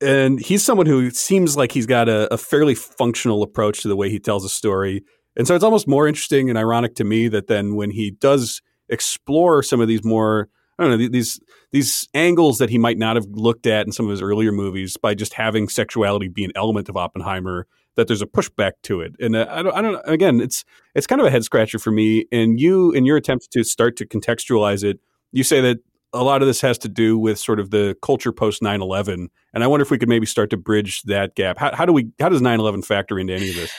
and 0.00 0.38
he's 0.38 0.62
someone 0.62 0.86
who 0.86 1.10
seems 1.10 1.56
like 1.56 1.72
he's 1.72 1.86
got 1.86 2.08
a, 2.08 2.32
a, 2.32 2.38
fairly 2.38 2.76
functional 2.76 3.42
approach 3.42 3.80
to 3.80 3.88
the 3.88 3.96
way 3.96 4.08
he 4.10 4.20
tells 4.20 4.44
a 4.44 4.48
story. 4.48 5.02
And 5.36 5.46
so 5.46 5.56
it's 5.56 5.64
almost 5.64 5.88
more 5.88 6.06
interesting 6.06 6.48
and 6.48 6.56
ironic 6.56 6.94
to 6.96 7.04
me 7.04 7.26
that 7.28 7.48
then 7.48 7.74
when 7.74 7.90
he 7.90 8.12
does 8.12 8.62
explore 8.88 9.62
some 9.62 9.80
of 9.80 9.88
these 9.88 10.04
more 10.04 10.48
I 10.78 10.84
don't 10.84 10.98
know 10.98 11.08
these 11.08 11.40
these 11.72 12.08
angles 12.14 12.58
that 12.58 12.70
he 12.70 12.78
might 12.78 12.98
not 12.98 13.16
have 13.16 13.26
looked 13.30 13.66
at 13.66 13.86
in 13.86 13.92
some 13.92 14.06
of 14.06 14.10
his 14.10 14.22
earlier 14.22 14.52
movies 14.52 14.96
by 14.96 15.14
just 15.14 15.34
having 15.34 15.68
sexuality 15.68 16.28
be 16.28 16.44
an 16.44 16.52
element 16.54 16.88
of 16.88 16.96
Oppenheimer 16.96 17.66
that 17.98 18.06
there's 18.06 18.22
a 18.22 18.26
pushback 18.26 18.72
to 18.84 19.00
it. 19.00 19.12
And 19.18 19.34
uh, 19.34 19.46
I 19.50 19.60
don't, 19.60 19.74
I 19.74 19.82
don't, 19.82 20.00
again, 20.04 20.40
it's, 20.40 20.64
it's 20.94 21.06
kind 21.06 21.20
of 21.20 21.26
a 21.26 21.32
head 21.32 21.42
scratcher 21.42 21.80
for 21.80 21.90
me. 21.90 22.26
And 22.30 22.60
you, 22.60 22.92
in 22.92 23.04
your 23.04 23.16
attempt 23.16 23.50
to 23.50 23.64
start 23.64 23.96
to 23.96 24.06
contextualize 24.06 24.84
it, 24.84 25.00
you 25.32 25.42
say 25.42 25.60
that 25.62 25.78
a 26.12 26.22
lot 26.22 26.40
of 26.40 26.46
this 26.46 26.60
has 26.60 26.78
to 26.78 26.88
do 26.88 27.18
with 27.18 27.40
sort 27.40 27.58
of 27.58 27.70
the 27.70 27.96
culture 28.00 28.32
post 28.32 28.62
9-11 28.62 29.28
and 29.52 29.62
i 29.62 29.66
wonder 29.66 29.82
if 29.82 29.90
we 29.90 29.98
could 29.98 30.08
maybe 30.08 30.24
start 30.24 30.48
to 30.48 30.56
bridge 30.56 31.02
that 31.02 31.34
gap 31.34 31.58
how, 31.58 31.74
how 31.76 31.84
do 31.84 31.92
we 31.92 32.08
how 32.18 32.30
does 32.30 32.40
9-11 32.40 32.82
factor 32.82 33.18
into 33.18 33.34
any 33.34 33.50
of 33.50 33.56
this 33.56 33.70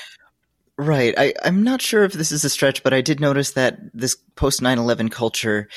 Right. 0.78 1.14
I, 1.18 1.34
I'm 1.44 1.62
not 1.62 1.82
sure 1.82 2.06
if 2.06 2.14
this 2.14 2.32
is 2.32 2.46
a 2.46 2.50
stretch, 2.50 2.84
but 2.84 2.94
I 2.94 3.02
did 3.02 3.20
notice 3.20 3.52
that 3.52 3.80
this 3.94 4.16
post 4.36 4.62
9 4.62 4.80
11 4.80 5.10
culture, 5.10 5.68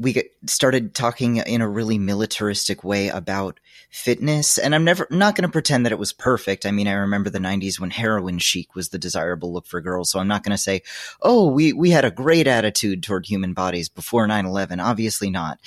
we 0.00 0.30
started 0.46 0.94
talking 0.94 1.36
in 1.36 1.60
a 1.60 1.68
really 1.68 1.98
militaristic 1.98 2.82
way 2.82 3.08
about 3.08 3.60
fitness. 3.90 4.56
And 4.56 4.74
I'm 4.74 4.82
never 4.82 5.06
not 5.10 5.34
going 5.34 5.46
to 5.46 5.52
pretend 5.52 5.84
that 5.84 5.92
it 5.92 5.98
was 5.98 6.14
perfect. 6.14 6.64
I 6.64 6.70
mean, 6.70 6.88
I 6.88 6.92
remember 6.92 7.28
the 7.28 7.38
90s 7.38 7.78
when 7.78 7.90
heroin 7.90 8.38
chic 8.38 8.74
was 8.74 8.88
the 8.88 8.98
desirable 8.98 9.52
look 9.52 9.66
for 9.66 9.82
girls. 9.82 10.10
So 10.10 10.18
I'm 10.18 10.26
not 10.26 10.42
going 10.42 10.56
to 10.56 10.62
say, 10.62 10.80
oh, 11.20 11.48
we, 11.48 11.74
we 11.74 11.90
had 11.90 12.06
a 12.06 12.10
great 12.10 12.46
attitude 12.46 13.02
toward 13.02 13.26
human 13.26 13.52
bodies 13.52 13.90
before 13.90 14.26
9 14.26 14.46
11. 14.46 14.80
Obviously 14.80 15.28
not. 15.28 15.58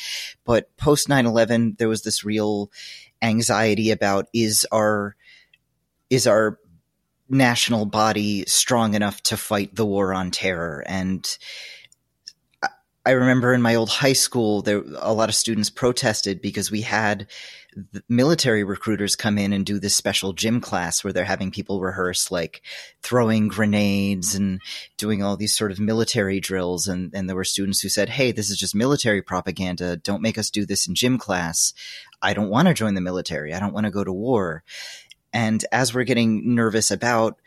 But 0.45 0.75
post 0.77 1.07
9 1.07 1.27
11, 1.27 1.75
there 1.77 1.89
was 1.89 2.01
this 2.01 2.23
real 2.23 2.71
anxiety 3.21 3.91
about 3.91 4.27
is 4.33 4.65
our 4.71 5.15
is 6.09 6.25
our 6.25 6.59
national 7.29 7.85
body 7.85 8.45
strong 8.47 8.95
enough 8.95 9.21
to 9.23 9.37
fight 9.37 9.75
the 9.75 9.85
war 9.85 10.11
on 10.11 10.31
terror. 10.31 10.83
And 10.87 11.37
I 13.05 13.11
remember 13.11 13.53
in 13.53 13.61
my 13.61 13.75
old 13.75 13.89
high 13.89 14.13
school, 14.13 14.61
there 14.61 14.81
a 14.99 15.13
lot 15.13 15.27
of 15.27 15.35
students 15.35 15.69
protested 15.69 16.41
because 16.41 16.71
we 16.71 16.81
had 16.81 17.27
military 18.07 18.63
recruiters 18.63 19.15
come 19.15 19.37
in 19.37 19.51
and 19.51 19.65
do 19.65 19.77
this 19.77 19.95
special 19.95 20.31
gym 20.31 20.61
class 20.61 21.03
where 21.03 21.11
they're 21.11 21.25
having 21.25 21.51
people 21.51 21.81
rehearse 21.81 22.31
like 22.31 22.61
throwing 23.01 23.49
grenades 23.49 24.35
and 24.35 24.61
doing 24.97 25.21
all 25.21 25.35
these 25.35 25.55
sort 25.55 25.71
of 25.71 25.79
military 25.81 26.39
drills. 26.39 26.87
And, 26.87 27.13
and 27.13 27.27
there 27.27 27.35
were 27.35 27.43
students 27.43 27.81
who 27.81 27.89
said, 27.89 28.07
Hey, 28.07 28.31
this 28.31 28.49
is 28.49 28.57
just 28.57 28.73
military 28.73 29.21
propaganda. 29.21 29.97
Don't 29.97 30.21
make 30.21 30.37
us 30.37 30.49
do 30.49 30.65
this 30.65 30.87
in 30.87 30.95
gym 30.95 31.17
class. 31.17 31.73
I 32.21 32.33
don't 32.33 32.49
want 32.49 32.69
to 32.69 32.73
join 32.73 32.93
the 32.93 33.01
military. 33.01 33.53
I 33.53 33.59
don't 33.59 33.73
want 33.73 33.85
to 33.85 33.91
go 33.91 34.05
to 34.05 34.13
war. 34.13 34.63
And 35.33 35.65
as 35.73 35.93
we're 35.93 36.03
getting 36.03 36.55
nervous 36.55 36.89
about 36.89 37.37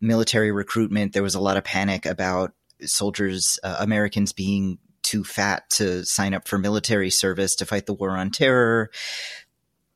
military 0.00 0.52
recruitment, 0.52 1.14
there 1.14 1.22
was 1.22 1.34
a 1.34 1.40
lot 1.40 1.56
of 1.56 1.64
panic 1.64 2.06
about 2.06 2.52
soldiers, 2.82 3.58
uh, 3.64 3.76
Americans 3.80 4.32
being 4.32 4.78
too 5.10 5.24
fat 5.24 5.68
to 5.70 6.04
sign 6.04 6.34
up 6.34 6.46
for 6.46 6.56
military 6.56 7.10
service 7.10 7.56
to 7.56 7.66
fight 7.66 7.86
the 7.86 7.94
war 7.94 8.10
on 8.10 8.30
terror. 8.30 8.90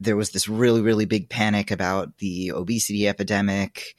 There 0.00 0.16
was 0.16 0.30
this 0.30 0.48
really, 0.48 0.80
really 0.80 1.04
big 1.04 1.30
panic 1.30 1.70
about 1.70 2.18
the 2.18 2.50
obesity 2.50 3.06
epidemic. 3.06 3.94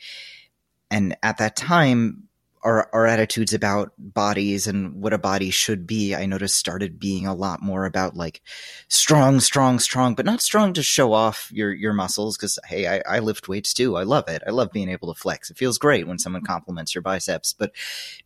And 0.92 1.16
at 1.24 1.38
that 1.38 1.56
time, 1.56 2.25
our, 2.66 2.90
our 2.94 3.06
attitudes 3.06 3.54
about 3.54 3.92
bodies 4.00 4.66
and 4.66 4.96
what 4.96 5.14
a 5.14 5.20
body 5.20 5.52
should 5.52 5.86
be, 5.86 6.16
I 6.16 6.26
noticed 6.26 6.58
started 6.58 7.00
being 7.00 7.28
a 7.28 7.36
lot 7.36 7.62
more 7.62 7.86
about 7.86 8.18
like 8.18 8.42
strong, 8.88 9.40
strong, 9.40 9.78
strong, 9.78 10.16
but 10.16 10.26
not 10.26 10.42
strong 10.42 10.74
to 10.74 10.82
show 10.82 11.14
off 11.14 11.52
your, 11.54 11.72
your 11.72 11.94
muscles. 11.94 12.38
Cause 12.38 12.58
hey, 12.66 12.88
I, 12.88 13.04
I 13.08 13.20
lift 13.20 13.48
weights 13.48 13.72
too. 13.72 13.98
I 13.98 14.04
love 14.04 14.28
it. 14.28 14.42
I 14.48 14.50
love 14.50 14.72
being 14.72 14.90
able 14.90 15.14
to 15.14 15.20
flex. 15.20 15.52
It 15.52 15.60
feels 15.60 15.78
great 15.78 16.08
when 16.08 16.18
someone 16.18 16.42
compliments 16.42 16.96
your 16.96 17.04
biceps, 17.04 17.54
but 17.54 17.72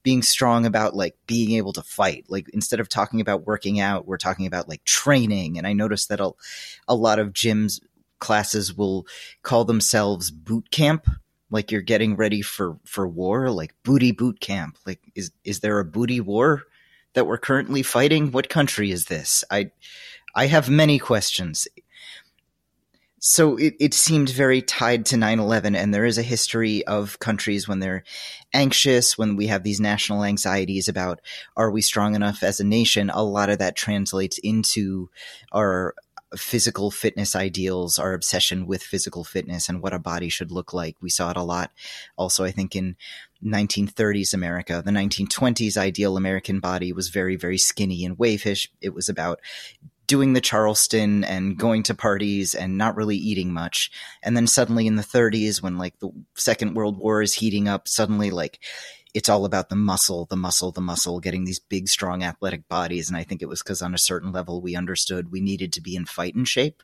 being 0.03 0.21
strong 0.21 0.65
about 0.65 0.95
like 0.95 1.17
being 1.27 1.57
able 1.57 1.73
to 1.73 1.83
fight, 1.83 2.23
like 2.29 2.47
instead 2.53 2.79
of 2.79 2.87
talking 2.87 3.19
about 3.19 3.45
working 3.45 3.81
out, 3.81 4.07
we're 4.07 4.17
talking 4.17 4.45
about 4.47 4.69
like 4.69 4.85
training. 4.85 5.57
And 5.57 5.67
I 5.67 5.73
noticed 5.73 6.07
that 6.07 6.21
a, 6.21 6.31
a 6.87 6.95
lot 6.95 7.19
of 7.19 7.33
gyms 7.33 7.81
classes 8.19 8.73
will 8.73 9.05
call 9.43 9.65
themselves 9.65 10.31
boot 10.31 10.71
camp 10.71 11.07
like 11.51 11.71
you're 11.71 11.81
getting 11.81 12.15
ready 12.15 12.41
for 12.41 12.77
for 12.85 13.07
war? 13.07 13.49
Like 13.49 13.73
booty 13.83 14.11
boot 14.11 14.39
camp. 14.39 14.77
Like 14.85 14.99
is 15.15 15.31
is 15.43 15.59
there 15.59 15.79
a 15.79 15.85
booty 15.85 16.19
war 16.19 16.63
that 17.13 17.27
we're 17.27 17.37
currently 17.37 17.83
fighting? 17.83 18.31
What 18.31 18.49
country 18.49 18.91
is 18.91 19.05
this? 19.05 19.43
I 19.51 19.71
i 20.35 20.47
have 20.47 20.69
many 20.69 20.99
questions. 20.99 21.67
So 23.21 23.57
it, 23.57 23.75
it 23.79 23.93
seemed 23.93 24.29
very 24.29 24.61
tied 24.61 25.05
to 25.07 25.17
9-11 25.17 25.75
and 25.75 25.93
there 25.93 26.05
is 26.05 26.17
a 26.17 26.23
history 26.23 26.85
of 26.87 27.19
countries 27.19 27.67
when 27.67 27.79
they're 27.79 28.05
anxious 28.53 29.17
when 29.17 29.35
we 29.35 29.47
have 29.47 29.63
these 29.63 29.81
national 29.81 30.23
anxieties 30.23 30.87
about 30.87 31.19
are 31.57 31.69
we 31.69 31.81
strong 31.81 32.15
enough 32.15 32.43
as 32.43 32.61
a 32.61 32.63
nation? 32.63 33.09
A 33.09 33.21
lot 33.21 33.49
of 33.49 33.59
that 33.59 33.75
translates 33.75 34.37
into 34.37 35.09
our 35.51 35.95
physical 36.35 36.91
fitness 36.91 37.35
ideals, 37.35 37.97
our 37.97 38.13
obsession 38.13 38.67
with 38.67 38.83
physical 38.83 39.23
fitness 39.23 39.69
and 39.69 39.81
what 39.81 39.93
a 39.93 39.99
body 39.99 40.29
should 40.29 40.51
look 40.51 40.73
like. 40.73 40.95
We 41.01 41.09
saw 41.09 41.31
it 41.31 41.37
a 41.37 41.43
lot 41.43 41.71
also, 42.17 42.43
I 42.43 42.51
think, 42.51 42.75
in 42.75 42.95
1930s 43.43 44.33
America. 44.33 44.81
The 44.85 44.91
1920s 44.91 45.77
ideal 45.77 46.17
American 46.17 46.59
body 46.59 46.93
was 46.93 47.09
very, 47.09 47.35
very 47.35 47.57
skinny 47.57 48.05
and 48.05 48.17
waifish. 48.17 48.67
It 48.81 48.93
was 48.93 49.09
about 49.09 49.39
doing 50.09 50.33
the 50.33 50.41
Charleston 50.41 51.23
and 51.23 51.55
going 51.55 51.83
to 51.83 51.93
parties 51.93 52.55
and 52.55 52.79
not 52.79 52.95
really 52.95 53.15
eating 53.15 53.53
much. 53.53 53.91
And 54.23 54.35
then 54.35 54.47
suddenly 54.47 54.87
in 54.87 54.95
the 54.95 55.03
30s, 55.03 55.61
when 55.61 55.77
like 55.77 55.99
the 55.99 56.09
Second 56.35 56.73
World 56.73 56.97
War 56.97 57.21
is 57.21 57.35
heating 57.35 57.67
up, 57.67 57.87
suddenly 57.87 58.31
like 58.31 58.59
it's 59.13 59.29
all 59.29 59.45
about 59.45 59.69
the 59.69 59.75
muscle, 59.75 60.25
the 60.25 60.35
muscle, 60.35 60.71
the 60.71 60.81
muscle, 60.81 61.19
getting 61.19 61.45
these 61.45 61.59
big, 61.59 61.87
strong, 61.87 62.23
athletic 62.23 62.67
bodies. 62.67 63.09
And 63.09 63.17
I 63.17 63.23
think 63.23 63.41
it 63.41 63.49
was 63.49 63.61
because 63.61 63.81
on 63.81 63.93
a 63.93 63.99
certain 63.99 64.31
level 64.31 64.61
we 64.61 64.75
understood 64.75 65.31
we 65.31 65.41
needed 65.41 65.73
to 65.73 65.81
be 65.81 65.95
in 65.95 66.05
fighting 66.05 66.45
shape. 66.45 66.83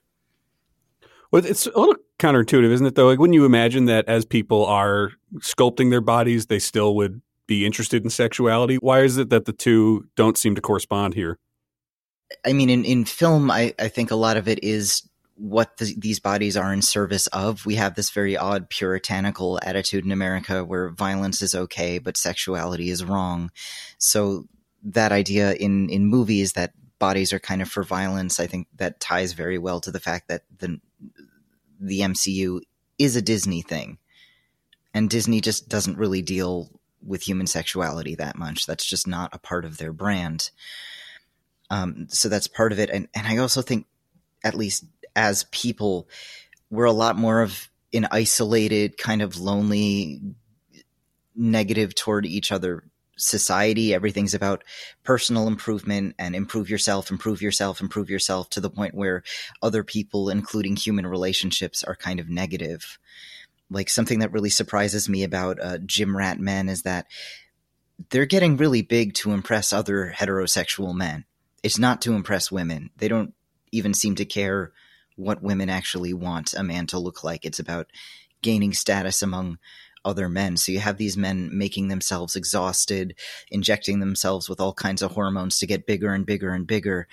Well, 1.32 1.46
it's 1.46 1.66
a 1.68 1.78
little 1.78 1.96
counterintuitive, 2.20 2.72
isn't 2.72 2.88
it? 2.88 2.96
Though, 2.96 3.08
like, 3.08 3.20
wouldn't 3.20 3.36
you 3.36 3.46
imagine 3.46 3.86
that 3.86 4.08
as 4.08 4.26
people 4.26 4.66
are 4.66 5.12
sculpting 5.40 5.90
their 5.90 6.02
bodies, 6.02 6.46
they 6.46 6.60
still 6.60 6.96
would 6.96 7.22
be 7.48 7.66
interested 7.66 8.04
in 8.04 8.10
sexuality? 8.10 8.76
Why 8.76 9.02
is 9.02 9.18
it 9.18 9.30
that 9.30 9.46
the 9.46 9.54
two 9.54 10.08
don't 10.16 10.38
seem 10.38 10.56
to 10.56 10.62
correspond 10.62 11.14
here? 11.14 11.38
I 12.46 12.54
mean, 12.54 12.70
in, 12.70 12.86
in 12.86 13.06
film, 13.06 13.52
I, 13.52 13.74
I 13.80 13.88
think 13.88 14.12
a 14.12 14.16
lot 14.16 14.38
of 14.38 14.48
it 14.48 14.64
is 14.64 15.08
what 15.36 15.78
the, 15.78 15.94
these 15.98 16.20
bodies 16.20 16.56
are 16.56 16.72
in 16.72 16.82
service 16.82 17.28
of. 17.28 17.66
We 17.66 17.76
have 17.76 17.96
this 17.96 18.10
very 18.10 18.38
odd 18.38 18.70
puritanical 18.70 19.60
attitude 19.62 20.06
in 20.06 20.12
America 20.12 20.64
where 20.64 20.90
violence 20.90 21.42
is 21.42 21.54
okay, 21.54 22.00
but 22.00 22.18
sexuality 22.18 22.90
is 22.90 23.04
wrong. 23.04 23.52
So 23.98 24.48
that 24.84 25.12
idea 25.12 25.54
in, 25.54 25.90
in 25.90 26.06
movies 26.06 26.54
that 26.54 26.74
bodies 27.00 27.34
are 27.34 27.40
kind 27.40 27.62
of 27.62 27.70
for 27.70 27.84
violence, 27.84 28.40
I 28.40 28.48
think 28.48 28.68
that 28.78 29.00
ties 29.00 29.34
very 29.34 29.58
well 29.58 29.82
to 29.82 29.92
the 29.92 30.00
fact 30.00 30.30
that 30.30 30.44
the, 30.58 30.80
the 31.80 32.00
MCU 32.00 32.62
is 32.98 33.16
a 33.16 33.22
Disney 33.22 33.62
thing. 33.62 33.98
And 34.94 35.10
Disney 35.10 35.42
just 35.42 35.68
doesn't 35.68 35.98
really 35.98 36.22
deal 36.22 36.70
with 37.06 37.24
human 37.24 37.48
sexuality 37.48 38.16
that 38.16 38.38
much. 38.38 38.66
That's 38.66 38.86
just 38.86 39.06
not 39.06 39.36
a 39.36 39.40
part 39.40 39.66
of 39.66 39.78
their 39.78 39.92
brand. 39.92 40.50
Um, 41.70 42.08
so 42.10 42.30
that's 42.30 42.48
part 42.48 42.72
of 42.72 42.80
it. 42.80 42.90
And, 42.90 43.10
and 43.14 43.28
I 43.28 43.38
also 43.38 43.62
think, 43.62 43.88
at 44.46 44.54
least 44.54 44.86
as 45.16 45.46
people, 45.52 46.08
we're 46.70 46.86
a 46.86 46.92
lot 46.92 47.18
more 47.18 47.42
of 47.42 47.70
an 47.94 48.08
isolated, 48.12 48.98
kind 48.98 49.22
of 49.22 49.40
lonely, 49.40 50.22
negative 51.36 51.96
toward 51.96 52.26
each 52.26 52.52
other 52.52 52.84
society. 53.18 53.94
Everything's 53.94 54.34
about 54.34 54.64
personal 55.04 55.48
improvement 55.48 56.16
and 56.20 56.36
improve 56.36 56.70
yourself, 56.70 57.10
improve 57.10 57.42
yourself, 57.42 57.82
improve 57.82 58.10
yourself 58.10 58.50
to 58.52 58.60
the 58.60 58.70
point 58.70 58.94
where 58.94 59.24
other 59.62 59.84
people, 59.84 60.30
including 60.30 60.76
human 60.76 61.08
relationships, 61.08 61.84
are 61.84 61.96
kind 61.96 62.20
of 62.20 62.30
negative. 62.30 62.98
Like 63.70 63.90
something 63.90 64.20
that 64.20 64.32
really 64.32 64.50
surprises 64.50 65.10
me 65.10 65.24
about 65.24 65.62
uh, 65.62 65.78
gym 65.80 66.16
rat 66.16 66.40
men 66.40 66.70
is 66.70 66.84
that 66.84 67.08
they're 68.10 68.26
getting 68.26 68.58
really 68.58 68.82
big 68.82 69.14
to 69.16 69.32
impress 69.32 69.72
other 69.72 70.14
heterosexual 70.16 70.94
men. 70.94 71.26
It's 71.64 71.80
not 71.80 72.02
to 72.02 72.14
impress 72.14 72.52
women. 72.52 72.92
They 72.98 73.08
don't 73.08 73.34
even 73.72 73.94
seem 73.94 74.16
to 74.16 74.26
care 74.26 74.74
what 75.16 75.44
women 75.44 75.70
actually 75.70 76.14
want 76.14 76.54
a 76.54 76.64
man 76.64 76.88
to 76.88 77.00
look 77.00 77.24
like. 77.24 77.46
It's 77.46 77.60
about 77.60 77.88
gaining 78.42 78.74
status 78.74 79.22
among 79.22 79.58
other 80.04 80.30
men. 80.30 80.56
So 80.56 80.72
you 80.72 80.80
have 80.80 80.98
these 80.98 81.18
men 81.18 81.50
making 81.52 81.88
themselves 81.88 82.36
exhausted, 82.36 83.16
injecting 83.50 84.00
themselves 84.00 84.48
with 84.48 84.62
all 84.62 84.74
kinds 84.74 85.02
of 85.02 85.12
hormones 85.12 85.58
to 85.60 85.68
get 85.68 85.88
bigger 85.88 86.14
and 86.14 86.26
bigger 86.26 86.54
and 86.54 86.68
bigger. 86.68 87.08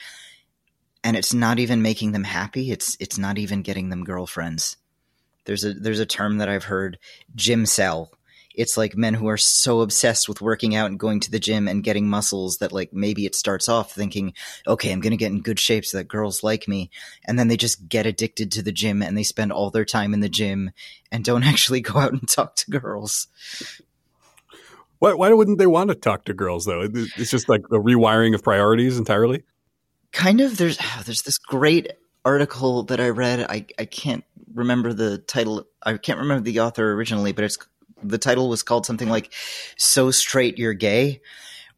And 1.03 1.17
it's 1.17 1.35
not 1.35 1.59
even 1.59 1.83
making 1.83 2.13
them 2.13 2.25
happy. 2.25 2.71
It's 2.71 2.97
it's 3.01 3.19
not 3.19 3.39
even 3.39 3.63
getting 3.63 3.89
them 3.89 4.05
girlfriends. 4.05 4.77
There's 5.47 5.65
a 5.65 5.73
there's 5.73 5.99
a 5.99 6.07
term 6.07 6.39
that 6.39 6.49
I've 6.49 6.65
heard, 6.65 6.99
gymcel, 7.35 8.11
it's 8.55 8.77
like 8.77 8.97
men 8.97 9.15
who 9.15 9.29
are 9.29 9.37
so 9.37 9.81
obsessed 9.81 10.29
with 10.29 10.41
working 10.41 10.75
out 10.75 10.91
and 10.91 10.99
going 10.99 11.21
to 11.21 11.31
the 11.31 11.39
gym 11.39 11.69
and 11.69 11.85
getting 11.85 12.09
muscles 12.09 12.59
that 12.59 12.73
like 12.73 12.93
maybe 12.93 13.27
it 13.27 13.35
starts 13.35 13.69
off 13.69 13.93
thinking, 13.93 14.35
okay, 14.67 14.93
I'm 14.93 15.01
going 15.01 15.13
to 15.13 15.17
get 15.17 15.33
in 15.33 15.41
good 15.41 15.59
shape 15.59 15.85
so 15.85 15.99
that 15.99 16.09
girls 16.09 16.43
like 16.43 16.69
me. 16.69 16.91
And 17.25 17.39
then 17.39 17.49
they 17.49 17.57
just 17.57 17.89
get 17.89 18.07
addicted 18.07 18.53
to 18.53 18.63
the 18.63 18.73
gym 18.73 19.03
and 19.03 19.17
they 19.17 19.23
spend 19.23 19.53
all 19.53 19.71
their 19.71 19.85
time 19.85 20.15
in 20.15 20.21
the 20.21 20.29
gym 20.29 20.71
and 21.11 21.25
don't 21.25 21.45
actually 21.45 21.81
go 21.81 21.99
out 21.99 22.13
and 22.13 22.29
talk 22.29 22.57
to 22.57 22.71
girls. 22.71 23.29
Why, 24.99 25.15
why 25.15 25.33
wouldn't 25.33 25.59
they 25.59 25.67
want 25.67 25.89
to 25.89 25.97
talk 25.97 26.27
to 26.27 26.35
girls 26.35 26.65
though? 26.65 26.83
It's 26.83 27.31
just 27.31 27.49
like 27.49 27.63
a 27.73 27.79
rewiring 27.79 28.35
of 28.35 28.43
priorities 28.43 28.99
entirely. 28.99 29.43
Kind 30.13 30.41
of. 30.41 30.59
There's 30.59 30.79
there's 31.05 31.23
this 31.23 31.39
great 31.39 31.93
article 32.25 32.85
that 32.85 33.01
I 33.01 33.09
read. 33.09 33.41
I 33.41 33.67
I 33.79 33.85
can't 33.85 34.25
remember 34.55 34.93
the 34.93 35.19
title. 35.19 35.65
I 35.83 35.97
can't 35.97 36.21
remember 36.21 36.45
the 36.45 36.61
author 36.61 36.93
originally, 36.93 37.33
but 37.33 37.45
it's 37.45 37.59
the 38.03 38.19
title 38.19 38.49
was 38.49 38.63
called 38.63 38.87
something 38.87 39.09
like 39.09 39.33
"So 39.77 40.11
Straight 40.11 40.59
You're 40.59 40.75
Gay," 40.75 41.21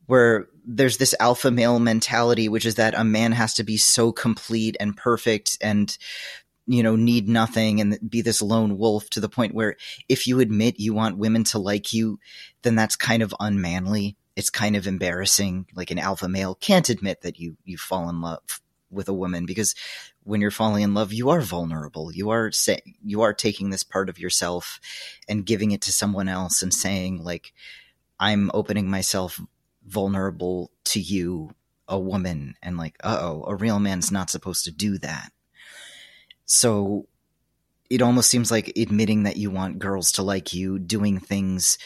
where 0.07 0.49
there's 0.67 0.99
this 0.99 1.15
alpha 1.21 1.51
male 1.51 1.79
mentality, 1.79 2.49
which 2.49 2.67
is 2.67 2.77
that 2.77 2.95
a 2.95 3.05
man 3.05 3.33
has 3.33 3.55
to 3.55 3.65
be 3.65 3.77
so 3.77 4.13
complete 4.13 4.77
and 4.81 4.97
perfect 4.97 5.59
and 5.61 5.97
you 6.67 6.83
know 6.83 6.97
need 6.97 7.29
nothing 7.29 7.81
and 7.81 7.99
be 8.09 8.23
this 8.23 8.41
lone 8.41 8.79
wolf 8.79 9.11
to 9.11 9.21
the 9.21 9.29
point 9.29 9.55
where 9.55 9.77
if 10.09 10.27
you 10.27 10.41
admit 10.41 10.81
you 10.81 10.95
want 10.95 11.19
women 11.19 11.45
to 11.45 11.59
like 11.59 11.93
you 11.93 12.19
then 12.65 12.75
that's 12.75 12.97
kind 12.97 13.23
of 13.23 13.33
unmanly. 13.39 14.17
It's 14.35 14.51
kind 14.51 14.75
of 14.75 14.89
embarrassing. 14.89 15.67
Like 15.77 15.93
an 15.93 15.99
alpha 15.99 16.29
male 16.29 16.57
can't 16.57 16.89
admit 16.89 17.21
that 17.23 17.39
you 17.39 17.57
you 17.65 17.79
fall 17.79 18.09
in 18.09 18.21
love 18.21 18.61
with 18.91 19.09
a 19.09 19.15
woman 19.15 19.47
because 19.47 19.75
when 20.25 20.41
you're 20.41 20.51
falling 20.51 20.83
in 20.83 20.95
love 20.95 21.13
you 21.13 21.31
are 21.31 21.41
vulnerable. 21.41 22.13
You 22.13 22.31
are 22.31 22.51
say, 22.51 22.81
you 23.05 23.23
are 23.23 23.33
taking 23.33 23.71
this 23.71 23.83
part 23.83 24.09
of 24.09 24.19
yourself 24.19 24.81
and 25.29 25.47
giving 25.47 25.71
it 25.71 25.83
to 25.83 25.93
someone 25.93 26.29
else 26.29 26.63
and 26.63 26.73
saying 26.73 27.23
like 27.23 27.53
i'm 28.21 28.51
opening 28.55 28.89
myself 28.89 29.41
vulnerable 29.87 30.71
to 30.85 31.01
you 31.01 31.51
a 31.89 31.99
woman 31.99 32.55
and 32.63 32.77
like 32.77 32.97
uh-oh 33.03 33.45
a 33.47 33.55
real 33.55 33.79
man's 33.79 34.11
not 34.11 34.31
supposed 34.31 34.65
to 34.65 34.71
do 34.71 34.99
that. 34.99 35.31
So 36.47 37.07
it 37.91 38.03
almost 38.03 38.31
seems 38.31 38.51
like 38.51 38.73
admitting 38.77 39.25
that 39.25 39.37
you 39.37 39.51
want 39.51 39.79
girls 39.79 40.13
to 40.13 40.23
like 40.23 40.55
you 40.55 40.79
doing 40.79 41.21
things 41.21 41.79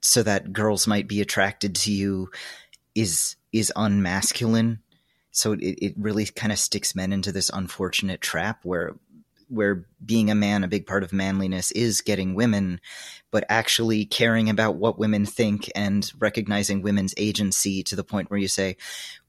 so 0.00 0.22
that 0.22 0.52
girls 0.52 0.86
might 0.86 1.08
be 1.08 1.20
attracted 1.20 1.74
to 1.74 1.92
you 1.92 2.30
is 2.94 3.36
is 3.52 3.72
unmasculine 3.76 4.78
so 5.40 5.52
it, 5.52 5.60
it 5.60 5.94
really 5.96 6.26
kind 6.26 6.52
of 6.52 6.58
sticks 6.58 6.94
men 6.94 7.12
into 7.12 7.32
this 7.32 7.50
unfortunate 7.52 8.20
trap 8.20 8.60
where 8.64 8.94
where 9.48 9.84
being 10.04 10.30
a 10.30 10.34
man 10.34 10.62
a 10.62 10.68
big 10.68 10.86
part 10.86 11.02
of 11.02 11.12
manliness 11.12 11.70
is 11.72 12.02
getting 12.02 12.34
women 12.34 12.80
but 13.32 13.44
actually 13.48 14.04
caring 14.04 14.48
about 14.48 14.76
what 14.76 14.98
women 14.98 15.26
think 15.26 15.70
and 15.74 16.12
recognizing 16.18 16.82
women's 16.82 17.14
agency 17.16 17.82
to 17.82 17.96
the 17.96 18.04
point 18.04 18.30
where 18.30 18.38
you 18.38 18.48
say 18.48 18.76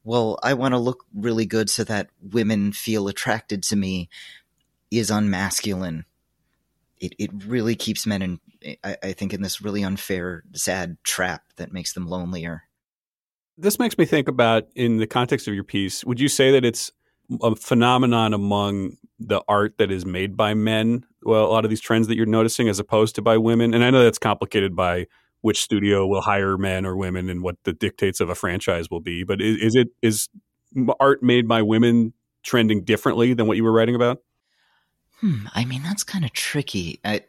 well 0.04 0.38
i 0.42 0.54
want 0.54 0.72
to 0.72 0.78
look 0.78 1.04
really 1.14 1.46
good 1.46 1.68
so 1.68 1.82
that 1.82 2.08
women 2.20 2.72
feel 2.72 3.08
attracted 3.08 3.62
to 3.62 3.74
me 3.74 4.08
is 4.92 5.10
unmasculine. 5.10 6.04
It, 7.00 7.14
it 7.18 7.30
really 7.46 7.74
keeps 7.74 8.06
men 8.06 8.22
in 8.22 8.40
I, 8.84 8.96
I 9.02 9.12
think 9.12 9.32
in 9.32 9.42
this 9.42 9.60
really 9.60 9.82
unfair 9.82 10.44
sad 10.52 10.98
trap 11.02 11.42
that 11.56 11.72
makes 11.72 11.94
them 11.94 12.06
lonelier 12.06 12.62
this 13.58 13.78
makes 13.78 13.98
me 13.98 14.04
think 14.04 14.28
about 14.28 14.68
in 14.74 14.96
the 14.96 15.06
context 15.06 15.48
of 15.48 15.54
your 15.54 15.64
piece 15.64 16.04
would 16.04 16.20
you 16.20 16.28
say 16.28 16.50
that 16.52 16.64
it's 16.64 16.90
a 17.42 17.54
phenomenon 17.56 18.34
among 18.34 18.96
the 19.18 19.42
art 19.48 19.78
that 19.78 19.90
is 19.90 20.04
made 20.04 20.36
by 20.36 20.54
men 20.54 21.04
well 21.22 21.44
a 21.44 21.50
lot 21.52 21.64
of 21.64 21.70
these 21.70 21.80
trends 21.80 22.08
that 22.08 22.16
you're 22.16 22.26
noticing 22.26 22.68
as 22.68 22.78
opposed 22.78 23.14
to 23.14 23.22
by 23.22 23.36
women? 23.36 23.74
And 23.74 23.84
i 23.84 23.90
know 23.90 24.02
that's 24.02 24.18
complicated 24.18 24.74
by 24.74 25.06
which 25.40 25.60
studio 25.60 26.06
will 26.06 26.20
hire 26.20 26.56
men 26.56 26.86
or 26.86 26.96
women 26.96 27.28
and 27.28 27.42
what 27.42 27.56
the 27.64 27.72
dictates 27.72 28.20
of 28.20 28.30
a 28.30 28.34
franchise 28.34 28.90
will 28.90 29.00
be 29.00 29.24
but 29.24 29.40
is, 29.40 29.56
is 29.58 29.74
it 29.74 29.88
is 30.02 30.28
art 31.00 31.22
made 31.22 31.46
by 31.46 31.62
women 31.62 32.12
trending 32.42 32.82
differently 32.82 33.34
than 33.34 33.46
what 33.46 33.56
you 33.56 33.62
were 33.62 33.72
writing 33.72 33.94
about? 33.94 34.22
Hmm, 35.20 35.46
i 35.54 35.64
mean 35.64 35.82
that's 35.82 36.02
kind 36.02 36.24
of 36.24 36.32
tricky. 36.32 36.98
I, 37.04 37.22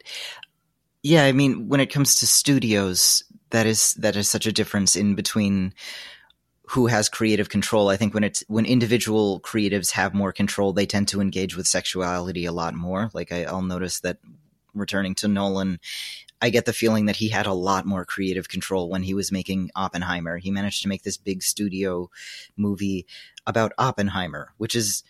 yeah 1.03 1.25
i 1.25 1.31
mean 1.31 1.67
when 1.67 1.79
it 1.79 1.87
comes 1.87 2.15
to 2.15 2.27
studios 2.27 3.23
that 3.53 3.67
is 3.67 3.93
that 3.93 4.15
is 4.15 4.27
such 4.27 4.47
a 4.47 4.51
difference 4.51 4.95
in 4.95 5.13
between 5.13 5.73
who 6.69 6.87
has 6.87 7.07
creative 7.07 7.49
control. 7.49 7.89
I 7.89 7.97
think 7.97 8.13
when 8.13 8.23
it's 8.23 8.43
when 8.47 8.65
individual 8.65 9.39
creatives 9.39 9.91
have 9.91 10.15
more 10.15 10.33
control, 10.33 10.73
they 10.73 10.87
tend 10.87 11.07
to 11.09 11.21
engage 11.21 11.55
with 11.55 11.67
sexuality 11.67 12.45
a 12.45 12.51
lot 12.51 12.73
more. 12.73 13.11
Like 13.13 13.31
I, 13.31 13.43
I'll 13.43 13.61
notice 13.61 13.99
that 13.99 14.17
returning 14.73 15.13
to 15.15 15.27
Nolan, 15.27 15.79
I 16.41 16.49
get 16.49 16.65
the 16.65 16.73
feeling 16.73 17.05
that 17.05 17.17
he 17.17 17.29
had 17.29 17.45
a 17.45 17.53
lot 17.53 17.85
more 17.85 18.05
creative 18.05 18.49
control 18.49 18.89
when 18.89 19.03
he 19.03 19.13
was 19.13 19.31
making 19.31 19.69
Oppenheimer. 19.75 20.37
He 20.39 20.49
managed 20.49 20.81
to 20.81 20.89
make 20.89 21.03
this 21.03 21.17
big 21.17 21.43
studio 21.43 22.09
movie 22.57 23.05
about 23.45 23.73
Oppenheimer, 23.77 24.53
which 24.57 24.75
is 24.75 25.03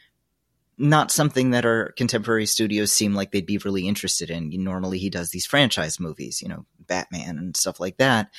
not 0.77 1.11
something 1.11 1.51
that 1.51 1.65
our 1.65 1.91
contemporary 1.91 2.45
studios 2.45 2.91
seem 2.91 3.13
like 3.13 3.31
they'd 3.31 3.45
be 3.45 3.59
really 3.59 3.87
interested 3.87 4.29
in. 4.29 4.51
Normally, 4.63 4.97
he 4.97 5.09
does 5.09 5.29
these 5.29 5.45
franchise 5.45 5.99
movies, 5.99 6.41
you 6.41 6.49
know, 6.49 6.65
Batman 6.79 7.37
and 7.37 7.55
stuff 7.55 7.79
like 7.79 7.97
that. 7.97 8.29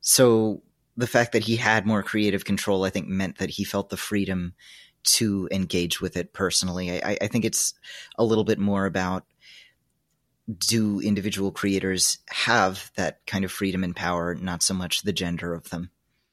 So 0.00 0.62
the 0.96 1.06
fact 1.06 1.32
that 1.32 1.44
he 1.44 1.56
had 1.56 1.86
more 1.86 2.02
creative 2.02 2.44
control, 2.44 2.84
I 2.84 2.90
think, 2.90 3.08
meant 3.08 3.38
that 3.38 3.50
he 3.50 3.64
felt 3.64 3.88
the 3.90 3.96
freedom 3.96 4.54
to 5.02 5.48
engage 5.50 6.00
with 6.00 6.16
it 6.16 6.32
personally. 6.32 7.02
I, 7.02 7.16
I 7.20 7.26
think 7.26 7.44
it's 7.44 7.74
a 8.18 8.24
little 8.24 8.44
bit 8.44 8.58
more 8.58 8.86
about 8.86 9.24
do 10.58 11.00
individual 11.00 11.52
creators 11.52 12.18
have 12.28 12.90
that 12.96 13.24
kind 13.26 13.44
of 13.44 13.52
freedom 13.52 13.84
and 13.84 13.94
power, 13.94 14.34
not 14.34 14.62
so 14.62 14.74
much 14.74 15.02
the 15.02 15.12
gender 15.12 15.54
of 15.54 15.70
them. 15.70 15.90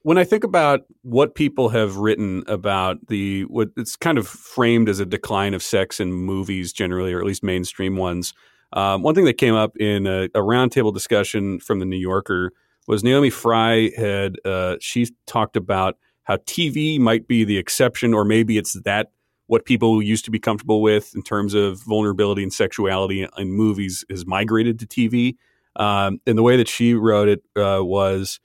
When 0.07 0.17
I 0.17 0.23
think 0.23 0.45
about 0.45 0.85
what 1.01 1.35
people 1.35 1.67
have 1.67 1.97
written 1.97 2.45
about 2.47 3.07
the 3.09 3.41
what 3.41 3.71
it's 3.75 3.97
kind 3.97 4.17
of 4.17 4.25
framed 4.25 4.87
as 4.87 5.01
a 5.01 5.05
decline 5.05 5.53
of 5.53 5.61
sex 5.61 5.99
in 5.99 6.13
movies 6.13 6.71
generally, 6.71 7.11
or 7.11 7.19
at 7.19 7.25
least 7.25 7.43
mainstream 7.43 7.97
ones. 7.97 8.33
Um, 8.71 9.03
one 9.03 9.15
thing 9.15 9.25
that 9.25 9.37
came 9.37 9.53
up 9.53 9.75
in 9.75 10.07
a, 10.07 10.29
a 10.33 10.39
roundtable 10.39 10.93
discussion 10.93 11.59
from 11.59 11.79
the 11.79 11.85
New 11.85 11.97
Yorker 11.97 12.53
was 12.87 13.03
Naomi 13.03 13.29
Fry 13.29 13.91
had 13.97 14.37
uh, 14.45 14.77
she 14.79 15.07
talked 15.25 15.57
about 15.57 15.97
how 16.23 16.37
TV 16.37 16.97
might 16.97 17.27
be 17.27 17.43
the 17.43 17.57
exception, 17.57 18.13
or 18.13 18.23
maybe 18.23 18.57
it's 18.57 18.79
that 18.85 19.11
what 19.47 19.65
people 19.65 20.01
used 20.01 20.23
to 20.23 20.31
be 20.31 20.39
comfortable 20.39 20.81
with 20.81 21.13
in 21.15 21.21
terms 21.21 21.53
of 21.53 21.83
vulnerability 21.83 22.43
and 22.43 22.53
sexuality 22.53 23.27
in 23.37 23.51
movies 23.51 24.05
has 24.09 24.25
migrated 24.25 24.79
to 24.79 24.87
TV. 24.87 25.35
Um, 25.75 26.21
and 26.25 26.37
the 26.37 26.43
way 26.43 26.55
that 26.55 26.69
she 26.69 26.93
wrote 26.93 27.27
it 27.27 27.43
uh, 27.57 27.83
was, 27.83 28.39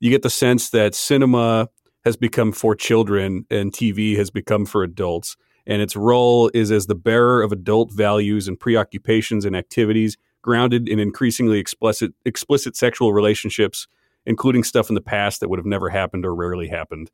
you 0.00 0.10
get 0.10 0.22
the 0.22 0.30
sense 0.30 0.70
that 0.70 0.94
cinema 0.94 1.68
has 2.04 2.16
become 2.16 2.52
for 2.52 2.74
children 2.74 3.46
and 3.50 3.72
TV 3.72 4.16
has 4.16 4.30
become 4.30 4.64
for 4.64 4.82
adults. 4.82 5.36
And 5.66 5.82
its 5.82 5.96
role 5.96 6.50
is 6.54 6.70
as 6.70 6.86
the 6.86 6.94
bearer 6.94 7.42
of 7.42 7.50
adult 7.50 7.92
values 7.92 8.46
and 8.46 8.58
preoccupations 8.58 9.44
and 9.44 9.56
activities 9.56 10.16
grounded 10.42 10.88
in 10.88 11.00
increasingly 11.00 11.58
explicit 11.58 12.12
explicit 12.24 12.76
sexual 12.76 13.12
relationships, 13.12 13.88
including 14.24 14.62
stuff 14.62 14.88
in 14.88 14.94
the 14.94 15.00
past 15.00 15.40
that 15.40 15.48
would 15.48 15.58
have 15.58 15.66
never 15.66 15.88
happened 15.88 16.24
or 16.24 16.34
rarely 16.34 16.68
happened. 16.68 17.10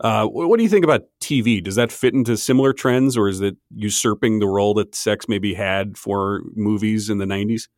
Uh, 0.00 0.24
what 0.24 0.56
do 0.56 0.62
you 0.62 0.68
think 0.70 0.84
about 0.84 1.02
TV? 1.20 1.62
Does 1.62 1.74
that 1.74 1.92
fit 1.92 2.14
into 2.14 2.38
similar 2.38 2.72
trends, 2.72 3.18
or 3.18 3.28
is 3.28 3.42
it 3.42 3.58
usurping 3.74 4.38
the 4.38 4.46
role 4.46 4.72
that 4.72 4.94
sex 4.94 5.28
maybe 5.28 5.52
had 5.52 5.98
for 5.98 6.40
movies 6.54 7.10
in 7.10 7.18
the 7.18 7.26
'90s? 7.26 7.68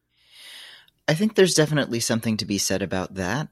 I 1.08 1.14
think 1.14 1.34
there's 1.34 1.54
definitely 1.54 1.98
something 1.98 2.36
to 2.36 2.44
be 2.44 2.58
said 2.58 2.80
about 2.80 3.14
that. 3.14 3.48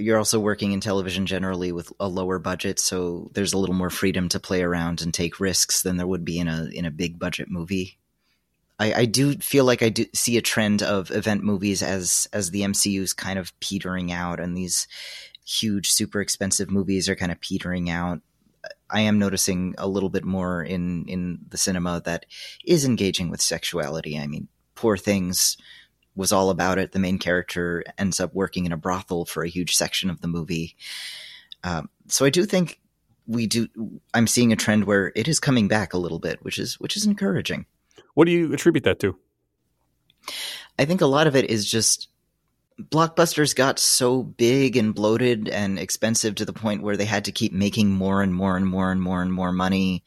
You're 0.00 0.18
also 0.18 0.40
working 0.40 0.72
in 0.72 0.80
television 0.80 1.26
generally 1.26 1.72
with 1.72 1.92
a 2.00 2.08
lower 2.08 2.38
budget, 2.38 2.78
so 2.78 3.30
there's 3.34 3.52
a 3.52 3.58
little 3.58 3.74
more 3.74 3.90
freedom 3.90 4.28
to 4.30 4.40
play 4.40 4.62
around 4.62 5.02
and 5.02 5.12
take 5.12 5.40
risks 5.40 5.82
than 5.82 5.96
there 5.96 6.06
would 6.06 6.24
be 6.24 6.38
in 6.38 6.48
a 6.48 6.68
in 6.72 6.84
a 6.84 6.90
big 6.90 7.18
budget 7.18 7.50
movie. 7.50 7.98
I, 8.78 8.94
I 8.94 9.04
do 9.04 9.34
feel 9.34 9.64
like 9.64 9.82
I 9.82 9.90
do 9.90 10.06
see 10.14 10.38
a 10.38 10.42
trend 10.42 10.82
of 10.82 11.10
event 11.10 11.44
movies 11.44 11.82
as 11.82 12.26
as 12.32 12.50
the 12.50 12.62
MCU's 12.62 13.12
kind 13.12 13.38
of 13.38 13.58
petering 13.60 14.10
out, 14.10 14.40
and 14.40 14.56
these 14.56 14.88
huge, 15.44 15.90
super 15.90 16.20
expensive 16.20 16.70
movies 16.70 17.08
are 17.08 17.16
kind 17.16 17.30
of 17.30 17.40
petering 17.40 17.90
out. 17.90 18.20
I 18.88 19.00
am 19.02 19.18
noticing 19.18 19.74
a 19.78 19.86
little 19.86 20.08
bit 20.08 20.24
more 20.24 20.62
in 20.62 21.06
in 21.06 21.40
the 21.48 21.58
cinema 21.58 22.00
that 22.06 22.26
is 22.64 22.84
engaging 22.84 23.30
with 23.30 23.40
sexuality. 23.42 24.18
I 24.18 24.26
mean, 24.26 24.48
Poor 24.74 24.96
Things 24.96 25.58
was 26.14 26.32
all 26.32 26.50
about 26.50 26.78
it. 26.78 26.92
The 26.92 26.98
main 26.98 27.18
character 27.18 27.84
ends 27.98 28.20
up 28.20 28.34
working 28.34 28.66
in 28.66 28.72
a 28.72 28.76
brothel 28.76 29.24
for 29.24 29.42
a 29.42 29.48
huge 29.48 29.74
section 29.74 30.10
of 30.10 30.20
the 30.20 30.28
movie. 30.28 30.76
Um, 31.64 31.88
so 32.08 32.24
I 32.24 32.30
do 32.30 32.44
think 32.44 32.80
we 33.26 33.46
do. 33.46 33.68
I'm 34.12 34.26
seeing 34.26 34.52
a 34.52 34.56
trend 34.56 34.84
where 34.84 35.12
it 35.14 35.28
is 35.28 35.40
coming 35.40 35.68
back 35.68 35.92
a 35.92 35.98
little 35.98 36.18
bit, 36.18 36.42
which 36.42 36.58
is 36.58 36.80
which 36.80 36.96
is 36.96 37.06
encouraging. 37.06 37.66
What 38.14 38.24
do 38.24 38.32
you 38.32 38.52
attribute 38.52 38.84
that 38.84 38.98
to? 39.00 39.16
I 40.78 40.84
think 40.84 41.00
a 41.00 41.06
lot 41.06 41.26
of 41.26 41.36
it 41.36 41.50
is 41.50 41.70
just 41.70 42.08
blockbusters 42.80 43.54
got 43.54 43.78
so 43.78 44.22
big 44.22 44.76
and 44.76 44.94
bloated 44.94 45.48
and 45.48 45.78
expensive 45.78 46.34
to 46.36 46.44
the 46.44 46.52
point 46.52 46.82
where 46.82 46.96
they 46.96 47.04
had 47.04 47.26
to 47.26 47.32
keep 47.32 47.52
making 47.52 47.90
more 47.90 48.22
and 48.22 48.34
more 48.34 48.56
and 48.56 48.66
more 48.66 48.90
and 48.90 49.02
more 49.02 49.22
and 49.22 49.32
more 49.32 49.52
money. 49.52 50.02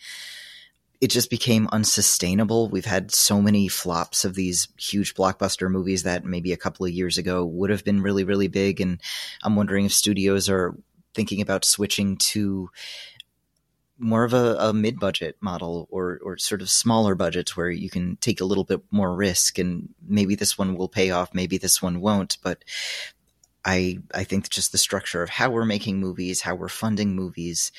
It 1.03 1.11
just 1.11 1.29
became 1.29 1.67
unsustainable. 1.73 2.69
We've 2.69 2.85
had 2.85 3.11
so 3.11 3.41
many 3.41 3.67
flops 3.67 4.23
of 4.23 4.35
these 4.35 4.69
huge 4.77 5.15
blockbuster 5.15 5.69
movies 5.69 6.03
that 6.03 6.23
maybe 6.23 6.53
a 6.53 6.57
couple 6.57 6.85
of 6.85 6.93
years 6.93 7.17
ago 7.17 7.43
would 7.43 7.71
have 7.71 7.83
been 7.83 8.01
really, 8.01 8.23
really 8.23 8.47
big. 8.47 8.79
And 8.79 9.01
I'm 9.43 9.57
wondering 9.57 9.83
if 9.83 9.91
studios 9.91 10.47
are 10.47 10.77
thinking 11.13 11.41
about 11.41 11.65
switching 11.65 12.15
to 12.31 12.69
more 13.97 14.23
of 14.23 14.33
a, 14.33 14.55
a 14.57 14.71
mid-budget 14.71 15.35
model 15.41 15.89
or 15.91 16.21
or 16.23 16.37
sort 16.37 16.61
of 16.61 16.69
smaller 16.69 17.15
budgets 17.15 17.57
where 17.57 17.69
you 17.69 17.89
can 17.89 18.15
take 18.21 18.39
a 18.39 18.45
little 18.45 18.63
bit 18.63 18.81
more 18.89 19.13
risk 19.13 19.59
and 19.59 19.89
maybe 20.07 20.35
this 20.35 20.57
one 20.57 20.75
will 20.75 20.87
pay 20.87 21.11
off 21.11 21.33
maybe 21.33 21.57
this 21.57 21.81
one 21.81 21.99
won't 21.99 22.37
but 22.41 22.63
I 23.63 23.99
I 24.13 24.23
think 24.23 24.49
just 24.49 24.71
the 24.71 24.77
structure 24.77 25.21
of 25.21 25.29
how 25.29 25.51
we're 25.51 25.65
making 25.65 25.99
movies 25.99 26.41
how 26.41 26.55
we're 26.55 26.69
funding 26.69 27.13
movies 27.13 27.71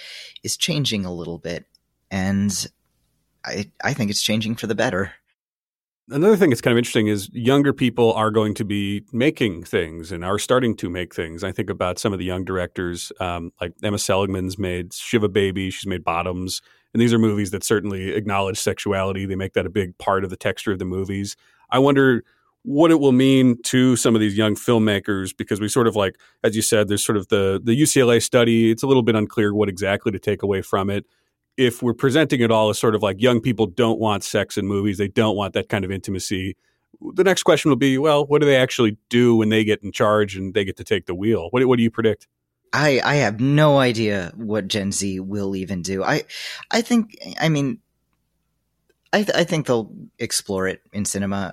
is 0.42 0.56
changing 0.56 1.04
a 1.04 1.12
little 1.12 1.38
bit 1.38 1.66
and 2.10 2.66
I 3.44 3.70
I 3.82 3.92
think 3.94 4.10
it's 4.10 4.22
changing 4.22 4.56
for 4.56 4.66
the 4.66 4.74
better 4.74 5.12
Another 6.10 6.36
thing 6.36 6.50
that's 6.50 6.60
kind 6.60 6.72
of 6.72 6.78
interesting 6.78 7.06
is 7.06 7.30
younger 7.32 7.72
people 7.72 8.12
are 8.12 8.30
going 8.30 8.52
to 8.54 8.64
be 8.64 9.04
making 9.10 9.64
things 9.64 10.12
and 10.12 10.22
are 10.22 10.38
starting 10.38 10.76
to 10.76 10.90
make 10.90 11.14
things. 11.14 11.42
I 11.42 11.50
think 11.50 11.70
about 11.70 11.98
some 11.98 12.12
of 12.12 12.18
the 12.18 12.26
young 12.26 12.44
directors, 12.44 13.10
um, 13.20 13.52
like 13.58 13.72
Emma 13.82 13.96
Seligman's 13.96 14.58
made 14.58 14.92
Shiva 14.92 15.30
Baby, 15.30 15.70
she's 15.70 15.86
made 15.86 16.04
Bottoms, 16.04 16.60
and 16.92 17.00
these 17.00 17.14
are 17.14 17.18
movies 17.18 17.52
that 17.52 17.64
certainly 17.64 18.12
acknowledge 18.12 18.58
sexuality. 18.58 19.24
They 19.24 19.34
make 19.34 19.54
that 19.54 19.64
a 19.64 19.70
big 19.70 19.96
part 19.96 20.24
of 20.24 20.30
the 20.30 20.36
texture 20.36 20.72
of 20.72 20.78
the 20.78 20.84
movies. 20.84 21.36
I 21.70 21.78
wonder 21.78 22.22
what 22.64 22.90
it 22.90 23.00
will 23.00 23.12
mean 23.12 23.62
to 23.62 23.96
some 23.96 24.14
of 24.14 24.20
these 24.20 24.36
young 24.36 24.56
filmmakers 24.56 25.34
because 25.34 25.58
we 25.58 25.68
sort 25.68 25.86
of 25.86 25.96
like, 25.96 26.16
as 26.42 26.54
you 26.54 26.60
said, 26.60 26.88
there's 26.88 27.04
sort 27.04 27.16
of 27.16 27.28
the 27.28 27.58
the 27.64 27.80
UCLA 27.80 28.22
study. 28.22 28.70
It's 28.70 28.82
a 28.82 28.86
little 28.86 29.02
bit 29.02 29.14
unclear 29.14 29.54
what 29.54 29.70
exactly 29.70 30.12
to 30.12 30.18
take 30.18 30.42
away 30.42 30.60
from 30.60 30.90
it 30.90 31.06
if 31.56 31.82
we're 31.82 31.94
presenting 31.94 32.40
it 32.40 32.50
all 32.50 32.70
as 32.70 32.78
sort 32.78 32.94
of 32.94 33.02
like 33.02 33.20
young 33.20 33.40
people 33.40 33.66
don't 33.66 33.98
want 33.98 34.24
sex 34.24 34.56
in 34.56 34.66
movies, 34.66 34.98
they 34.98 35.08
don't 35.08 35.36
want 35.36 35.54
that 35.54 35.68
kind 35.68 35.84
of 35.84 35.90
intimacy. 35.90 36.56
The 37.14 37.24
next 37.24 37.42
question 37.42 37.70
will 37.70 37.76
be, 37.76 37.98
well, 37.98 38.24
what 38.26 38.40
do 38.40 38.46
they 38.46 38.56
actually 38.56 38.96
do 39.08 39.36
when 39.36 39.48
they 39.48 39.64
get 39.64 39.82
in 39.82 39.92
charge 39.92 40.36
and 40.36 40.54
they 40.54 40.64
get 40.64 40.76
to 40.78 40.84
take 40.84 41.06
the 41.06 41.14
wheel? 41.14 41.48
What, 41.50 41.64
what 41.66 41.76
do 41.76 41.82
you 41.82 41.90
predict? 41.90 42.26
I, 42.72 43.00
I 43.04 43.14
have 43.16 43.40
no 43.40 43.78
idea 43.78 44.32
what 44.34 44.66
Gen 44.66 44.90
Z 44.90 45.20
will 45.20 45.54
even 45.54 45.80
do. 45.80 46.02
I 46.02 46.24
I 46.72 46.80
think 46.80 47.16
I 47.40 47.48
mean 47.48 47.78
I 49.12 49.22
th- 49.22 49.36
I 49.36 49.44
think 49.44 49.66
they'll 49.66 49.92
explore 50.18 50.66
it 50.66 50.80
in 50.92 51.04
cinema. 51.04 51.52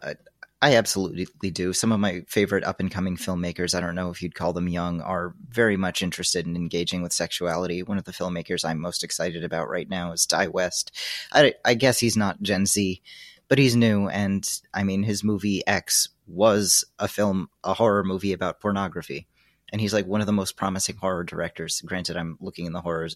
I 0.64 0.76
absolutely 0.76 1.50
do. 1.50 1.74
Some 1.74 1.92
of 1.92 2.00
my 2.00 2.22
favorite 2.28 2.64
up 2.64 2.80
and 2.80 2.92
coming 2.92 3.18
filmmakers, 3.18 3.74
I 3.74 3.80
don't 3.80 3.96
know 3.96 4.12
if 4.12 4.22
you'd 4.22 4.36
call 4.36 4.54
them 4.54 4.70
young, 4.70 5.02
are 5.02 5.34
very 5.50 5.76
much 5.76 6.04
interested 6.04 6.46
in 6.46 6.56
engaging 6.56 7.02
with 7.02 7.14
sexuality. 7.14 7.82
One 7.82 7.98
of 7.98 8.04
the 8.04 8.12
filmmakers 8.12 8.64
I'm 8.64 8.80
most 8.80 9.04
excited 9.04 9.44
about 9.44 9.70
right 9.70 9.90
now 9.90 10.12
is 10.12 10.28
Ti 10.28 10.50
West. 10.50 10.96
I, 11.32 11.56
I 11.66 11.74
guess 11.74 11.98
he's 12.00 12.16
not 12.16 12.44
Gen 12.44 12.68
Z, 12.68 13.02
but 13.48 13.58
he's 13.58 13.76
new. 13.76 14.08
And 14.08 14.48
I 14.72 14.84
mean, 14.84 15.02
his 15.02 15.24
movie 15.24 15.66
X 15.66 16.10
was 16.28 16.86
a 17.00 17.08
film, 17.08 17.50
a 17.64 17.74
horror 17.74 18.04
movie 18.04 18.34
about 18.34 18.60
pornography. 18.60 19.28
And 19.72 19.82
he's 19.82 19.94
like 19.94 20.06
one 20.06 20.22
of 20.22 20.28
the 20.28 20.34
most 20.34 20.58
promising 20.58 20.98
horror 20.98 21.24
directors. 21.24 21.82
Granted, 21.82 22.18
I'm 22.18 22.38
looking 22.40 22.68
in 22.68 22.74
the 22.74 22.82
horror 22.82 23.10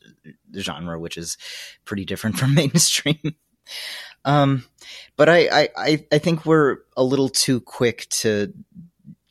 genre, 0.58 1.00
which 1.00 1.18
is 1.18 1.38
pretty 1.84 2.06
different 2.06 2.38
from 2.40 2.56
mainstream. 2.56 3.36
Um, 4.26 4.66
but 5.16 5.30
I, 5.30 5.70
I, 5.78 6.06
I 6.12 6.18
think 6.18 6.46
we're 6.46 6.80
a 6.98 7.04
little 7.04 7.30
too 7.30 7.62
quick 7.62 8.08
to 8.10 8.54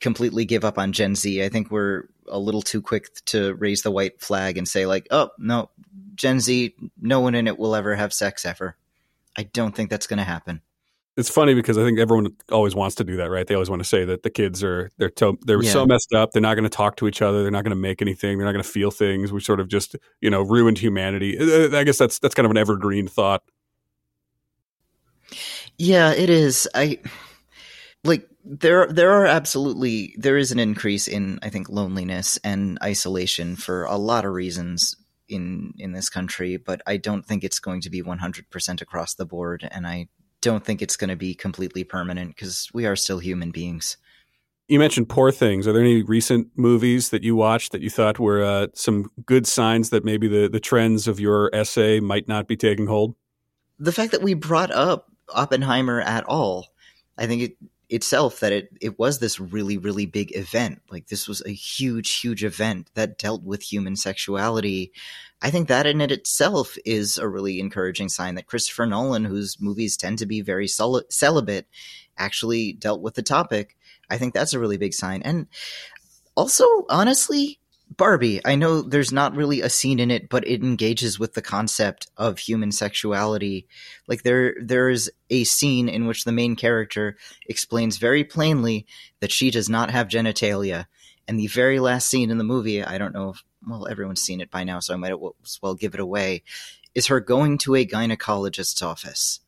completely 0.00 0.44
give 0.44 0.64
up 0.64 0.78
on 0.78 0.92
Gen 0.92 1.16
Z. 1.16 1.44
I 1.44 1.48
think 1.48 1.70
we're 1.70 2.04
a 2.28 2.38
little 2.38 2.62
too 2.62 2.80
quick 2.80 3.12
to 3.26 3.54
raise 3.54 3.82
the 3.82 3.90
white 3.90 4.20
flag 4.20 4.56
and 4.56 4.66
say 4.66 4.86
like, 4.86 5.06
oh 5.10 5.30
no, 5.38 5.70
Gen 6.14 6.40
Z, 6.40 6.74
no 7.00 7.20
one 7.20 7.34
in 7.34 7.48
it 7.48 7.58
will 7.58 7.74
ever 7.74 7.94
have 7.96 8.12
sex 8.12 8.46
ever. 8.46 8.76
I 9.36 9.42
don't 9.42 9.74
think 9.74 9.90
that's 9.90 10.06
going 10.06 10.18
to 10.18 10.24
happen. 10.24 10.62
It's 11.16 11.30
funny 11.30 11.54
because 11.54 11.78
I 11.78 11.84
think 11.84 12.00
everyone 12.00 12.34
always 12.50 12.74
wants 12.74 12.96
to 12.96 13.04
do 13.04 13.16
that, 13.18 13.30
right? 13.30 13.46
They 13.46 13.54
always 13.54 13.70
want 13.70 13.80
to 13.80 13.88
say 13.88 14.04
that 14.04 14.24
the 14.24 14.30
kids 14.30 14.64
are 14.64 14.90
they're 14.98 15.10
to, 15.10 15.38
they're 15.42 15.62
yeah. 15.62 15.70
so 15.70 15.86
messed 15.86 16.12
up. 16.12 16.32
They're 16.32 16.42
not 16.42 16.54
going 16.54 16.64
to 16.64 16.70
talk 16.70 16.96
to 16.96 17.06
each 17.06 17.22
other. 17.22 17.42
They're 17.42 17.52
not 17.52 17.62
going 17.62 17.70
to 17.70 17.80
make 17.80 18.02
anything. 18.02 18.36
They're 18.36 18.46
not 18.46 18.52
going 18.52 18.64
to 18.64 18.68
feel 18.68 18.90
things. 18.90 19.32
We 19.32 19.38
sort 19.38 19.60
of 19.60 19.68
just 19.68 19.94
you 20.20 20.28
know 20.28 20.42
ruined 20.42 20.78
humanity. 20.78 21.38
I 21.38 21.84
guess 21.84 21.98
that's 21.98 22.18
that's 22.18 22.34
kind 22.34 22.46
of 22.46 22.50
an 22.50 22.56
evergreen 22.56 23.06
thought. 23.06 23.44
Yeah, 25.78 26.12
it 26.12 26.30
is. 26.30 26.68
I 26.74 27.00
like 28.04 28.28
there 28.44 28.86
there 28.86 29.12
are 29.12 29.26
absolutely 29.26 30.14
there 30.18 30.36
is 30.36 30.52
an 30.52 30.58
increase 30.58 31.08
in 31.08 31.38
I 31.42 31.48
think 31.48 31.68
loneliness 31.68 32.38
and 32.44 32.78
isolation 32.82 33.56
for 33.56 33.84
a 33.84 33.96
lot 33.96 34.24
of 34.24 34.32
reasons 34.32 34.96
in 35.28 35.72
in 35.78 35.92
this 35.92 36.08
country, 36.08 36.56
but 36.56 36.82
I 36.86 36.98
don't 36.98 37.24
think 37.24 37.42
it's 37.42 37.58
going 37.58 37.80
to 37.82 37.90
be 37.90 38.02
100% 38.02 38.80
across 38.82 39.14
the 39.14 39.24
board 39.24 39.66
and 39.70 39.86
I 39.86 40.08
don't 40.40 40.64
think 40.64 40.82
it's 40.82 40.96
going 40.96 41.08
to 41.08 41.16
be 41.16 41.34
completely 41.34 41.84
permanent 41.84 42.36
cuz 42.36 42.68
we 42.74 42.86
are 42.86 42.96
still 42.96 43.18
human 43.18 43.50
beings. 43.50 43.96
You 44.68 44.78
mentioned 44.78 45.10
Poor 45.10 45.30
Things. 45.30 45.66
Are 45.66 45.72
there 45.72 45.82
any 45.82 46.02
recent 46.02 46.48
movies 46.56 47.10
that 47.10 47.22
you 47.22 47.36
watched 47.36 47.72
that 47.72 47.82
you 47.82 47.90
thought 47.90 48.18
were 48.18 48.42
uh, 48.42 48.68
some 48.74 49.10
good 49.26 49.46
signs 49.46 49.90
that 49.90 50.06
maybe 50.06 50.26
the, 50.26 50.48
the 50.48 50.60
trends 50.60 51.06
of 51.06 51.20
your 51.20 51.54
essay 51.54 52.00
might 52.00 52.28
not 52.28 52.48
be 52.48 52.56
taking 52.56 52.86
hold? 52.86 53.14
The 53.78 53.92
fact 53.92 54.12
that 54.12 54.22
we 54.22 54.32
brought 54.32 54.70
up 54.70 55.13
Oppenheimer 55.32 56.00
at 56.00 56.24
all. 56.24 56.68
I 57.16 57.26
think 57.26 57.42
it 57.42 57.56
itself 57.90 58.40
that 58.40 58.52
it 58.52 58.70
it 58.80 58.98
was 58.98 59.18
this 59.18 59.38
really 59.38 59.78
really 59.78 60.06
big 60.06 60.34
event. 60.36 60.80
Like 60.90 61.08
this 61.08 61.28
was 61.28 61.42
a 61.44 61.50
huge 61.50 62.18
huge 62.18 62.42
event 62.42 62.90
that 62.94 63.18
dealt 63.18 63.42
with 63.42 63.62
human 63.62 63.96
sexuality. 63.96 64.92
I 65.42 65.50
think 65.50 65.68
that 65.68 65.86
in 65.86 66.00
it 66.00 66.10
itself 66.10 66.76
is 66.84 67.18
a 67.18 67.28
really 67.28 67.60
encouraging 67.60 68.08
sign 68.08 68.34
that 68.36 68.46
Christopher 68.46 68.86
Nolan, 68.86 69.26
whose 69.26 69.60
movies 69.60 69.96
tend 69.96 70.18
to 70.18 70.26
be 70.26 70.40
very 70.40 70.66
cel- 70.66 71.02
celibate, 71.10 71.68
actually 72.16 72.72
dealt 72.72 73.02
with 73.02 73.14
the 73.14 73.22
topic. 73.22 73.76
I 74.08 74.16
think 74.16 74.32
that's 74.32 74.54
a 74.54 74.58
really 74.58 74.78
big 74.78 74.94
sign. 74.94 75.20
And 75.22 75.46
also, 76.34 76.64
honestly, 76.88 77.60
Barbie, 77.90 78.40
I 78.44 78.56
know 78.56 78.82
there's 78.82 79.12
not 79.12 79.36
really 79.36 79.60
a 79.60 79.70
scene 79.70 80.00
in 80.00 80.10
it, 80.10 80.28
but 80.28 80.46
it 80.48 80.62
engages 80.62 81.18
with 81.18 81.34
the 81.34 81.42
concept 81.42 82.08
of 82.16 82.38
human 82.38 82.72
sexuality. 82.72 83.68
Like 84.08 84.22
there 84.22 84.56
there 84.60 84.88
is 84.88 85.12
a 85.30 85.44
scene 85.44 85.88
in 85.88 86.06
which 86.06 86.24
the 86.24 86.32
main 86.32 86.56
character 86.56 87.16
explains 87.46 87.98
very 87.98 88.24
plainly 88.24 88.86
that 89.20 89.30
she 89.30 89.50
does 89.50 89.68
not 89.68 89.90
have 89.90 90.08
genitalia. 90.08 90.86
And 91.28 91.38
the 91.38 91.46
very 91.46 91.78
last 91.78 92.08
scene 92.08 92.30
in 92.30 92.38
the 92.38 92.44
movie, 92.44 92.82
I 92.82 92.98
don't 92.98 93.14
know 93.14 93.30
if 93.30 93.44
well 93.66 93.86
everyone's 93.86 94.22
seen 94.22 94.40
it 94.40 94.50
by 94.50 94.64
now, 94.64 94.80
so 94.80 94.94
I 94.94 94.96
might 94.96 95.12
as 95.12 95.58
well 95.62 95.74
give 95.74 95.94
it 95.94 96.00
away, 96.00 96.42
is 96.94 97.06
her 97.06 97.20
going 97.20 97.58
to 97.58 97.76
a 97.76 97.86
gynecologist's 97.86 98.82
office. 98.82 99.40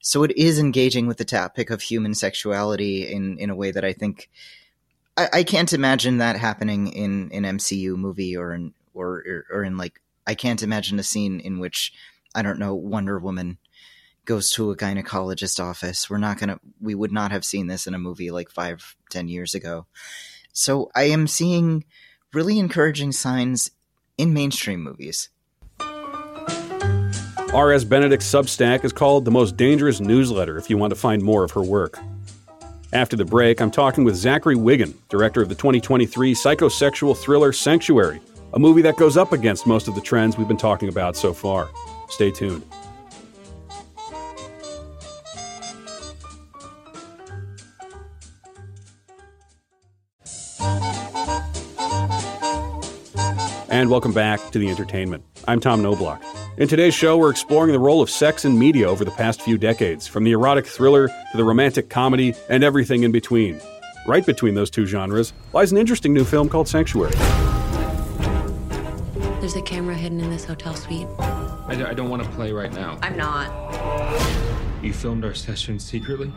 So 0.00 0.22
it 0.22 0.36
is 0.36 0.58
engaging 0.58 1.06
with 1.06 1.18
the 1.18 1.24
topic 1.24 1.70
of 1.70 1.82
human 1.82 2.14
sexuality 2.14 3.12
in 3.12 3.38
in 3.38 3.50
a 3.50 3.56
way 3.56 3.70
that 3.70 3.84
I 3.84 3.92
think 3.92 4.30
I, 5.16 5.28
I 5.32 5.42
can't 5.42 5.72
imagine 5.72 6.18
that 6.18 6.36
happening 6.36 6.88
in 6.88 7.30
an 7.32 7.44
MCU 7.58 7.96
movie 7.96 8.36
or 8.36 8.52
in 8.52 8.74
or, 8.94 9.22
or 9.26 9.46
or 9.50 9.64
in 9.64 9.76
like 9.76 10.00
I 10.26 10.34
can't 10.34 10.62
imagine 10.62 10.98
a 10.98 11.02
scene 11.02 11.40
in 11.40 11.58
which 11.58 11.92
I 12.34 12.42
don't 12.42 12.58
know 12.58 12.74
Wonder 12.74 13.18
Woman 13.18 13.58
goes 14.24 14.52
to 14.52 14.70
a 14.70 14.76
gynecologist 14.76 15.62
office. 15.62 16.08
We're 16.08 16.18
not 16.18 16.38
gonna 16.38 16.58
we 16.80 16.94
would 16.94 17.12
not 17.12 17.32
have 17.32 17.44
seen 17.44 17.66
this 17.66 17.86
in 17.86 17.94
a 17.94 17.98
movie 17.98 18.30
like 18.30 18.50
five 18.50 18.96
ten 19.10 19.28
years 19.28 19.54
ago. 19.54 19.86
So 20.52 20.90
I 20.94 21.04
am 21.04 21.26
seeing 21.26 21.84
really 22.32 22.58
encouraging 22.58 23.12
signs 23.12 23.70
in 24.16 24.32
mainstream 24.32 24.82
movies. 24.82 25.28
R.S. 27.54 27.84
Benedict's 27.84 28.32
Substack 28.32 28.82
is 28.82 28.94
called 28.94 29.26
The 29.26 29.30
Most 29.30 29.58
Dangerous 29.58 30.00
Newsletter 30.00 30.56
if 30.56 30.70
you 30.70 30.78
want 30.78 30.90
to 30.92 30.98
find 30.98 31.22
more 31.22 31.44
of 31.44 31.50
her 31.50 31.62
work. 31.62 31.98
After 32.94 33.16
the 33.16 33.24
break, 33.24 33.62
I'm 33.62 33.70
talking 33.70 34.04
with 34.04 34.16
Zachary 34.16 34.54
Wigon, 34.54 34.92
director 35.08 35.40
of 35.40 35.48
the 35.48 35.54
2023 35.54 36.34
psychosexual 36.34 37.16
thriller 37.16 37.50
Sanctuary, 37.50 38.20
a 38.52 38.58
movie 38.58 38.82
that 38.82 38.96
goes 38.96 39.16
up 39.16 39.32
against 39.32 39.66
most 39.66 39.88
of 39.88 39.94
the 39.94 40.00
trends 40.02 40.36
we've 40.36 40.46
been 40.46 40.58
talking 40.58 40.90
about 40.90 41.16
so 41.16 41.32
far. 41.32 41.70
Stay 42.10 42.30
tuned. 42.30 42.62
And 53.70 53.88
welcome 53.88 54.12
back 54.12 54.50
to 54.50 54.58
the 54.58 54.68
entertainment. 54.68 55.24
I'm 55.48 55.60
Tom 55.60 55.80
Knobloch. 55.82 56.22
In 56.58 56.68
today's 56.68 56.94
show, 56.94 57.16
we're 57.16 57.30
exploring 57.30 57.72
the 57.72 57.78
role 57.78 58.02
of 58.02 58.10
sex 58.10 58.44
in 58.44 58.58
media 58.58 58.86
over 58.86 59.06
the 59.06 59.10
past 59.12 59.40
few 59.40 59.56
decades, 59.56 60.06
from 60.06 60.22
the 60.22 60.32
erotic 60.32 60.66
thriller 60.66 61.08
to 61.08 61.36
the 61.36 61.44
romantic 61.44 61.88
comedy 61.88 62.34
and 62.50 62.62
everything 62.62 63.04
in 63.04 63.10
between. 63.10 63.58
Right 64.06 64.24
between 64.24 64.54
those 64.54 64.68
two 64.68 64.84
genres 64.84 65.32
lies 65.54 65.72
an 65.72 65.78
interesting 65.78 66.12
new 66.12 66.24
film 66.24 66.50
called 66.50 66.68
Sanctuary. 66.68 67.14
There's 69.40 69.56
a 69.56 69.62
camera 69.62 69.94
hidden 69.94 70.20
in 70.20 70.28
this 70.28 70.44
hotel 70.44 70.74
suite. 70.74 71.06
I 71.18 71.74
d- 71.74 71.84
I 71.84 71.94
don't 71.94 72.10
want 72.10 72.22
to 72.22 72.28
play 72.30 72.52
right 72.52 72.72
now. 72.72 72.98
I'm 73.00 73.16
not. 73.16 73.50
You 74.82 74.92
filmed 74.92 75.24
our 75.24 75.34
session 75.34 75.78
secretly? 75.78 76.30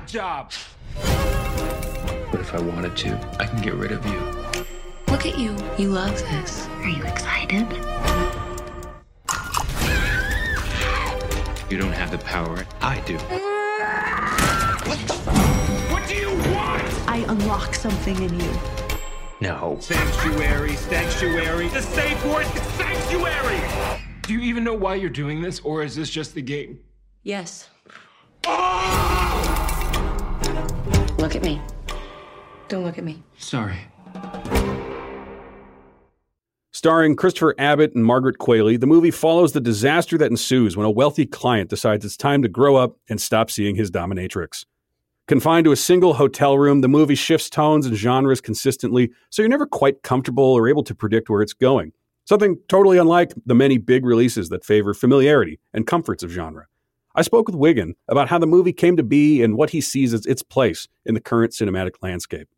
You 0.00 0.20
nut 0.20 0.52
job! 0.52 0.52
But 2.30 2.40
if 2.40 2.54
I 2.54 2.60
wanted 2.60 2.96
to, 2.98 3.36
I 3.38 3.46
can 3.46 3.60
get 3.60 3.74
rid 3.74 3.92
of 3.92 4.04
you. 4.06 4.20
Look 5.08 5.26
at 5.26 5.38
you. 5.38 5.56
You 5.78 5.90
love 5.90 6.18
this. 6.18 6.66
Are 6.68 6.88
you 6.88 7.02
excited? 7.04 7.66
You 11.70 11.78
don't 11.78 11.92
have 11.92 12.10
the 12.10 12.18
power. 12.18 12.66
I 12.80 13.00
do. 13.00 13.16
What 14.88 14.98
the? 15.06 15.14
What 15.92 16.08
do 16.08 16.14
you 16.14 16.30
want? 16.54 17.08
I 17.08 17.24
unlock 17.28 17.74
something 17.74 18.16
in 18.16 18.40
you. 18.40 18.52
No. 19.40 19.78
Sanctuary, 19.80 20.76
sanctuary. 20.76 21.68
The 21.68 21.82
safe 21.82 22.24
word 22.26 22.46
is 22.54 22.62
sanctuary! 22.74 24.00
Do 24.22 24.34
you 24.34 24.40
even 24.40 24.64
know 24.64 24.74
why 24.74 24.96
you're 24.96 25.08
doing 25.08 25.40
this, 25.40 25.60
or 25.60 25.82
is 25.82 25.96
this 25.96 26.10
just 26.10 26.34
the 26.34 26.42
game? 26.42 26.80
Yes. 27.22 27.68
Oh! 28.46 29.19
Look 31.20 31.36
at 31.36 31.42
me. 31.42 31.60
Don't 32.68 32.82
look 32.82 32.96
at 32.96 33.04
me. 33.04 33.22
Sorry. 33.36 33.76
Starring 36.72 37.14
Christopher 37.14 37.54
Abbott 37.58 37.94
and 37.94 38.06
Margaret 38.06 38.38
Qualley, 38.38 38.80
the 38.80 38.86
movie 38.86 39.10
follows 39.10 39.52
the 39.52 39.60
disaster 39.60 40.16
that 40.16 40.30
ensues 40.30 40.78
when 40.78 40.86
a 40.86 40.90
wealthy 40.90 41.26
client 41.26 41.68
decides 41.68 42.06
it's 42.06 42.16
time 42.16 42.40
to 42.40 42.48
grow 42.48 42.76
up 42.76 42.96
and 43.10 43.20
stop 43.20 43.50
seeing 43.50 43.76
his 43.76 43.90
dominatrix. 43.90 44.64
Confined 45.28 45.66
to 45.66 45.72
a 45.72 45.76
single 45.76 46.14
hotel 46.14 46.56
room, 46.56 46.80
the 46.80 46.88
movie 46.88 47.14
shifts 47.14 47.50
tones 47.50 47.84
and 47.84 47.94
genres 47.96 48.40
consistently, 48.40 49.10
so 49.28 49.42
you're 49.42 49.50
never 49.50 49.66
quite 49.66 50.02
comfortable 50.02 50.54
or 50.54 50.68
able 50.68 50.82
to 50.84 50.94
predict 50.94 51.28
where 51.28 51.42
it's 51.42 51.52
going. 51.52 51.92
Something 52.24 52.56
totally 52.68 52.96
unlike 52.96 53.34
the 53.44 53.54
many 53.54 53.76
big 53.76 54.06
releases 54.06 54.48
that 54.48 54.64
favor 54.64 54.94
familiarity 54.94 55.60
and 55.74 55.86
comforts 55.86 56.22
of 56.22 56.30
genre. 56.30 56.66
I 57.14 57.22
spoke 57.22 57.48
with 57.48 57.56
Wigon 57.56 57.94
about 58.08 58.28
how 58.28 58.38
the 58.38 58.46
movie 58.46 58.72
came 58.72 58.96
to 58.96 59.02
be 59.02 59.42
and 59.42 59.56
what 59.56 59.70
he 59.70 59.80
sees 59.80 60.14
as 60.14 60.26
its 60.26 60.42
place 60.42 60.88
in 61.04 61.14
the 61.14 61.20
current 61.20 61.52
cinematic 61.52 61.94
landscape. 62.02 62.48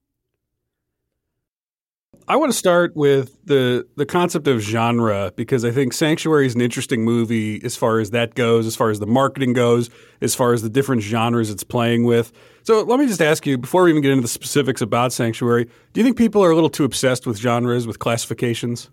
I 2.29 2.37
want 2.37 2.53
to 2.53 2.59
start 2.59 2.95
with 2.95 3.37
the 3.45 3.87
the 3.97 4.07
concept 4.07 4.47
of 4.47 4.61
genre 4.61 5.33
because 5.35 5.65
I 5.65 5.73
think 5.73 5.93
Sanctuary 5.93 6.47
is 6.47 6.55
an 6.55 6.61
interesting 6.61 7.05
movie 7.05 7.61
as 7.65 7.75
far 7.75 7.99
as 7.99 8.11
that 8.11 8.35
goes, 8.35 8.65
as 8.65 8.77
far 8.77 8.91
as 8.91 9.01
the 9.01 9.07
marketing 9.07 9.55
goes, 9.55 9.91
as 10.21 10.35
far 10.35 10.53
as 10.53 10.63
the 10.63 10.71
different 10.71 11.03
genres 11.03 11.51
it's 11.51 11.65
playing 11.65 12.05
with. 12.05 12.33
So 12.63 12.83
let 12.83 13.01
me 13.01 13.09
just 13.09 13.21
ask 13.21 13.45
you 13.45 13.59
before 13.59 13.83
we 13.83 13.91
even 13.91 14.03
get 14.03 14.13
into 14.13 14.23
the 14.23 14.29
specifics 14.29 14.81
about 14.81 15.13
Sanctuary, 15.13 15.65
do 15.65 16.01
you 16.01 16.05
think 16.05 16.17
people 16.17 16.45
are 16.45 16.51
a 16.51 16.55
little 16.55 16.71
too 16.71 16.85
obsessed 16.85 17.27
with 17.27 17.39
genres, 17.39 17.89
with 17.89 17.99
classifications? 17.99 18.89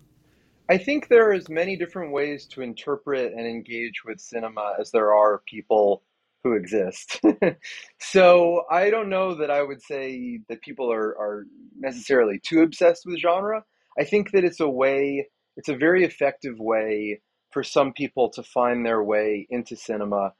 I 0.69 0.77
think 0.77 1.07
there 1.07 1.27
are 1.27 1.33
as 1.33 1.49
many 1.49 1.75
different 1.75 2.11
ways 2.11 2.45
to 2.47 2.61
interpret 2.61 3.33
and 3.33 3.47
engage 3.47 4.03
with 4.05 4.19
cinema 4.19 4.75
as 4.79 4.91
there 4.91 5.13
are 5.13 5.41
people 5.47 6.03
who 6.43 6.53
exist. 6.53 7.19
so 7.99 8.63
I 8.69 8.91
don't 8.91 9.09
know 9.09 9.35
that 9.35 9.49
I 9.49 9.63
would 9.63 9.81
say 9.81 10.39
that 10.47 10.61
people 10.61 10.91
are, 10.91 11.17
are 11.17 11.45
necessarily 11.77 12.39
too 12.39 12.61
obsessed 12.61 13.03
with 13.05 13.19
genre. 13.19 13.63
I 13.99 14.03
think 14.03 14.31
that 14.31 14.43
it's 14.43 14.59
a 14.59 14.69
way, 14.69 15.27
it's 15.57 15.69
a 15.69 15.75
very 15.75 16.05
effective 16.05 16.59
way 16.59 17.21
for 17.51 17.63
some 17.63 17.91
people 17.91 18.29
to 18.29 18.43
find 18.43 18.85
their 18.85 19.03
way 19.03 19.47
into 19.49 19.75
cinema. 19.75 20.33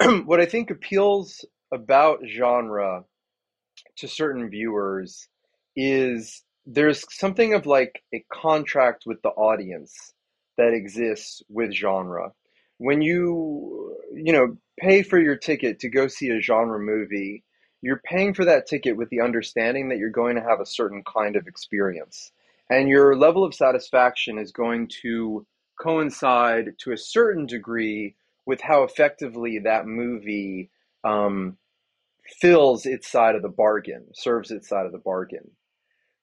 what 0.24 0.40
I 0.40 0.46
think 0.46 0.70
appeals 0.70 1.44
about 1.72 2.20
genre 2.26 3.04
to 3.98 4.08
certain 4.08 4.48
viewers 4.48 5.28
is 5.76 6.42
there's 6.66 7.04
something 7.12 7.54
of 7.54 7.66
like 7.66 8.02
a 8.14 8.24
contract 8.32 9.04
with 9.06 9.20
the 9.22 9.30
audience 9.30 10.14
that 10.56 10.72
exists 10.72 11.42
with 11.48 11.72
genre. 11.72 12.32
When 12.78 13.02
you, 13.02 13.96
you 14.14 14.32
know, 14.32 14.56
pay 14.78 15.02
for 15.02 15.20
your 15.20 15.36
ticket 15.36 15.80
to 15.80 15.88
go 15.88 16.08
see 16.08 16.30
a 16.30 16.40
genre 16.40 16.78
movie, 16.78 17.44
you're 17.82 18.00
paying 18.04 18.34
for 18.34 18.44
that 18.46 18.66
ticket 18.66 18.96
with 18.96 19.10
the 19.10 19.20
understanding 19.20 19.88
that 19.88 19.98
you're 19.98 20.10
going 20.10 20.36
to 20.36 20.42
have 20.42 20.60
a 20.60 20.66
certain 20.66 21.02
kind 21.04 21.36
of 21.36 21.46
experience. 21.46 22.32
And 22.70 22.88
your 22.88 23.14
level 23.16 23.44
of 23.44 23.54
satisfaction 23.54 24.38
is 24.38 24.52
going 24.52 24.88
to 25.02 25.46
coincide 25.78 26.78
to 26.78 26.92
a 26.92 26.96
certain 26.96 27.46
degree 27.46 28.16
with 28.46 28.60
how 28.60 28.84
effectively 28.84 29.58
that 29.58 29.86
movie 29.86 30.70
um, 31.04 31.58
fills 32.40 32.86
its 32.86 33.10
side 33.10 33.34
of 33.34 33.42
the 33.42 33.48
bargain, 33.48 34.06
serves 34.14 34.50
its 34.50 34.68
side 34.68 34.86
of 34.86 34.92
the 34.92 34.98
bargain. 34.98 35.50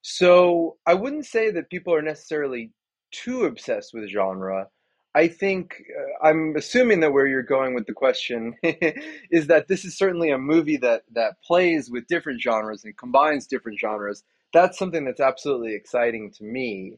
So 0.01 0.77
I 0.85 0.93
wouldn't 0.93 1.25
say 1.25 1.51
that 1.51 1.69
people 1.69 1.93
are 1.93 2.01
necessarily 2.01 2.71
too 3.11 3.45
obsessed 3.45 3.93
with 3.93 4.09
genre. 4.09 4.67
I 5.13 5.27
think 5.27 5.75
uh, 5.97 6.27
I'm 6.27 6.55
assuming 6.55 7.01
that 7.01 7.11
where 7.11 7.27
you're 7.27 7.43
going 7.43 7.75
with 7.75 7.85
the 7.85 7.93
question 7.93 8.55
is 8.63 9.47
that 9.47 9.67
this 9.67 9.83
is 9.85 9.97
certainly 9.97 10.31
a 10.31 10.37
movie 10.37 10.77
that 10.77 11.03
that 11.13 11.41
plays 11.43 11.89
with 11.91 12.07
different 12.07 12.41
genres 12.41 12.83
and 12.85 12.97
combines 12.97 13.47
different 13.47 13.79
genres. 13.79 14.23
That's 14.53 14.77
something 14.77 15.05
that's 15.05 15.19
absolutely 15.19 15.75
exciting 15.75 16.31
to 16.37 16.43
me. 16.43 16.97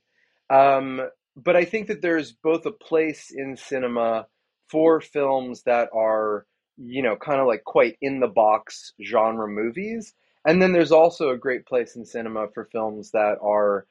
Um, 0.50 1.02
but 1.36 1.56
I 1.56 1.66
think 1.66 1.88
that 1.88 2.02
there's 2.02 2.32
both 2.32 2.66
a 2.66 2.72
place 2.72 3.32
in 3.36 3.58
cinema 3.58 4.28
for 4.70 5.02
films 5.02 5.64
that 5.64 5.90
are, 5.96 6.46
you 6.78 7.02
know, 7.02 7.16
kind 7.16 7.40
of 7.42 7.48
like 7.48 7.64
quite 7.64 7.98
in 8.02 8.20
the 8.20 8.28
box 8.28 8.94
genre 9.04 9.48
movies. 9.48 10.14
And 10.46 10.62
then 10.62 10.74
there's 10.74 10.92
also 10.92 11.30
a 11.30 11.38
great 11.38 11.66
place 11.66 11.96
in 11.96 12.06
cinema 12.06 12.48
for 12.54 12.66
films 12.66 13.12
that 13.12 13.38
are 13.42 13.86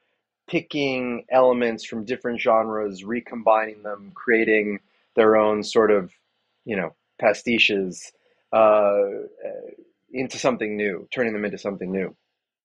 picking 0.47 1.25
elements 1.31 1.85
from 1.85 2.05
different 2.05 2.39
genres, 2.39 3.03
recombining 3.03 3.81
them, 3.83 4.11
creating 4.13 4.79
their 5.15 5.35
own 5.35 5.63
sort 5.63 5.89
of, 5.89 6.11
you 6.65 6.75
know, 6.75 6.93
pastiches 7.21 8.11
uh, 8.51 9.03
into 10.11 10.37
something 10.37 10.77
new, 10.77 11.07
turning 11.11 11.33
them 11.33 11.45
into 11.45 11.57
something 11.57 11.91
new. 11.91 12.15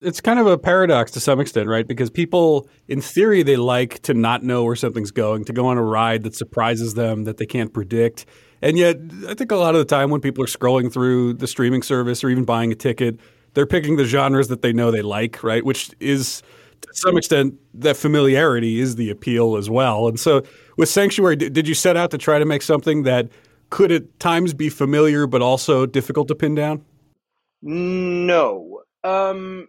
It's 0.01 0.21
kind 0.21 0.39
of 0.39 0.47
a 0.47 0.57
paradox 0.57 1.11
to 1.11 1.19
some 1.19 1.41
extent, 1.41 1.67
right? 1.67 1.85
Because 1.85 2.09
people, 2.09 2.69
in 2.87 3.01
theory, 3.01 3.43
they 3.43 3.57
like 3.57 3.99
to 4.03 4.13
not 4.13 4.43
know 4.43 4.63
where 4.63 4.75
something's 4.75 5.11
going, 5.11 5.43
to 5.45 5.53
go 5.53 5.65
on 5.65 5.77
a 5.77 5.83
ride 5.83 6.23
that 6.23 6.35
surprises 6.35 6.93
them, 6.93 7.25
that 7.25 7.37
they 7.37 7.45
can't 7.45 7.73
predict. 7.73 8.25
And 8.61 8.77
yet, 8.77 8.97
I 9.27 9.33
think 9.33 9.51
a 9.51 9.57
lot 9.57 9.75
of 9.75 9.79
the 9.79 9.85
time 9.85 10.09
when 10.09 10.21
people 10.21 10.43
are 10.43 10.47
scrolling 10.47 10.91
through 10.91 11.33
the 11.33 11.47
streaming 11.47 11.81
service 11.81 12.23
or 12.23 12.29
even 12.29 12.45
buying 12.45 12.71
a 12.71 12.75
ticket, 12.75 13.19
they're 13.53 13.65
picking 13.65 13.95
the 13.95 14.05
genres 14.05 14.47
that 14.47 14.61
they 14.61 14.73
know 14.73 14.91
they 14.91 15.01
like, 15.01 15.43
right? 15.43 15.63
Which 15.63 15.91
is 15.99 16.43
to 16.81 16.89
some 16.93 17.17
extent, 17.17 17.55
that 17.73 17.97
familiarity 17.97 18.79
is 18.79 18.95
the 18.95 19.09
appeal 19.09 19.57
as 19.57 19.69
well. 19.69 20.07
And 20.07 20.19
so, 20.19 20.43
with 20.77 20.89
Sanctuary, 20.89 21.35
did 21.35 21.67
you 21.67 21.73
set 21.73 21.97
out 21.97 22.11
to 22.11 22.17
try 22.17 22.39
to 22.39 22.45
make 22.45 22.61
something 22.61 23.03
that 23.03 23.29
could 23.69 23.91
at 23.91 24.19
times 24.19 24.53
be 24.53 24.69
familiar 24.69 25.27
but 25.27 25.41
also 25.41 25.85
difficult 25.85 26.27
to 26.29 26.35
pin 26.35 26.55
down? 26.55 26.83
No. 27.61 28.81
Um, 29.03 29.67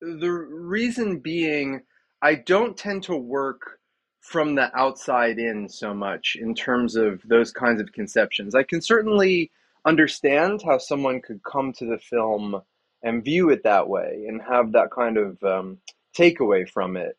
the 0.00 0.30
reason 0.30 1.18
being, 1.18 1.82
I 2.22 2.34
don't 2.34 2.76
tend 2.76 3.02
to 3.04 3.16
work 3.16 3.78
from 4.20 4.54
the 4.54 4.76
outside 4.78 5.38
in 5.38 5.68
so 5.68 5.94
much 5.94 6.36
in 6.38 6.54
terms 6.54 6.94
of 6.94 7.20
those 7.24 7.52
kinds 7.52 7.80
of 7.80 7.92
conceptions. 7.92 8.54
I 8.54 8.62
can 8.62 8.80
certainly 8.80 9.50
understand 9.86 10.62
how 10.64 10.78
someone 10.78 11.22
could 11.22 11.42
come 11.42 11.72
to 11.74 11.86
the 11.86 11.98
film 11.98 12.60
and 13.02 13.24
view 13.24 13.50
it 13.50 13.62
that 13.64 13.88
way 13.88 14.24
and 14.28 14.40
have 14.42 14.72
that 14.72 14.90
kind 14.90 15.16
of 15.16 15.42
um, 15.42 15.78
takeaway 16.16 16.68
from 16.68 16.96
it. 16.96 17.16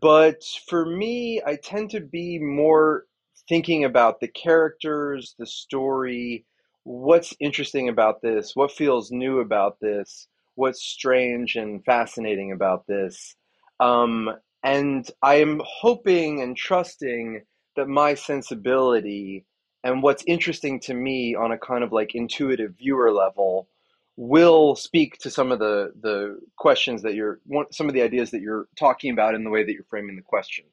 But 0.00 0.42
for 0.68 0.84
me, 0.84 1.40
I 1.46 1.56
tend 1.56 1.90
to 1.90 2.00
be 2.00 2.38
more 2.38 3.04
thinking 3.48 3.84
about 3.84 4.20
the 4.20 4.28
characters, 4.28 5.34
the 5.38 5.46
story, 5.46 6.44
what's 6.82 7.34
interesting 7.40 7.88
about 7.88 8.22
this, 8.22 8.52
what 8.54 8.72
feels 8.72 9.10
new 9.10 9.40
about 9.40 9.78
this, 9.80 10.26
what's 10.54 10.82
strange 10.82 11.56
and 11.56 11.84
fascinating 11.84 12.52
about 12.52 12.86
this. 12.86 13.36
Um, 13.80 14.30
and 14.62 15.08
I 15.22 15.36
am 15.36 15.60
hoping 15.64 16.42
and 16.42 16.56
trusting 16.56 17.42
that 17.76 17.88
my 17.88 18.14
sensibility 18.14 19.44
and 19.82 20.02
what's 20.02 20.24
interesting 20.26 20.80
to 20.80 20.94
me 20.94 21.34
on 21.34 21.52
a 21.52 21.58
kind 21.58 21.84
of 21.84 21.92
like 21.92 22.14
intuitive 22.14 22.74
viewer 22.78 23.12
level 23.12 23.68
will 24.16 24.76
speak 24.76 25.18
to 25.18 25.30
some 25.30 25.50
of 25.50 25.58
the 25.58 25.92
the 26.00 26.38
questions 26.56 27.02
that 27.02 27.14
you're 27.14 27.40
some 27.70 27.88
of 27.88 27.94
the 27.94 28.02
ideas 28.02 28.30
that 28.30 28.40
you're 28.40 28.68
talking 28.78 29.10
about 29.10 29.34
in 29.34 29.44
the 29.44 29.50
way 29.50 29.64
that 29.64 29.72
you're 29.72 29.84
framing 29.90 30.16
the 30.16 30.22
question. 30.22 30.64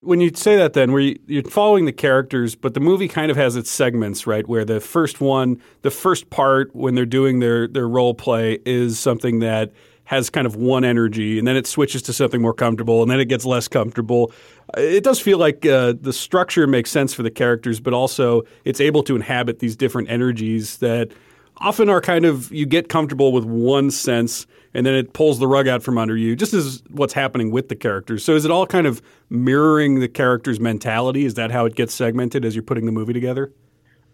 When 0.00 0.20
you 0.20 0.30
say 0.34 0.56
that 0.56 0.74
then 0.74 0.92
where 0.92 1.00
you, 1.00 1.40
are 1.40 1.50
following 1.50 1.86
the 1.86 1.92
characters 1.92 2.54
but 2.54 2.74
the 2.74 2.80
movie 2.80 3.08
kind 3.08 3.30
of 3.30 3.36
has 3.36 3.56
its 3.56 3.70
segments 3.70 4.26
right 4.26 4.46
where 4.46 4.64
the 4.64 4.80
first 4.80 5.20
one 5.20 5.60
the 5.82 5.90
first 5.90 6.30
part 6.30 6.74
when 6.74 6.94
they're 6.94 7.04
doing 7.04 7.40
their 7.40 7.66
their 7.66 7.88
role 7.88 8.14
play 8.14 8.58
is 8.64 8.98
something 8.98 9.40
that 9.40 9.72
has 10.04 10.30
kind 10.30 10.46
of 10.46 10.54
one 10.54 10.84
energy 10.84 11.36
and 11.36 11.48
then 11.48 11.56
it 11.56 11.66
switches 11.66 12.00
to 12.02 12.12
something 12.12 12.40
more 12.40 12.54
comfortable 12.54 13.02
and 13.02 13.10
then 13.10 13.18
it 13.18 13.24
gets 13.24 13.44
less 13.44 13.66
comfortable. 13.66 14.30
It 14.76 15.02
does 15.02 15.18
feel 15.18 15.38
like 15.38 15.66
uh, 15.66 15.94
the 16.00 16.12
structure 16.12 16.68
makes 16.68 16.92
sense 16.92 17.12
for 17.12 17.24
the 17.24 17.30
characters 17.30 17.80
but 17.80 17.92
also 17.92 18.42
it's 18.64 18.80
able 18.80 19.02
to 19.02 19.16
inhabit 19.16 19.58
these 19.58 19.74
different 19.74 20.08
energies 20.08 20.76
that 20.76 21.10
often 21.58 21.88
are 21.88 22.00
kind 22.00 22.24
of 22.24 22.52
you 22.52 22.66
get 22.66 22.88
comfortable 22.88 23.32
with 23.32 23.44
one 23.44 23.90
sense 23.90 24.46
and 24.74 24.84
then 24.84 24.94
it 24.94 25.12
pulls 25.12 25.38
the 25.38 25.46
rug 25.46 25.66
out 25.66 25.82
from 25.82 25.96
under 25.96 26.16
you 26.16 26.36
just 26.36 26.52
as 26.52 26.82
what's 26.90 27.14
happening 27.14 27.50
with 27.50 27.68
the 27.68 27.76
characters. 27.76 28.24
So 28.24 28.34
is 28.34 28.44
it 28.44 28.50
all 28.50 28.66
kind 28.66 28.86
of 28.86 29.00
mirroring 29.30 30.00
the 30.00 30.08
character's 30.08 30.60
mentality? 30.60 31.24
Is 31.24 31.34
that 31.34 31.50
how 31.50 31.64
it 31.66 31.74
gets 31.74 31.94
segmented 31.94 32.44
as 32.44 32.54
you're 32.54 32.62
putting 32.62 32.86
the 32.86 32.92
movie 32.92 33.12
together? 33.12 33.52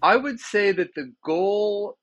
I 0.03 0.17
would 0.17 0.41
say 0.41 0.73
that 0.73 0.95
the 0.95 1.13
goal 1.25 1.97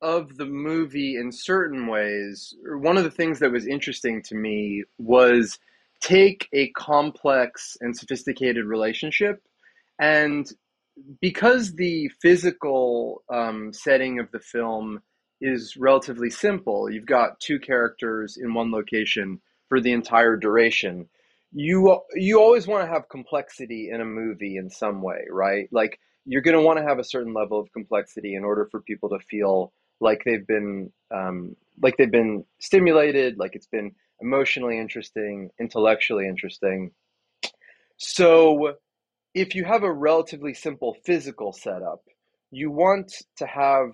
of 0.00 0.36
the 0.36 0.46
movie 0.46 1.16
in 1.16 1.32
certain 1.32 1.86
ways 1.86 2.54
one 2.64 2.98
of 2.98 3.04
the 3.04 3.10
things 3.10 3.38
that 3.38 3.50
was 3.50 3.66
interesting 3.66 4.22
to 4.22 4.34
me 4.34 4.84
was 4.98 5.58
take 6.00 6.48
a 6.52 6.68
complex 6.70 7.76
and 7.80 7.96
sophisticated 7.96 8.66
relationship 8.66 9.42
and 9.98 10.52
because 11.20 11.74
the 11.74 12.08
physical 12.20 13.22
um, 13.32 13.72
setting 13.72 14.18
of 14.18 14.30
the 14.30 14.40
film 14.40 15.00
is 15.40 15.76
relatively 15.76 16.30
simple, 16.30 16.90
you've 16.90 17.06
got 17.06 17.40
two 17.40 17.58
characters 17.58 18.36
in 18.36 18.54
one 18.54 18.70
location 18.70 19.40
for 19.68 19.80
the 19.80 19.92
entire 19.92 20.36
duration. 20.36 21.08
You 21.52 22.00
you 22.14 22.40
always 22.40 22.66
want 22.66 22.84
to 22.84 22.92
have 22.92 23.08
complexity 23.08 23.90
in 23.90 24.00
a 24.00 24.04
movie 24.04 24.56
in 24.56 24.70
some 24.70 25.02
way, 25.02 25.20
right? 25.30 25.68
Like 25.70 25.98
you're 26.24 26.42
going 26.42 26.56
to 26.56 26.62
want 26.62 26.78
to 26.78 26.84
have 26.84 26.98
a 26.98 27.04
certain 27.04 27.34
level 27.34 27.60
of 27.60 27.72
complexity 27.72 28.34
in 28.34 28.44
order 28.44 28.66
for 28.70 28.80
people 28.80 29.10
to 29.10 29.18
feel 29.18 29.72
like 30.00 30.22
they've 30.24 30.46
been 30.46 30.92
um, 31.12 31.56
like 31.82 31.96
they've 31.96 32.10
been 32.10 32.44
stimulated, 32.60 33.38
like 33.38 33.54
it's 33.54 33.66
been 33.66 33.92
emotionally 34.20 34.78
interesting, 34.78 35.50
intellectually 35.60 36.26
interesting. 36.26 36.90
So 37.98 38.74
if 39.34 39.56
you 39.56 39.64
have 39.64 39.82
a 39.82 39.92
relatively 39.92 40.54
simple 40.54 40.96
physical 41.04 41.52
setup, 41.52 42.04
you 42.52 42.70
want 42.70 43.12
to 43.36 43.46
have 43.46 43.90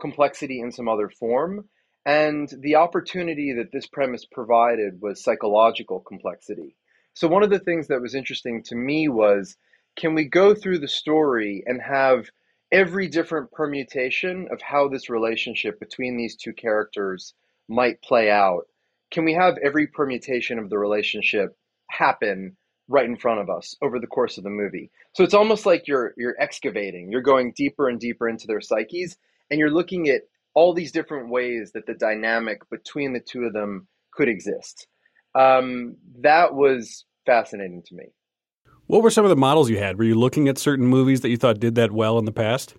complexity 0.00 0.60
in 0.60 0.70
some 0.70 0.88
other 0.88 1.08
form. 1.08 1.68
And 2.06 2.48
the 2.60 2.76
opportunity 2.76 3.52
that 3.54 3.72
this 3.72 3.86
premise 3.86 4.24
provided 4.24 5.00
was 5.00 5.24
psychological 5.24 6.00
complexity. 6.00 6.76
So, 7.14 7.28
one 7.28 7.42
of 7.42 7.50
the 7.50 7.58
things 7.58 7.88
that 7.88 8.00
was 8.00 8.14
interesting 8.14 8.62
to 8.64 8.76
me 8.76 9.08
was 9.08 9.56
can 9.96 10.14
we 10.14 10.24
go 10.24 10.54
through 10.54 10.80
the 10.80 10.88
story 10.88 11.62
and 11.66 11.80
have 11.80 12.26
every 12.70 13.08
different 13.08 13.52
permutation 13.52 14.48
of 14.50 14.60
how 14.60 14.88
this 14.88 15.08
relationship 15.08 15.78
between 15.80 16.16
these 16.16 16.36
two 16.36 16.52
characters 16.52 17.34
might 17.68 18.02
play 18.02 18.30
out? 18.30 18.66
Can 19.10 19.24
we 19.24 19.34
have 19.34 19.56
every 19.58 19.86
permutation 19.86 20.58
of 20.58 20.70
the 20.70 20.78
relationship 20.78 21.56
happen 21.88 22.56
right 22.88 23.06
in 23.06 23.16
front 23.16 23.40
of 23.40 23.50
us 23.50 23.74
over 23.82 23.98
the 23.98 24.06
course 24.06 24.38
of 24.38 24.44
the 24.44 24.50
movie? 24.50 24.90
So, 25.12 25.24
it's 25.24 25.34
almost 25.34 25.66
like 25.66 25.86
you're, 25.86 26.14
you're 26.16 26.36
excavating, 26.40 27.10
you're 27.10 27.22
going 27.22 27.52
deeper 27.56 27.88
and 27.88 28.00
deeper 28.00 28.28
into 28.28 28.46
their 28.46 28.60
psyches, 28.60 29.16
and 29.50 29.58
you're 29.58 29.70
looking 29.70 30.08
at 30.08 30.22
all 30.54 30.72
these 30.72 30.92
different 30.92 31.28
ways 31.28 31.72
that 31.72 31.86
the 31.86 31.94
dynamic 31.94 32.68
between 32.70 33.12
the 33.12 33.20
two 33.20 33.44
of 33.44 33.52
them 33.52 33.86
could 34.12 34.28
exist. 34.28 34.86
Um, 35.34 35.96
that 36.20 36.54
was 36.54 37.04
fascinating 37.26 37.82
to 37.86 37.94
me. 37.94 38.04
What 38.86 39.02
were 39.02 39.10
some 39.10 39.24
of 39.24 39.30
the 39.30 39.36
models 39.36 39.70
you 39.70 39.78
had? 39.78 39.98
Were 39.98 40.04
you 40.04 40.14
looking 40.14 40.48
at 40.48 40.58
certain 40.58 40.86
movies 40.86 41.22
that 41.22 41.30
you 41.30 41.36
thought 41.36 41.58
did 41.58 41.74
that 41.76 41.90
well 41.90 42.18
in 42.18 42.24
the 42.24 42.32
past? 42.32 42.74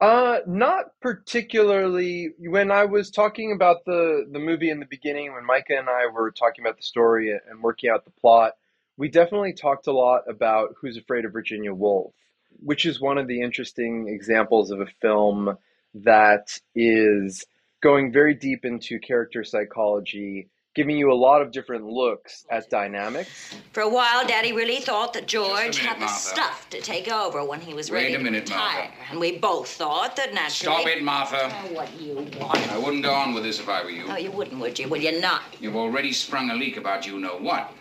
Uh, 0.00 0.38
not 0.46 0.86
particularly. 1.00 2.30
When 2.38 2.70
I 2.70 2.84
was 2.84 3.10
talking 3.10 3.52
about 3.52 3.84
the 3.86 4.26
the 4.30 4.38
movie 4.38 4.70
in 4.70 4.78
the 4.78 4.86
beginning, 4.86 5.32
when 5.32 5.44
Micah 5.44 5.78
and 5.78 5.88
I 5.88 6.06
were 6.06 6.30
talking 6.30 6.64
about 6.64 6.76
the 6.76 6.82
story 6.82 7.30
and 7.30 7.62
working 7.62 7.90
out 7.90 8.04
the 8.04 8.10
plot, 8.12 8.52
we 8.96 9.08
definitely 9.08 9.52
talked 9.52 9.86
a 9.86 9.92
lot 9.92 10.22
about 10.28 10.74
Who's 10.80 10.96
Afraid 10.96 11.24
of 11.24 11.32
Virginia 11.32 11.72
Woolf, 11.74 12.14
which 12.62 12.86
is 12.86 13.00
one 13.00 13.18
of 13.18 13.28
the 13.28 13.40
interesting 13.40 14.08
examples 14.08 14.70
of 14.70 14.80
a 14.80 14.86
film 15.00 15.56
that 15.94 16.58
is 16.74 17.44
going 17.82 18.12
very 18.12 18.34
deep 18.34 18.64
into 18.64 18.98
character 18.98 19.44
psychology, 19.44 20.48
giving 20.74 20.96
you 20.96 21.12
a 21.12 21.14
lot 21.14 21.40
of 21.40 21.52
different 21.52 21.84
looks 21.84 22.44
at 22.50 22.68
dynamics. 22.70 23.54
For 23.72 23.82
a 23.82 23.88
while, 23.88 24.26
Daddy 24.26 24.52
really 24.52 24.80
thought 24.80 25.12
that 25.12 25.26
George 25.26 25.56
minute, 25.56 25.76
had 25.76 25.96
the 25.96 26.06
Martha. 26.06 26.18
stuff 26.18 26.68
to 26.70 26.80
take 26.80 27.08
over 27.08 27.44
when 27.44 27.60
he 27.60 27.74
was 27.74 27.90
Wait 27.90 28.12
ready 28.12 28.14
a 28.14 28.18
to 28.18 28.30
retire. 28.30 28.88
Martha. 28.88 28.92
And 29.10 29.20
we 29.20 29.38
both 29.38 29.68
thought 29.68 30.16
that 30.16 30.34
naturally. 30.34 30.82
Stop 30.82 30.86
it, 30.86 31.02
Martha. 31.02 31.50
Oh, 31.52 31.72
what 31.74 32.00
you 32.00 32.14
want? 32.38 32.70
I 32.70 32.78
wouldn't 32.78 33.02
go 33.02 33.12
on 33.12 33.34
with 33.34 33.44
this 33.44 33.58
if 33.60 33.68
I 33.68 33.84
were 33.84 33.90
you. 33.90 34.04
Oh, 34.08 34.16
you 34.16 34.30
wouldn't, 34.30 34.60
would 34.60 34.78
you? 34.78 34.88
Will 34.88 35.00
you 35.00 35.20
not? 35.20 35.42
You've 35.60 35.76
already 35.76 36.12
sprung 36.12 36.50
a 36.50 36.54
leak 36.54 36.76
about 36.76 37.06
you 37.06 37.18
know 37.18 37.36
what. 37.36 37.72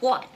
what. 0.00 0.28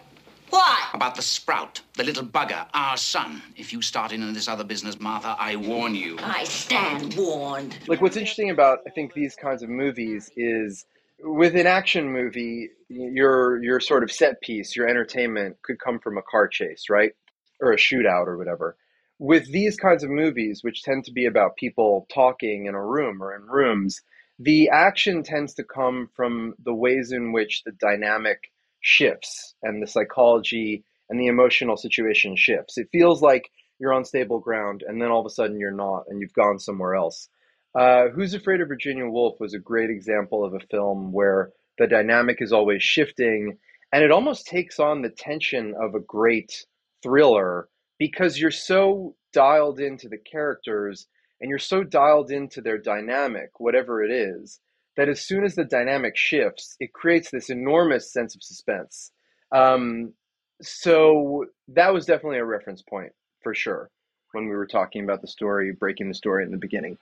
What? 0.53 0.62
What? 0.62 0.94
About 0.94 1.14
the 1.14 1.22
sprout, 1.22 1.80
the 1.96 2.05
little 2.05 2.24
bugger, 2.24 2.66
our 2.74 2.98
son. 2.98 3.40
If 3.57 3.72
you 3.72 3.80
start 3.80 4.12
in 4.12 4.22
on 4.22 4.34
this 4.34 4.48
other 4.48 4.64
business, 4.64 5.00
Martha, 5.00 5.34
I 5.38 5.57
warn 5.57 5.94
you. 5.94 6.18
I 6.20 6.44
stand 6.44 7.14
warned. 7.14 7.78
Like 7.88 8.03
what's 8.03 8.18
interesting 8.18 8.50
about 8.50 8.80
I 8.86 8.90
think 8.90 9.14
these 9.14 9.34
kinds 9.34 9.62
of 9.62 9.70
movies 9.70 10.30
is 10.36 10.84
with 11.20 11.57
an 11.57 11.66
action 11.66 12.12
movie, 12.12 12.68
your 12.90 13.62
your 13.62 13.80
sort 13.80 14.03
of 14.03 14.12
set 14.12 14.42
piece, 14.42 14.76
your 14.76 14.86
entertainment 14.86 15.57
could 15.62 15.80
come 15.80 15.98
from 15.98 16.18
a 16.18 16.22
car 16.22 16.48
chase, 16.48 16.90
right? 16.90 17.12
Or 17.61 17.72
a 17.72 17.78
shootout 17.78 18.26
or 18.26 18.36
whatever. 18.36 18.76
With 19.18 19.50
these 19.50 19.76
kinds 19.76 20.05
of 20.05 20.11
movies, 20.11 20.62
which 20.62 20.82
tend 20.82 21.05
to 21.07 21.12
be 21.12 21.24
about 21.24 21.57
people 21.57 22.07
talking 22.12 22.66
in 22.66 22.74
a 22.74 22.84
room 22.84 23.22
or 23.22 23.34
in 23.34 23.46
rooms, 23.46 24.03
the 24.38 24.68
action 24.68 25.22
tends 25.22 25.55
to 25.55 25.64
come 25.64 26.11
from 26.14 26.55
the 26.62 26.74
ways 26.74 27.11
in 27.11 27.32
which 27.32 27.62
the 27.64 27.72
dynamic 27.72 28.50
shifts 28.82 29.54
and 29.62 29.82
the 29.82 29.86
psychology 29.86 30.84
and 31.08 31.18
the 31.18 31.26
emotional 31.26 31.76
situation 31.76 32.36
shifts. 32.36 32.76
It 32.76 32.88
feels 32.92 33.22
like 33.22 33.50
you're 33.78 33.92
on 33.92 34.04
stable 34.04 34.38
ground 34.38 34.84
and 34.86 35.00
then 35.00 35.10
all 35.10 35.20
of 35.20 35.26
a 35.26 35.30
sudden 35.30 35.58
you're 35.58 35.70
not 35.70 36.04
and 36.08 36.20
you've 36.20 36.34
gone 36.34 36.58
somewhere 36.58 36.94
else. 36.94 37.28
Uh, 37.74 38.08
Who's 38.14 38.34
Afraid 38.34 38.60
of 38.60 38.68
Virginia 38.68 39.06
Woolf 39.06 39.40
was 39.40 39.54
a 39.54 39.58
great 39.58 39.90
example 39.90 40.44
of 40.44 40.54
a 40.54 40.66
film 40.70 41.12
where 41.12 41.50
the 41.78 41.86
dynamic 41.86 42.38
is 42.40 42.52
always 42.52 42.82
shifting 42.82 43.58
and 43.92 44.04
it 44.04 44.10
almost 44.10 44.46
takes 44.46 44.78
on 44.78 45.02
the 45.02 45.10
tension 45.10 45.74
of 45.80 45.94
a 45.94 46.00
great 46.00 46.64
thriller 47.02 47.68
because 47.98 48.38
you're 48.38 48.50
so 48.50 49.14
dialed 49.32 49.80
into 49.80 50.08
the 50.08 50.18
characters 50.18 51.06
and 51.40 51.48
you're 51.48 51.58
so 51.58 51.82
dialed 51.82 52.30
into 52.30 52.60
their 52.60 52.78
dynamic, 52.78 53.50
whatever 53.58 54.02
it 54.02 54.10
is, 54.10 54.60
that 54.97 55.09
as 55.09 55.20
soon 55.20 55.45
as 55.45 55.55
the 55.55 55.64
dynamic 55.64 56.16
shifts, 56.16 56.76
it 56.80 56.93
creates 56.93 57.30
this 57.30 57.51
enormous 57.51 58.12
sense 58.12 58.34
of 58.34 58.43
suspense. 58.43 59.11
Um, 59.51 60.14
so 60.61 61.47
that 61.68 61.93
was 61.93 62.07
definitely 62.07 62.38
a 62.38 62.45
reference 62.45 62.82
point 62.82 63.12
for 63.43 63.55
sure 63.55 63.90
when 64.32 64.49
we 64.49 64.55
were 64.55 64.66
talking 64.66 65.05
about 65.05 65.20
the 65.20 65.28
story, 65.28 65.72
breaking 65.72 66.09
the 66.09 66.14
story 66.14 66.45
in 66.45 66.51
the 66.51 66.59
beginning. 66.59 66.99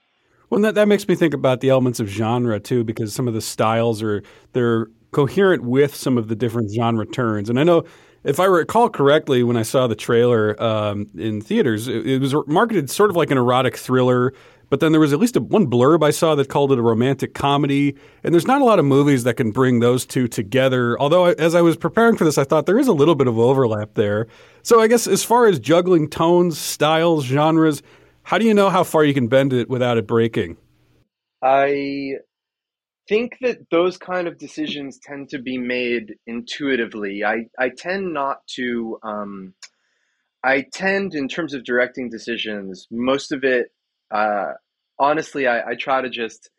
Well, 0.49 0.61
that, 0.61 0.75
that 0.75 0.87
makes 0.87 1.07
me 1.07 1.15
think 1.15 1.33
about 1.33 1.61
the 1.61 1.69
elements 1.69 1.99
of 1.99 2.07
genre 2.07 2.59
too, 2.59 2.83
because 2.83 3.13
some 3.13 3.27
of 3.27 3.33
the 3.33 3.41
styles 3.41 4.03
are 4.03 4.21
they're 4.51 4.87
coherent 5.11 5.63
with 5.63 5.95
some 5.95 6.17
of 6.17 6.27
the 6.27 6.35
different 6.35 6.71
genre 6.73 7.05
turns. 7.05 7.49
And 7.49 7.59
I 7.59 7.63
know, 7.63 7.83
if 8.23 8.39
I 8.39 8.45
recall 8.45 8.89
correctly, 8.89 9.43
when 9.43 9.57
I 9.57 9.63
saw 9.63 9.87
the 9.87 9.95
trailer 9.95 10.61
um, 10.61 11.09
in 11.17 11.41
theaters, 11.41 11.87
it, 11.87 12.05
it 12.05 12.19
was 12.19 12.35
marketed 12.47 12.89
sort 12.89 13.09
of 13.09 13.15
like 13.15 13.31
an 13.31 13.37
erotic 13.37 13.77
thriller. 13.77 14.33
But 14.71 14.79
then 14.79 14.93
there 14.93 15.01
was 15.01 15.11
at 15.11 15.19
least 15.19 15.35
a, 15.35 15.41
one 15.41 15.67
blurb 15.67 16.01
I 16.01 16.11
saw 16.11 16.33
that 16.35 16.47
called 16.47 16.71
it 16.71 16.79
a 16.79 16.81
romantic 16.81 17.33
comedy. 17.33 17.93
And 18.23 18.33
there's 18.33 18.47
not 18.47 18.61
a 18.61 18.63
lot 18.63 18.79
of 18.79 18.85
movies 18.85 19.25
that 19.25 19.33
can 19.33 19.51
bring 19.51 19.81
those 19.81 20.05
two 20.05 20.29
together. 20.29 20.97
Although, 20.97 21.25
as 21.25 21.55
I 21.55 21.61
was 21.61 21.75
preparing 21.75 22.15
for 22.15 22.23
this, 22.23 22.37
I 22.37 22.45
thought 22.45 22.67
there 22.67 22.79
is 22.79 22.87
a 22.87 22.93
little 22.93 23.15
bit 23.15 23.27
of 23.27 23.37
overlap 23.37 23.95
there. 23.95 24.27
So 24.63 24.79
I 24.79 24.87
guess 24.87 25.07
as 25.07 25.25
far 25.25 25.45
as 25.45 25.59
juggling 25.59 26.09
tones, 26.09 26.57
styles, 26.57 27.25
genres, 27.25 27.83
how 28.23 28.37
do 28.37 28.45
you 28.45 28.53
know 28.53 28.69
how 28.69 28.85
far 28.85 29.03
you 29.03 29.13
can 29.13 29.27
bend 29.27 29.51
it 29.51 29.69
without 29.69 29.97
it 29.97 30.07
breaking? 30.07 30.55
I 31.43 32.13
think 33.09 33.39
that 33.41 33.69
those 33.71 33.97
kind 33.97 34.25
of 34.25 34.37
decisions 34.37 34.99
tend 35.03 35.27
to 35.29 35.39
be 35.39 35.57
made 35.57 36.15
intuitively. 36.25 37.25
I, 37.25 37.47
I 37.59 37.71
tend 37.77 38.13
not 38.13 38.47
to, 38.55 38.99
um, 39.03 39.53
I 40.45 40.65
tend, 40.71 41.13
in 41.13 41.27
terms 41.27 41.53
of 41.53 41.65
directing 41.65 42.09
decisions, 42.09 42.87
most 42.89 43.33
of 43.33 43.43
it, 43.43 43.69
uh, 44.11 44.53
honestly, 44.99 45.47
I, 45.47 45.71
I 45.71 45.75
try 45.75 46.01
to 46.01 46.09
just, 46.09 46.49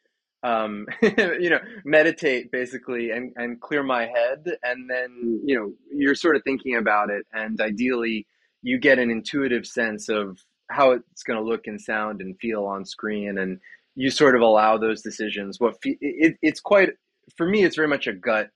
um, 0.42 0.86
you 1.02 1.50
know, 1.50 1.60
meditate 1.84 2.50
basically 2.50 3.10
and, 3.10 3.32
and 3.36 3.60
clear 3.60 3.82
my 3.82 4.02
head. 4.06 4.44
And 4.62 4.88
then, 4.90 5.40
you 5.44 5.56
know, 5.58 5.72
you're 5.92 6.14
sort 6.14 6.36
of 6.36 6.42
thinking 6.44 6.76
about 6.76 7.10
it. 7.10 7.26
And 7.32 7.60
ideally, 7.60 8.26
you 8.62 8.78
get 8.78 8.98
an 8.98 9.10
intuitive 9.10 9.66
sense 9.66 10.08
of 10.08 10.38
how 10.70 10.92
it's 10.92 11.22
going 11.22 11.38
to 11.38 11.44
look 11.44 11.66
and 11.66 11.80
sound 11.80 12.20
and 12.20 12.38
feel 12.40 12.64
on 12.64 12.84
screen. 12.84 13.38
And 13.38 13.58
you 13.94 14.10
sort 14.10 14.34
of 14.36 14.42
allow 14.42 14.78
those 14.78 15.02
decisions. 15.02 15.60
What 15.60 15.76
fe- 15.82 15.98
it, 16.00 16.36
it's 16.42 16.60
quite 16.60 16.90
for 17.36 17.46
me, 17.46 17.64
it's 17.64 17.76
very 17.76 17.88
much 17.88 18.06
a 18.06 18.12
gut 18.12 18.50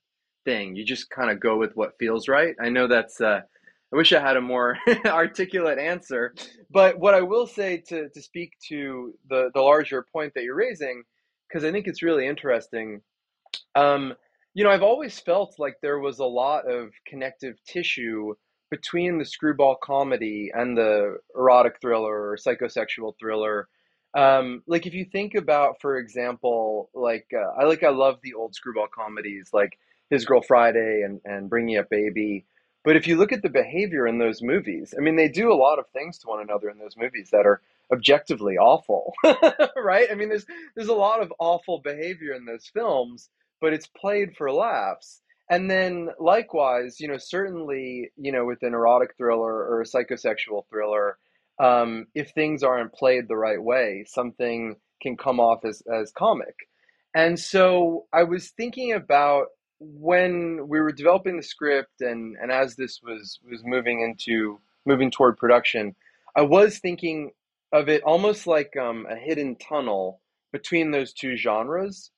thing. 0.44 0.76
You 0.76 0.84
just 0.84 1.10
kind 1.10 1.30
of 1.30 1.40
go 1.40 1.56
with 1.56 1.72
what 1.76 1.98
feels 1.98 2.28
right. 2.28 2.54
I 2.60 2.68
know 2.68 2.88
that's. 2.88 3.20
Uh, 3.20 3.42
I 3.92 3.96
wish 3.96 4.12
I 4.12 4.20
had 4.20 4.36
a 4.36 4.40
more 4.40 4.78
articulate 5.06 5.78
answer, 5.78 6.34
but 6.70 6.98
what 6.98 7.14
I 7.14 7.22
will 7.22 7.46
say 7.46 7.78
to 7.88 8.08
to 8.08 8.22
speak 8.22 8.52
to 8.68 9.14
the 9.28 9.50
the 9.54 9.60
larger 9.60 10.04
point 10.12 10.32
that 10.34 10.44
you're 10.44 10.56
raising, 10.56 11.04
because 11.48 11.64
I 11.64 11.72
think 11.72 11.86
it's 11.86 12.02
really 12.02 12.26
interesting. 12.26 13.02
Um, 13.74 14.14
you 14.54 14.64
know, 14.64 14.70
I've 14.70 14.82
always 14.82 15.20
felt 15.20 15.54
like 15.58 15.76
there 15.82 16.00
was 16.00 16.18
a 16.18 16.24
lot 16.24 16.70
of 16.70 16.90
connective 17.06 17.56
tissue 17.66 18.34
between 18.70 19.18
the 19.18 19.24
screwball 19.24 19.76
comedy 19.82 20.50
and 20.52 20.76
the 20.76 21.18
erotic 21.36 21.74
thriller 21.80 22.30
or 22.30 22.36
psychosexual 22.36 23.14
thriller 23.20 23.68
um, 24.16 24.62
like 24.66 24.86
if 24.86 24.94
you 24.94 25.04
think 25.04 25.34
about, 25.34 25.80
for 25.80 25.98
example, 25.98 26.88
like 26.94 27.26
uh, 27.34 27.60
I 27.60 27.64
like 27.64 27.82
I 27.84 27.90
love 27.90 28.16
the 28.22 28.32
old 28.32 28.54
screwball 28.54 28.88
comedies 28.92 29.50
like 29.52 29.78
His 30.08 30.24
Girl 30.24 30.40
Friday 30.40 31.02
and 31.04 31.20
and 31.26 31.50
Bringing 31.50 31.76
Up 31.76 31.90
Baby. 31.90 32.46
But 32.86 32.94
if 32.94 33.08
you 33.08 33.16
look 33.16 33.32
at 33.32 33.42
the 33.42 33.48
behavior 33.48 34.06
in 34.06 34.18
those 34.18 34.40
movies, 34.40 34.94
I 34.96 35.00
mean, 35.00 35.16
they 35.16 35.28
do 35.28 35.52
a 35.52 35.58
lot 35.58 35.80
of 35.80 35.88
things 35.88 36.18
to 36.18 36.28
one 36.28 36.40
another 36.40 36.70
in 36.70 36.78
those 36.78 36.96
movies 36.96 37.30
that 37.32 37.44
are 37.44 37.60
objectively 37.92 38.56
awful, 38.58 39.12
right? 39.76 40.06
I 40.08 40.14
mean, 40.14 40.28
there's 40.28 40.46
there's 40.76 40.88
a 40.88 40.94
lot 40.94 41.20
of 41.20 41.32
awful 41.40 41.80
behavior 41.80 42.32
in 42.32 42.44
those 42.44 42.70
films, 42.72 43.28
but 43.60 43.72
it's 43.72 43.88
played 43.88 44.36
for 44.36 44.52
laughs. 44.52 45.20
And 45.50 45.68
then 45.68 46.10
likewise, 46.20 47.00
you 47.00 47.08
know, 47.08 47.18
certainly, 47.18 48.12
you 48.16 48.30
know, 48.30 48.44
with 48.44 48.62
an 48.62 48.72
erotic 48.72 49.16
thriller 49.16 49.52
or 49.52 49.80
a 49.80 49.84
psychosexual 49.84 50.62
thriller, 50.70 51.18
um, 51.58 52.06
if 52.14 52.30
things 52.30 52.62
aren't 52.62 52.92
played 52.94 53.26
the 53.26 53.36
right 53.36 53.60
way, 53.60 54.04
something 54.06 54.76
can 55.02 55.16
come 55.16 55.40
off 55.40 55.64
as, 55.64 55.82
as 55.92 56.12
comic. 56.12 56.54
And 57.16 57.36
so 57.36 58.06
I 58.12 58.22
was 58.22 58.50
thinking 58.50 58.92
about 58.92 59.46
when 59.78 60.68
we 60.68 60.80
were 60.80 60.92
developing 60.92 61.36
the 61.36 61.42
script 61.42 62.00
and, 62.00 62.36
and 62.40 62.50
as 62.50 62.76
this 62.76 63.00
was, 63.02 63.38
was 63.48 63.62
moving 63.64 64.00
into 64.00 64.60
moving 64.84 65.10
toward 65.10 65.36
production, 65.36 65.94
I 66.36 66.42
was 66.42 66.78
thinking 66.78 67.30
of 67.72 67.88
it 67.88 68.02
almost 68.02 68.46
like 68.46 68.76
um, 68.76 69.06
a 69.10 69.16
hidden 69.16 69.56
tunnel 69.56 70.20
between 70.52 70.90
those 70.90 71.12
two 71.12 71.36
genres. 71.36 72.10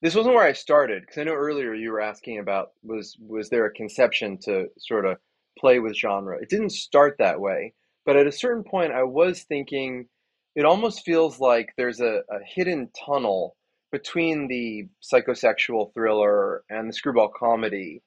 This 0.00 0.14
wasn't 0.14 0.34
where 0.34 0.44
I 0.46 0.52
started 0.52 1.02
because 1.02 1.18
I 1.18 1.24
know 1.24 1.32
earlier 1.32 1.74
you 1.74 1.90
were 1.90 2.00
asking 2.00 2.38
about 2.38 2.72
was 2.82 3.16
was 3.18 3.48
there 3.48 3.66
a 3.66 3.72
conception 3.72 4.38
to 4.42 4.66
sort 4.78 5.06
of 5.06 5.16
play 5.58 5.78
with 5.78 5.96
genre. 5.96 6.38
It 6.40 6.50
didn't 6.50 6.70
start 6.70 7.16
that 7.18 7.40
way, 7.40 7.72
but 8.04 8.16
at 8.16 8.26
a 8.26 8.32
certain 8.32 8.64
point, 8.64 8.92
I 8.92 9.04
was 9.04 9.42
thinking 9.42 10.08
it 10.54 10.64
almost 10.64 11.04
feels 11.04 11.40
like 11.40 11.72
there's 11.76 12.00
a, 12.00 12.22
a 12.30 12.38
hidden 12.46 12.90
tunnel 13.06 13.56
between 13.94 14.48
the 14.48 14.88
psychosexual 15.00 15.94
thriller 15.94 16.64
and 16.68 16.88
the 16.88 16.92
screwball 16.92 17.30
comedy. 17.38 18.02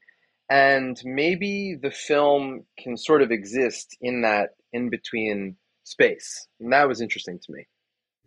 And 0.49 0.99
maybe 1.05 1.77
the 1.81 1.91
film 1.91 2.65
can 2.77 2.97
sort 2.97 3.21
of 3.21 3.31
exist 3.31 3.95
in 4.01 4.21
that 4.23 4.49
in 4.73 4.89
between 4.89 5.55
space. 5.85 6.45
And 6.59 6.73
that 6.73 6.89
was 6.89 6.99
interesting 6.99 7.39
to 7.39 7.51
me 7.53 7.67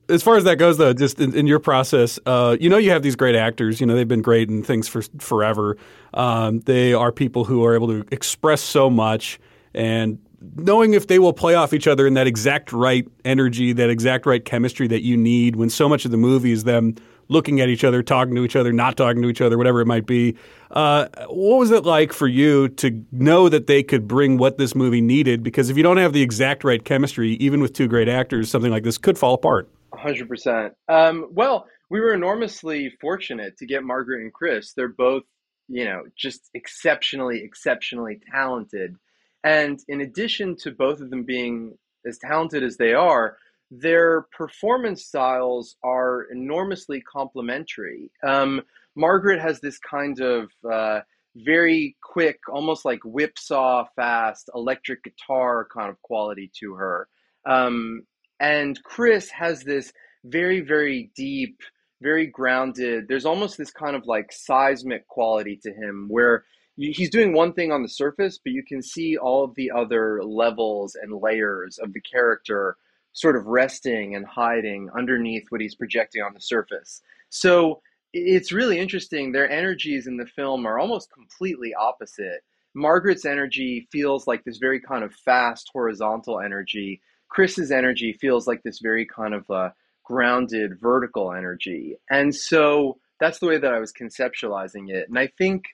as 0.09 0.23
far 0.23 0.37
as 0.37 0.45
that 0.45 0.57
goes, 0.57 0.77
though, 0.77 0.93
just 0.93 1.21
in, 1.21 1.35
in 1.35 1.47
your 1.47 1.61
process, 1.61 2.19
uh, 2.27 2.57
you 2.61 2.69
know, 2.69 2.79
you 2.79 2.91
have 2.91 3.03
these 3.03 3.15
great 3.15 3.37
actors. 3.37 3.81
You 3.81 3.87
know, 3.87 3.95
they've 3.95 4.09
been 4.09 4.23
great 4.23 4.49
in 4.49 4.63
things 4.63 4.89
for 4.89 5.03
forever. 5.19 5.77
Um, 6.15 6.61
they 6.61 6.93
are 6.93 7.13
people 7.13 7.45
who 7.45 7.65
are 7.65 7.75
able 7.75 7.87
to 7.89 8.05
express 8.11 8.61
so 8.61 8.91
much, 8.91 9.39
and 9.73 10.19
knowing 10.57 10.95
if 10.95 11.07
they 11.07 11.19
will 11.19 11.33
play 11.33 11.55
off 11.55 11.73
each 11.73 11.87
other 11.87 12.07
in 12.07 12.15
that 12.15 12.27
exact 12.27 12.73
right 12.73 13.07
energy, 13.25 13.73
that 13.75 13.91
exact 13.91 14.27
right 14.27 14.45
chemistry 14.45 14.89
that 14.89 15.03
you 15.03 15.17
need 15.17 15.57
when 15.57 15.71
so 15.71 15.89
much 15.89 16.05
of 16.05 16.11
the 16.11 16.17
movie 16.17 16.53
is 16.53 16.65
them 16.65 16.95
looking 17.31 17.61
at 17.61 17.69
each 17.69 17.85
other, 17.85 18.03
talking 18.03 18.35
to 18.35 18.45
each 18.45 18.57
other, 18.57 18.73
not 18.73 18.97
talking 18.97 19.23
to 19.23 19.29
each 19.29 19.41
other, 19.41 19.57
whatever 19.57 19.81
it 19.81 19.87
might 19.87 20.05
be. 20.05 20.37
Uh, 20.71 21.07
what 21.29 21.59
was 21.59 21.71
it 21.71 21.85
like 21.85 22.13
for 22.13 22.29
you 22.29 22.69
to 22.69 23.05
know 23.13 23.49
that 23.49 23.67
they 23.67 23.83
could 23.83 24.07
bring 24.07 24.37
what 24.37 24.59
this 24.59 24.75
movie 24.75 25.01
needed? 25.01 25.43
Because 25.43 25.71
if 25.71 25.77
you 25.77 25.83
don't 25.83 25.97
have 25.97 26.13
the 26.13 26.23
exact 26.23 26.65
right 26.65 26.85
chemistry, 26.85 27.33
even 27.35 27.61
with 27.61 27.73
two 27.73 27.89
great 27.89 28.09
actors, 28.09 28.51
something 28.51 28.71
like 28.71 28.83
this 28.83 28.99
could 28.99 29.17
fall 29.17 29.35
apart. 29.35 29.71
Hundred 29.95 30.23
um, 30.23 30.29
percent. 30.29 30.75
Well, 30.89 31.67
we 31.89 32.01
were 32.01 32.15
enormously 32.15 32.93
fortunate 33.01 33.57
to 33.59 33.67
get 33.67 33.83
Margaret 33.83 34.23
and 34.23 34.33
Chris. 34.33 34.73
They're 34.73 34.89
both, 34.89 35.25
you 35.69 35.85
know, 35.85 36.05
just 36.17 36.51
exceptionally, 36.55 37.43
exceptionally 37.43 38.21
talented. 38.33 38.97
And 39.43 39.81
in 39.89 40.01
addition 40.01 40.57
to 40.63 40.71
both 40.71 41.01
of 41.01 41.11
them 41.11 41.25
being 41.25 41.77
as 42.07 42.19
talented 42.19 42.63
as 42.63 42.77
they 42.77 42.95
are, 42.95 43.37
their 43.71 44.23
performance 44.37 45.05
styles 45.05 45.77
are 45.83 46.23
enormously 46.33 47.01
complementary. 47.01 48.11
Um, 48.27 48.63
Margaret 48.97 49.41
has 49.41 49.61
this 49.61 49.79
kind 49.79 50.21
of 50.21 50.51
uh, 50.71 51.01
very 51.37 51.97
quick, 52.03 52.41
almost 52.49 52.85
like 52.85 53.01
whipsaw 53.05 53.87
fast 53.95 54.51
electric 54.55 55.05
guitar 55.05 55.67
kind 55.73 55.89
of 55.89 56.01
quality 56.03 56.51
to 56.61 56.75
her. 56.75 57.09
Um, 57.47 58.03
and 58.41 58.83
Chris 58.83 59.31
has 59.31 59.63
this 59.63 59.93
very, 60.25 60.61
very 60.61 61.11
deep, 61.15 61.61
very 62.03 62.27
grounded, 62.27 63.07
there's 63.09 63.27
almost 63.27 63.59
this 63.59 63.71
kind 63.71 63.95
of 63.95 64.07
like 64.07 64.33
seismic 64.33 65.07
quality 65.07 65.59
to 65.63 65.73
him 65.73 66.07
where 66.09 66.45
he's 66.77 67.11
doing 67.11 67.35
one 67.35 67.53
thing 67.53 67.73
on 67.73 67.83
the 67.83 67.89
surface, 67.89 68.39
but 68.43 68.53
you 68.53 68.63
can 68.67 68.83
see 68.83 69.17
all 69.17 69.45
of 69.45 69.55
the 69.55 69.71
other 69.71 70.23
levels 70.25 70.97
and 71.01 71.21
layers 71.21 71.79
of 71.79 71.93
the 71.93 72.01
character 72.01 72.77
sort 73.21 73.37
of 73.37 73.47
resting 73.47 74.15
and 74.17 74.27
hiding 74.27 74.89
underneath 74.97 75.47
what 75.51 75.61
he's 75.61 75.75
projecting 75.75 76.23
on 76.23 76.35
the 76.35 76.41
surface. 76.41 77.03
So 77.29 77.83
it's 78.13 78.53
really 78.53 78.79
interesting. 78.79 79.33
Their 79.33 79.51
energies 79.51 80.07
in 80.07 80.17
the 80.17 80.27
film 80.27 80.67
are 80.67 80.79
almost 80.79 81.13
completely 81.13 81.75
opposite. 81.75 82.41
Margaret's 82.75 83.25
energy 83.25 83.89
feels 83.93 84.27
like 84.27 84.43
this 84.45 84.59
very 84.59 84.81
kind 84.81 85.05
of 85.05 85.13
fast 85.15 85.71
horizontal 85.73 86.41
energy, 86.41 87.01
Chris's 87.31 87.71
energy 87.71 88.13
feels 88.21 88.47
like 88.47 88.63
this 88.63 88.81
very 88.81 89.07
kind 89.07 89.35
of 89.35 89.49
uh, 89.51 89.71
grounded 90.05 90.79
vertical 90.81 91.33
energy. 91.33 91.97
And 92.11 92.35
so 92.35 92.99
that's 93.21 93.39
the 93.39 93.47
way 93.47 93.59
that 93.59 93.73
I 93.73 93.79
was 93.79 93.93
conceptualizing 93.93 94.91
it. 94.91 95.09
And 95.09 95.19
I 95.19 95.29
think, 95.39 95.65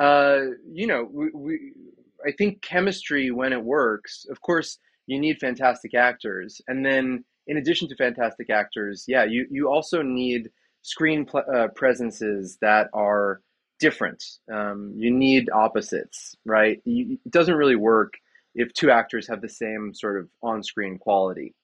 uh, 0.00 0.40
you 0.72 0.86
know, 0.86 1.08
we, 1.10 1.30
we, 1.34 1.72
I 2.26 2.32
think 2.32 2.62
chemistry, 2.62 3.30
when 3.30 3.52
it 3.52 3.62
works, 3.62 4.26
of 4.30 4.40
course, 4.40 4.78
you 5.06 5.18
need 5.20 5.38
fantastic 5.38 5.94
actors. 5.94 6.60
And 6.68 6.84
then, 6.84 7.24
in 7.46 7.56
addition 7.56 7.88
to 7.88 7.96
fantastic 7.96 8.50
actors, 8.50 9.04
yeah, 9.08 9.24
you, 9.24 9.46
you 9.50 9.68
also 9.68 10.02
need 10.02 10.50
screen 10.82 11.26
pl- 11.26 11.44
uh, 11.52 11.68
presences 11.74 12.58
that 12.60 12.88
are 12.92 13.40
different. 13.80 14.22
Um, 14.52 14.92
you 14.96 15.10
need 15.10 15.50
opposites, 15.50 16.36
right? 16.44 16.80
You, 16.84 17.18
it 17.24 17.32
doesn't 17.32 17.54
really 17.54 17.76
work 17.76 18.14
if 18.54 18.72
two 18.72 18.90
actors 18.90 19.28
have 19.28 19.40
the 19.40 19.48
same 19.48 19.92
sort 19.94 20.18
of 20.18 20.28
on-screen 20.42 20.98
quality. 20.98 21.54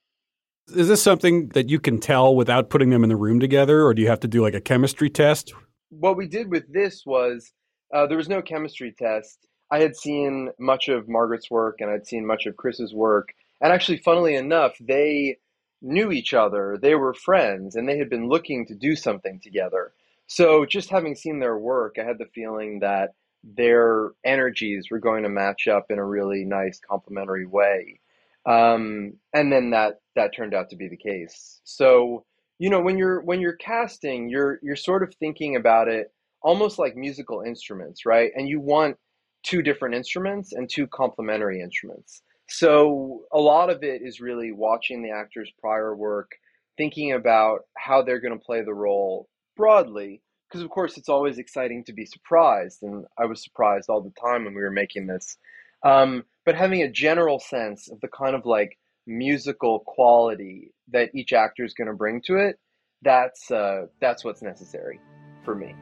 Is 0.75 0.89
this 0.89 1.03
something 1.03 1.49
that 1.51 1.69
you 1.69 1.79
can 1.79 2.01
tell 2.01 2.35
without 2.35 2.71
putting 2.71 2.91
them 2.91 3.05
in 3.05 3.09
the 3.09 3.17
room 3.17 3.39
together, 3.39 3.85
or 3.85 3.95
do 3.95 4.03
you 4.03 4.09
have 4.09 4.21
to 4.21 4.29
do 4.29 4.43
like 4.43 4.55
a 4.55 4.61
chemistry 4.61 5.09
test? 5.09 5.55
What 5.91 6.17
we 6.17 6.27
did 6.27 6.51
with 6.51 6.73
this 6.73 7.05
was 7.07 7.53
uh, 7.95 8.07
there 8.07 8.17
was 8.17 8.29
no 8.29 8.43
chemistry 8.43 8.93
test. 8.99 9.47
I 9.71 9.81
had 9.81 9.97
seen 9.97 10.51
much 10.59 10.89
of 10.89 11.09
Margaret's 11.09 11.51
work 11.51 11.81
and 11.81 11.91
I'd 11.91 12.07
seen 12.07 12.27
much 12.27 12.47
of 12.47 12.57
Chris's 12.57 12.95
work. 12.95 13.35
And 13.61 13.73
actually, 13.73 13.99
funnily 13.99 14.35
enough, 14.35 14.77
they 14.81 15.39
knew 15.83 16.13
each 16.13 16.35
other, 16.35 16.79
they 16.81 16.95
were 16.95 17.15
friends, 17.15 17.77
and 17.77 17.89
they 17.89 17.99
had 17.99 18.11
been 18.11 18.29
looking 18.29 18.67
to 18.67 18.75
do 18.75 18.97
something 18.97 19.41
together. 19.41 19.93
So, 20.27 20.67
just 20.67 20.91
having 20.91 21.15
seen 21.15 21.39
their 21.39 21.57
work, 21.57 21.97
I 21.99 22.05
had 22.05 22.19
the 22.19 22.27
feeling 22.35 22.81
that 22.81 23.11
their 23.45 24.11
energies 24.25 24.87
were 24.91 24.99
going 24.99 25.23
to 25.23 25.29
match 25.29 25.69
up 25.69 25.87
in 25.91 25.99
a 25.99 26.05
really 26.05 26.45
nice 26.45 26.81
complementary 26.81 27.47
way. 27.47 28.01
Um, 28.45 29.15
and 29.33 29.53
then 29.53 29.71
that 29.71 30.01
that 30.15 30.35
turned 30.35 30.55
out 30.55 30.71
to 30.71 30.77
be 30.77 30.89
the 30.89 30.97
case. 30.97 31.61
So 31.65 32.25
you 32.59 32.71
know 32.71 32.81
when 32.81 32.99
you're 32.99 33.21
when 33.23 33.41
you're 33.41 33.57
casting, 33.57 34.29
you're 34.29 34.59
you're 34.63 34.77
sort 34.77 35.03
of 35.03 35.15
thinking 35.15 35.57
about 35.57 35.89
it 35.89 36.13
almost 36.43 36.79
like 36.79 36.97
musical 36.97 37.43
instruments, 37.43 38.07
right? 38.07 38.31
And 38.37 38.49
you 38.49 38.61
want 38.61 38.97
two 39.43 39.63
different 39.63 39.95
instruments 39.95 40.53
and 40.53 40.69
two 40.69 40.87
complementary 40.87 41.61
instruments. 41.61 42.23
So 42.49 43.23
a 43.33 43.39
lot 43.39 43.71
of 43.71 43.83
it 43.83 44.03
is 44.03 44.21
really 44.21 44.53
watching 44.53 45.03
the 45.03 45.11
actor's 45.11 45.51
prior 45.61 45.95
work, 45.95 46.31
thinking 46.77 47.13
about 47.13 47.61
how 47.77 48.03
they're 48.03 48.21
going 48.21 48.39
to 48.39 48.45
play 48.45 48.63
the 48.63 48.75
role 48.75 49.29
broadly, 49.57 50.23
because 50.49 50.63
of 50.63 50.71
course 50.71 50.97
it's 50.97 51.09
always 51.09 51.39
exciting 51.39 51.85
to 51.85 51.93
be 51.93 52.07
surprised 52.07 52.83
and 52.83 53.05
i 53.19 53.25
was 53.25 53.43
surprised 53.43 53.89
all 53.89 54.01
the 54.01 54.13
time 54.21 54.45
when 54.45 54.55
we 54.55 54.63
were 54.63 54.71
making 54.71 55.07
this 55.07 55.37
um, 55.83 56.25
but 56.45 56.57
having 56.57 56.83
a 56.83 56.91
general 56.91 57.39
sense 57.39 57.89
of 57.91 58.01
the 58.01 58.09
kind 58.09 58.35
of 58.35 58.47
like 58.47 58.79
musical 59.07 59.81
quality 59.81 60.73
that 60.89 61.11
each 61.15 61.33
actor 61.33 61.65
is 61.65 61.75
going 61.75 61.89
to 61.89 61.95
bring 61.95 62.21
to 62.23 62.37
it 62.37 62.59
that's 63.03 63.51
uh, 63.51 63.87
that's 64.01 64.25
what's 64.25 64.43
necessary 64.43 65.01
for 65.45 65.55
me 65.55 65.75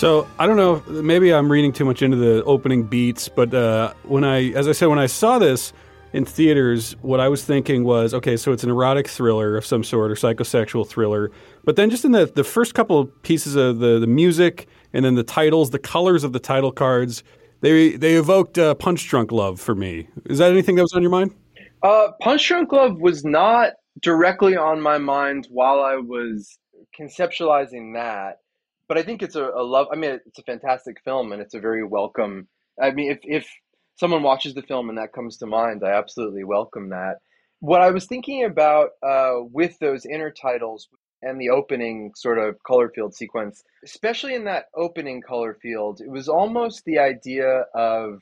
So 0.00 0.26
I 0.38 0.46
don't 0.46 0.56
know. 0.56 0.82
Maybe 1.02 1.30
I'm 1.30 1.52
reading 1.52 1.74
too 1.74 1.84
much 1.84 2.00
into 2.00 2.16
the 2.16 2.42
opening 2.44 2.84
beats, 2.84 3.28
but 3.28 3.52
uh, 3.52 3.92
when 4.04 4.24
I, 4.24 4.50
as 4.52 4.66
I 4.66 4.72
said, 4.72 4.86
when 4.86 4.98
I 4.98 5.04
saw 5.04 5.38
this 5.38 5.74
in 6.14 6.24
theaters, 6.24 6.96
what 7.02 7.20
I 7.20 7.28
was 7.28 7.44
thinking 7.44 7.84
was, 7.84 8.14
okay, 8.14 8.38
so 8.38 8.50
it's 8.50 8.64
an 8.64 8.70
erotic 8.70 9.08
thriller 9.08 9.58
of 9.58 9.66
some 9.66 9.84
sort 9.84 10.10
or 10.10 10.14
psychosexual 10.14 10.88
thriller. 10.88 11.30
But 11.64 11.76
then 11.76 11.90
just 11.90 12.06
in 12.06 12.12
the 12.12 12.24
the 12.24 12.44
first 12.44 12.72
couple 12.72 12.98
of 12.98 13.22
pieces 13.24 13.56
of 13.56 13.80
the 13.80 13.98
the 13.98 14.06
music 14.06 14.68
and 14.94 15.04
then 15.04 15.16
the 15.16 15.22
titles, 15.22 15.68
the 15.68 15.78
colors 15.78 16.24
of 16.24 16.32
the 16.32 16.40
title 16.40 16.72
cards, 16.72 17.22
they 17.60 17.90
they 17.90 18.14
evoked 18.14 18.56
uh, 18.56 18.74
Punch 18.76 19.06
Drunk 19.06 19.32
Love 19.32 19.60
for 19.60 19.74
me. 19.74 20.08
Is 20.24 20.38
that 20.38 20.50
anything 20.50 20.76
that 20.76 20.82
was 20.82 20.94
on 20.94 21.02
your 21.02 21.10
mind? 21.10 21.34
Uh, 21.82 22.12
Punch 22.22 22.48
Drunk 22.48 22.72
Love 22.72 22.98
was 23.02 23.22
not 23.22 23.74
directly 24.00 24.56
on 24.56 24.80
my 24.80 24.96
mind 24.96 25.46
while 25.50 25.82
I 25.82 25.96
was 25.96 26.58
conceptualizing 26.98 27.92
that 27.96 28.38
but 28.90 28.98
I 28.98 29.04
think 29.04 29.22
it's 29.22 29.36
a, 29.36 29.44
a 29.44 29.62
love. 29.62 29.86
I 29.92 29.94
mean, 29.94 30.18
it's 30.26 30.40
a 30.40 30.42
fantastic 30.42 30.96
film, 31.04 31.30
and 31.30 31.40
it's 31.40 31.54
a 31.54 31.60
very 31.60 31.84
welcome. 31.84 32.48
I 32.82 32.90
mean, 32.90 33.12
if 33.12 33.20
if 33.22 33.48
someone 33.94 34.24
watches 34.24 34.54
the 34.54 34.62
film 34.62 34.88
and 34.88 34.98
that 34.98 35.12
comes 35.12 35.36
to 35.36 35.46
mind, 35.46 35.82
I 35.84 35.92
absolutely 35.92 36.42
welcome 36.42 36.88
that. 36.88 37.18
What 37.60 37.82
I 37.82 37.92
was 37.92 38.06
thinking 38.06 38.42
about 38.44 38.88
uh, 39.00 39.34
with 39.52 39.78
those 39.78 40.04
inner 40.04 40.32
titles 40.32 40.88
and 41.22 41.40
the 41.40 41.50
opening 41.50 42.10
sort 42.16 42.38
of 42.38 42.56
color 42.66 42.90
field 42.92 43.14
sequence, 43.14 43.62
especially 43.84 44.34
in 44.34 44.46
that 44.46 44.64
opening 44.76 45.22
color 45.22 45.56
field, 45.62 46.00
it 46.00 46.10
was 46.10 46.28
almost 46.28 46.82
the 46.84 46.98
idea 46.98 47.66
of 47.76 48.18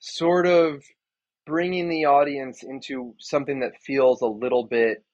sort 0.00 0.48
of 0.48 0.82
bringing 1.46 1.88
the 1.88 2.06
audience 2.06 2.64
into 2.64 3.14
something 3.20 3.60
that 3.60 3.80
feels 3.86 4.20
a 4.20 4.26
little 4.26 4.66
bit 4.66 5.04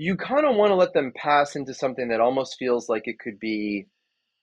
you 0.00 0.16
kind 0.16 0.46
of 0.46 0.54
want 0.54 0.70
to 0.70 0.76
let 0.76 0.92
them 0.92 1.12
pass 1.12 1.56
into 1.56 1.74
something 1.74 2.08
that 2.08 2.20
almost 2.20 2.56
feels 2.56 2.88
like 2.88 3.08
it 3.08 3.18
could 3.18 3.40
be 3.40 3.88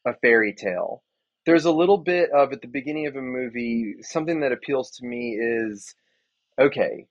a 0.05 0.13
fairy 0.15 0.53
tale. 0.53 1.01
There's 1.45 1.63
a 1.63 1.71
little 1.71 1.97
bit 1.97 2.29
of 2.31 2.51
at 2.51 2.61
the 2.61 2.67
beginning 2.67 3.07
of 3.07 3.15
a 3.15 3.21
movie, 3.21 3.95
something 4.01 4.41
that 4.41 4.51
appeals 4.51 4.91
to 4.97 5.05
me 5.05 5.37
is 5.39 5.95
okay, 6.59 7.07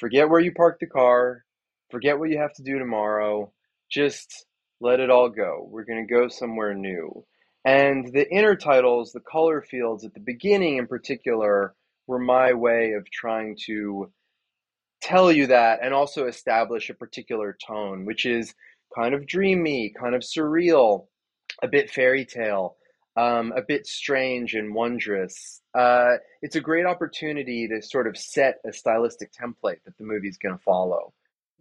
forget 0.00 0.30
where 0.30 0.40
you 0.40 0.52
parked 0.52 0.80
the 0.80 0.86
car, 0.86 1.44
forget 1.90 2.18
what 2.18 2.30
you 2.30 2.38
have 2.38 2.54
to 2.54 2.62
do 2.62 2.78
tomorrow, 2.78 3.52
just 3.90 4.46
let 4.80 5.00
it 5.00 5.10
all 5.10 5.28
go. 5.28 5.68
We're 5.70 5.84
going 5.84 6.06
to 6.06 6.14
go 6.14 6.28
somewhere 6.28 6.72
new. 6.72 7.26
And 7.66 8.10
the 8.10 8.26
inner 8.30 8.56
titles, 8.56 9.12
the 9.12 9.20
color 9.20 9.60
fields 9.60 10.02
at 10.02 10.14
the 10.14 10.20
beginning 10.20 10.78
in 10.78 10.86
particular, 10.86 11.74
were 12.06 12.20
my 12.20 12.54
way 12.54 12.92
of 12.92 13.10
trying 13.10 13.58
to 13.66 14.10
tell 15.06 15.30
you 15.30 15.46
that 15.46 15.78
and 15.82 15.94
also 15.94 16.26
establish 16.26 16.90
a 16.90 16.94
particular 16.94 17.56
tone, 17.66 18.04
which 18.04 18.26
is 18.26 18.54
kind 18.94 19.14
of 19.14 19.26
dreamy, 19.26 19.92
kind 19.98 20.14
of 20.14 20.22
surreal, 20.22 21.06
a 21.62 21.68
bit 21.68 21.90
fairy 21.90 22.24
tale, 22.24 22.76
um, 23.16 23.52
a 23.56 23.62
bit 23.62 23.86
strange 23.86 24.54
and 24.54 24.74
wondrous. 24.74 25.62
Uh, 25.74 26.16
it's 26.42 26.56
a 26.56 26.60
great 26.60 26.86
opportunity 26.86 27.68
to 27.68 27.80
sort 27.80 28.06
of 28.06 28.16
set 28.16 28.56
a 28.66 28.72
stylistic 28.72 29.30
template 29.32 29.78
that 29.84 29.96
the 29.98 30.04
movie's 30.04 30.38
going 30.38 30.56
to 30.56 30.62
follow. 30.62 31.12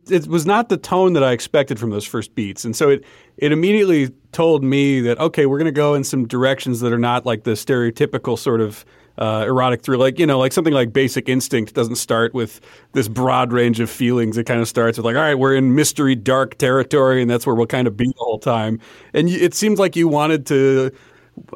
It 0.09 0.27
was 0.27 0.45
not 0.45 0.69
the 0.69 0.77
tone 0.77 1.13
that 1.13 1.23
I 1.23 1.31
expected 1.31 1.79
from 1.79 1.89
those 1.89 2.05
first 2.05 2.35
beats, 2.35 2.63
and 2.63 2.75
so 2.75 2.89
it 2.89 3.03
it 3.37 3.51
immediately 3.51 4.11
told 4.31 4.63
me 4.63 5.01
that 5.01 5.19
okay, 5.19 5.47
we're 5.47 5.57
going 5.57 5.65
to 5.65 5.71
go 5.71 5.95
in 5.95 6.03
some 6.03 6.27
directions 6.27 6.81
that 6.81 6.93
are 6.93 6.99
not 6.99 7.25
like 7.25 7.43
the 7.43 7.51
stereotypical 7.51 8.37
sort 8.37 8.61
of 8.61 8.85
uh, 9.17 9.45
erotic 9.47 9.81
thriller, 9.81 10.05
like 10.05 10.19
you 10.19 10.25
know, 10.25 10.39
like 10.39 10.53
something 10.53 10.73
like 10.73 10.93
Basic 10.93 11.29
Instinct 11.29 11.73
doesn't 11.73 11.95
start 11.95 12.33
with 12.33 12.61
this 12.93 13.07
broad 13.07 13.53
range 13.53 13.79
of 13.79 13.89
feelings. 13.89 14.37
It 14.37 14.45
kind 14.45 14.61
of 14.61 14.67
starts 14.67 14.97
with 14.97 15.05
like, 15.05 15.15
all 15.15 15.21
right, 15.21 15.35
we're 15.35 15.55
in 15.55 15.75
mystery, 15.75 16.15
dark 16.15 16.57
territory, 16.57 17.21
and 17.21 17.29
that's 17.29 17.45
where 17.45 17.55
we'll 17.55 17.67
kind 17.67 17.87
of 17.87 17.95
be 17.95 18.07
the 18.07 18.13
whole 18.17 18.39
time. 18.39 18.79
And 19.13 19.29
it 19.29 19.53
seems 19.53 19.79
like 19.79 19.95
you 19.95 20.07
wanted 20.07 20.45
to 20.47 20.91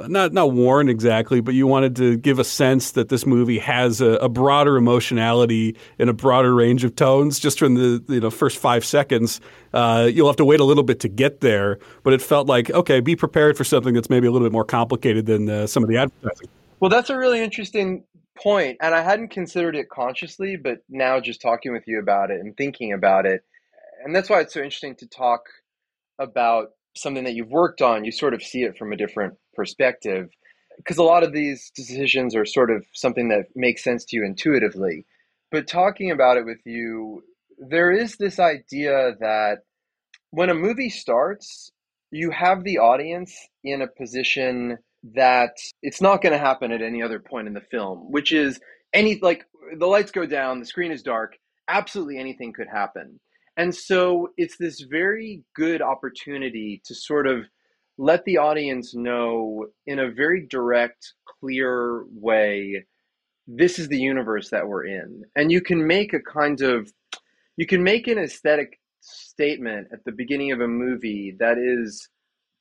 not 0.08 0.34
not 0.34 0.52
warn 0.52 0.90
exactly, 0.90 1.42
but 1.42 1.54
you 1.54 1.66
wanted 1.66 1.96
to 1.98 2.18
give 2.18 2.40
a 2.40 2.44
sense 2.44 2.92
that 2.92 3.10
this 3.10 3.26
movie 3.26 3.60
has 3.60 4.02
a, 4.02 4.14
a, 4.16 4.30
broader 4.30 4.76
emotionality 4.76 5.76
and 5.98 6.10
a 6.10 6.14
broader 6.14 6.54
range 6.54 6.84
of 6.84 6.96
tones. 6.96 7.40
Just 7.40 7.60
from 7.60 7.76
the 7.76 8.04
you 8.08 8.20
know 8.20 8.30
first 8.30 8.58
five 8.58 8.84
seconds, 8.84 9.40
uh, 9.74 10.10
you'll 10.12 10.28
have 10.28 10.36
to 10.38 10.46
wait 10.46 10.60
a 10.60 10.66
little 10.66 10.84
bit 10.84 11.00
to 11.02 11.10
get 11.10 11.42
there. 11.42 11.80
But 12.04 12.14
it 12.14 12.22
felt 12.22 12.48
like 12.48 12.70
okay, 12.72 13.00
be 13.00 13.16
prepared 13.16 13.58
for 13.58 13.64
something 13.64 13.94
that's 13.94 14.10
maybe 14.10 14.28
a 14.28 14.32
little 14.32 14.46
bit 14.46 14.54
more 14.54 14.66
complicated 14.66 15.26
than 15.26 15.50
uh, 15.50 15.68
some 15.68 15.84
of 15.84 15.90
the 15.90 15.98
advertising. 15.98 16.50
Well, 16.80 16.90
that's 16.90 17.10
a 17.10 17.18
really 17.18 17.42
interesting 17.42 18.06
point, 18.42 18.78
and 18.82 18.96
I 18.96 19.02
hadn't 19.02 19.32
considered 19.32 19.76
it 19.76 19.90
consciously, 19.90 20.56
but 20.56 20.80
now 20.90 21.20
just 21.20 21.42
talking 21.42 21.74
with 21.74 21.84
you 21.88 22.00
about 22.00 22.32
it 22.32 22.40
and 22.40 22.56
thinking 22.56 22.94
about 22.94 23.26
it, 23.26 23.42
and 24.04 24.16
that's 24.16 24.30
why 24.30 24.40
it's 24.40 24.54
so 24.54 24.62
interesting 24.62 24.96
to 24.98 25.08
talk 25.08 25.42
about 26.20 26.70
something 26.96 27.26
that 27.26 27.34
you've 27.34 27.50
worked 27.50 27.82
on. 27.82 28.06
You 28.06 28.12
sort 28.12 28.34
of 28.34 28.42
see 28.42 28.64
it 28.64 28.78
from 28.78 28.94
a 28.94 28.98
different 28.98 29.36
perspective 29.56 30.30
because 30.78 30.98
a 30.98 31.04
lot 31.04 31.24
of 31.24 31.34
these 31.34 31.72
decisions 31.76 32.36
are 32.36 32.46
sort 32.46 32.72
of 32.72 32.86
something 32.94 33.30
that 33.30 33.46
makes 33.56 33.84
sense 33.84 34.06
to 34.06 34.16
you 34.16 34.26
intuitively. 34.26 35.06
But 35.52 35.68
talking 35.68 36.12
about 36.12 36.38
it 36.38 36.46
with 36.46 36.60
you, 36.66 37.24
there 37.58 37.92
is 37.92 38.16
this 38.16 38.40
idea 38.40 39.16
that 39.20 39.60
when 40.32 40.50
a 40.50 40.54
movie 40.54 40.90
starts, 40.90 41.72
you 42.12 42.32
have 42.32 42.64
the 42.64 42.78
audience 42.78 43.36
in 43.64 43.82
a 43.82 43.88
position 43.88 44.78
that 45.16 45.56
it's 45.82 46.02
not 46.02 46.22
going 46.22 46.34
to 46.34 46.40
happen 46.40 46.72
at 46.72 46.82
any 46.82 47.02
other 47.02 47.20
point 47.20 47.48
in 47.48 47.54
the 47.54 47.62
film, 47.72 48.12
which 48.12 48.32
is 48.32 48.60
any 48.94 49.20
like 49.22 49.46
the 49.78 49.88
lights 49.88 50.12
go 50.12 50.26
down, 50.26 50.60
the 50.60 50.66
screen 50.66 50.92
is 50.92 51.04
dark, 51.04 51.36
absolutely 51.68 52.18
anything 52.18 52.54
could 52.54 52.68
happen. 52.72 53.20
And 53.58 53.76
so 53.76 54.30
it's 54.38 54.58
this 54.58 54.82
very 54.82 55.44
good 55.56 55.82
opportunity 55.82 56.82
to 56.86 56.96
sort 56.96 57.28
of 57.28 57.46
let 57.98 58.24
the 58.24 58.38
audience 58.38 58.96
know 58.96 59.68
in 59.86 60.00
a 60.00 60.12
very 60.12 60.48
direct, 60.50 61.14
clear 61.40 62.06
way 62.10 62.86
this 63.48 63.80
is 63.80 63.88
the 63.88 64.00
universe 64.00 64.50
that 64.52 64.68
we're 64.68 64.86
in. 64.86 65.24
And 65.36 65.52
you 65.52 65.60
can 65.60 65.86
make 65.86 66.14
a 66.14 66.20
kind 66.20 66.62
of 66.62 66.92
you 67.58 67.66
can 67.66 67.84
make 67.84 68.08
an 68.08 68.18
aesthetic 68.18 68.80
statement 69.02 69.88
at 69.92 70.00
the 70.06 70.12
beginning 70.12 70.52
of 70.52 70.62
a 70.62 70.68
movie 70.68 71.36
that 71.40 71.58
is 71.58 72.08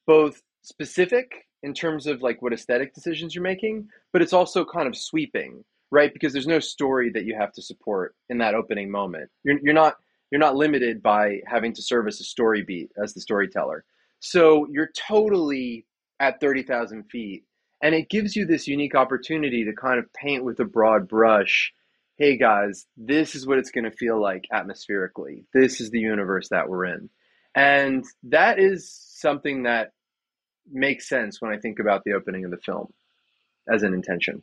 both 0.06 0.40
specific 0.62 1.30
in 1.62 1.74
terms 1.74 2.06
of 2.06 2.22
like 2.22 2.40
what 2.42 2.52
aesthetic 2.52 2.94
decisions 2.94 3.34
you're 3.34 3.42
making, 3.42 3.88
but 4.12 4.22
it's 4.22 4.32
also 4.32 4.64
kind 4.64 4.86
of 4.86 4.96
sweeping, 4.96 5.64
right? 5.90 6.12
Because 6.12 6.32
there's 6.32 6.46
no 6.46 6.60
story 6.60 7.10
that 7.10 7.24
you 7.24 7.36
have 7.38 7.52
to 7.52 7.62
support 7.62 8.14
in 8.28 8.38
that 8.38 8.54
opening 8.54 8.90
moment. 8.90 9.30
You're, 9.44 9.58
you're 9.62 9.74
not 9.74 9.96
you're 10.30 10.38
not 10.38 10.56
limited 10.56 11.02
by 11.02 11.40
having 11.46 11.72
to 11.72 11.82
service 11.82 12.20
a 12.20 12.24
story 12.24 12.62
beat 12.62 12.90
as 13.02 13.14
the 13.14 13.20
storyteller. 13.20 13.84
So 14.20 14.66
you're 14.70 14.90
totally 14.94 15.86
at 16.20 16.38
30,000 16.38 17.04
feet. 17.04 17.44
And 17.80 17.94
it 17.94 18.10
gives 18.10 18.36
you 18.36 18.44
this 18.44 18.66
unique 18.66 18.94
opportunity 18.94 19.64
to 19.64 19.72
kind 19.72 19.98
of 19.98 20.12
paint 20.12 20.44
with 20.44 20.60
a 20.60 20.66
broad 20.66 21.08
brush 21.08 21.72
hey 22.18 22.36
guys, 22.36 22.84
this 22.96 23.36
is 23.36 23.46
what 23.46 23.58
it's 23.58 23.70
going 23.70 23.84
to 23.84 23.96
feel 23.96 24.20
like 24.20 24.44
atmospherically. 24.52 25.44
This 25.54 25.80
is 25.80 25.90
the 25.90 26.00
universe 26.00 26.48
that 26.48 26.68
we're 26.68 26.86
in. 26.86 27.08
And 27.54 28.04
that 28.24 28.58
is 28.58 28.92
something 28.92 29.62
that 29.62 29.92
makes 30.70 31.08
sense 31.08 31.40
when 31.40 31.52
I 31.52 31.58
think 31.58 31.78
about 31.78 32.02
the 32.04 32.12
opening 32.12 32.44
of 32.44 32.50
the 32.50 32.58
film 32.58 32.92
as 33.72 33.82
an 33.82 33.94
intention. 33.94 34.42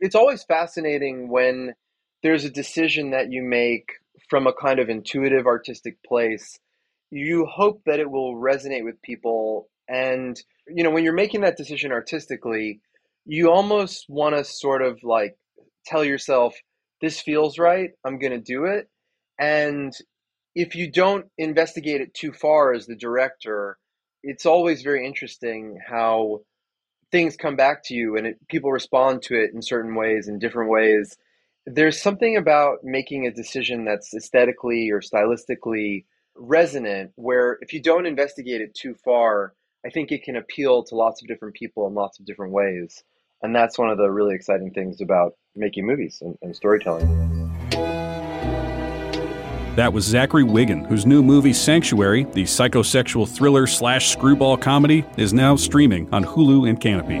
It's 0.00 0.14
always 0.14 0.44
fascinating 0.44 1.28
when 1.28 1.74
there's 2.22 2.44
a 2.44 2.50
decision 2.50 3.10
that 3.10 3.30
you 3.30 3.42
make 3.42 3.92
from 4.28 4.46
a 4.46 4.52
kind 4.52 4.78
of 4.78 4.88
intuitive 4.88 5.46
artistic 5.46 5.98
place 6.06 6.58
you 7.10 7.46
hope 7.46 7.82
that 7.86 8.00
it 8.00 8.10
will 8.10 8.34
resonate 8.34 8.84
with 8.84 9.02
people 9.02 9.68
and 9.88 10.40
you 10.68 10.84
know 10.84 10.90
when 10.90 11.04
you're 11.04 11.12
making 11.12 11.40
that 11.40 11.56
decision 11.56 11.92
artistically 11.92 12.80
you 13.26 13.50
almost 13.50 14.06
want 14.08 14.34
to 14.36 14.44
sort 14.44 14.82
of 14.82 14.98
like 15.02 15.36
tell 15.84 16.04
yourself 16.04 16.54
this 17.00 17.20
feels 17.20 17.58
right 17.58 17.90
i'm 18.04 18.18
going 18.18 18.32
to 18.32 18.38
do 18.38 18.64
it 18.64 18.88
and 19.38 19.92
if 20.54 20.74
you 20.74 20.90
don't 20.90 21.26
investigate 21.38 22.00
it 22.00 22.14
too 22.14 22.32
far 22.32 22.72
as 22.72 22.86
the 22.86 22.96
director 22.96 23.76
it's 24.22 24.46
always 24.46 24.82
very 24.82 25.06
interesting 25.06 25.78
how 25.86 26.40
things 27.10 27.36
come 27.36 27.56
back 27.56 27.82
to 27.84 27.94
you 27.94 28.16
and 28.16 28.26
it, 28.26 28.48
people 28.48 28.70
respond 28.70 29.22
to 29.22 29.34
it 29.34 29.52
in 29.52 29.62
certain 29.62 29.94
ways 29.94 30.28
in 30.28 30.38
different 30.38 30.70
ways 30.70 31.16
there's 31.66 32.00
something 32.00 32.36
about 32.36 32.78
making 32.82 33.26
a 33.26 33.30
decision 33.30 33.84
that's 33.84 34.14
aesthetically 34.14 34.90
or 34.90 35.00
stylistically 35.00 36.04
resonant 36.34 37.12
where 37.16 37.58
if 37.60 37.72
you 37.72 37.82
don't 37.82 38.06
investigate 38.06 38.60
it 38.60 38.74
too 38.74 38.94
far, 39.04 39.54
I 39.84 39.90
think 39.90 40.10
it 40.10 40.22
can 40.22 40.36
appeal 40.36 40.82
to 40.84 40.94
lots 40.94 41.22
of 41.22 41.28
different 41.28 41.54
people 41.54 41.86
in 41.86 41.94
lots 41.94 42.18
of 42.18 42.26
different 42.26 42.52
ways. 42.52 43.02
And 43.42 43.54
that's 43.54 43.78
one 43.78 43.90
of 43.90 43.98
the 43.98 44.10
really 44.10 44.34
exciting 44.34 44.72
things 44.72 45.00
about 45.00 45.34
making 45.56 45.86
movies 45.86 46.18
and, 46.20 46.36
and 46.42 46.54
storytelling. 46.54 47.39
That 49.76 49.92
was 49.92 50.04
Zachary 50.04 50.42
Wigon, 50.42 50.84
whose 50.86 51.06
new 51.06 51.22
movie 51.22 51.52
Sanctuary, 51.52 52.24
the 52.24 52.42
psychosexual 52.42 53.28
thriller 53.28 53.68
slash 53.68 54.10
screwball 54.10 54.56
comedy, 54.56 55.04
is 55.16 55.32
now 55.32 55.54
streaming 55.54 56.12
on 56.12 56.24
Hulu 56.24 56.68
and 56.68 56.80
Kanopy. 56.80 57.20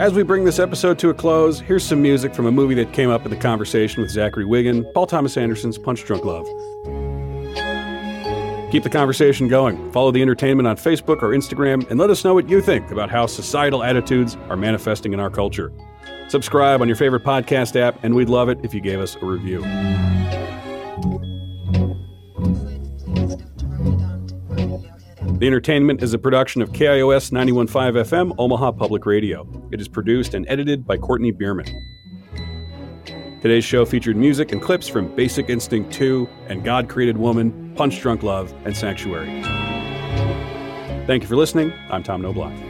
As 0.00 0.12
we 0.12 0.24
bring 0.24 0.44
this 0.44 0.58
episode 0.58 0.98
to 1.00 1.10
a 1.10 1.14
close, 1.14 1.60
here's 1.60 1.84
some 1.84 2.02
music 2.02 2.34
from 2.34 2.46
a 2.46 2.50
movie 2.50 2.74
that 2.74 2.92
came 2.92 3.10
up 3.10 3.24
in 3.24 3.30
the 3.30 3.36
conversation 3.36 4.02
with 4.02 4.10
Zachary 4.10 4.44
Wigon, 4.44 4.92
Paul 4.92 5.06
Thomas 5.06 5.36
Anderson's 5.36 5.78
Punch 5.78 6.04
Drunk 6.04 6.24
Love. 6.24 6.46
Keep 8.72 8.82
the 8.82 8.90
conversation 8.90 9.46
going. 9.46 9.92
Follow 9.92 10.10
the 10.10 10.22
entertainment 10.22 10.66
on 10.66 10.76
Facebook 10.76 11.22
or 11.22 11.30
Instagram 11.30 11.88
and 11.90 11.98
let 11.98 12.10
us 12.10 12.24
know 12.24 12.34
what 12.34 12.48
you 12.48 12.60
think 12.60 12.90
about 12.90 13.10
how 13.10 13.26
societal 13.26 13.84
attitudes 13.84 14.36
are 14.48 14.56
manifesting 14.56 15.12
in 15.12 15.20
our 15.20 15.30
culture. 15.30 15.72
Subscribe 16.30 16.80
on 16.80 16.86
your 16.86 16.96
favorite 16.96 17.24
podcast 17.24 17.74
app, 17.74 18.04
and 18.04 18.14
we'd 18.14 18.28
love 18.28 18.48
it 18.48 18.58
if 18.62 18.72
you 18.72 18.80
gave 18.80 19.00
us 19.00 19.16
a 19.16 19.26
review. 19.26 19.62
The 25.38 25.46
Entertainment 25.46 26.04
is 26.04 26.14
a 26.14 26.18
production 26.18 26.62
of 26.62 26.70
KIOS 26.70 27.32
915 27.32 28.04
FM, 28.04 28.32
Omaha 28.38 28.70
Public 28.70 29.06
Radio. 29.06 29.44
It 29.72 29.80
is 29.80 29.88
produced 29.88 30.34
and 30.34 30.46
edited 30.48 30.86
by 30.86 30.98
Courtney 30.98 31.32
Bierman. 31.32 31.66
Today's 33.42 33.64
show 33.64 33.84
featured 33.84 34.16
music 34.16 34.52
and 34.52 34.62
clips 34.62 34.86
from 34.86 35.12
Basic 35.16 35.50
Instinct 35.50 35.92
2 35.92 36.28
and 36.46 36.62
God 36.62 36.88
Created 36.88 37.16
Woman, 37.16 37.74
Punch 37.74 38.00
Drunk 38.00 38.22
Love, 38.22 38.54
and 38.64 38.76
Sanctuary. 38.76 39.42
Thank 41.08 41.24
you 41.24 41.28
for 41.28 41.34
listening. 41.34 41.72
I'm 41.90 42.04
Tom 42.04 42.22
Knobloch. 42.22 42.69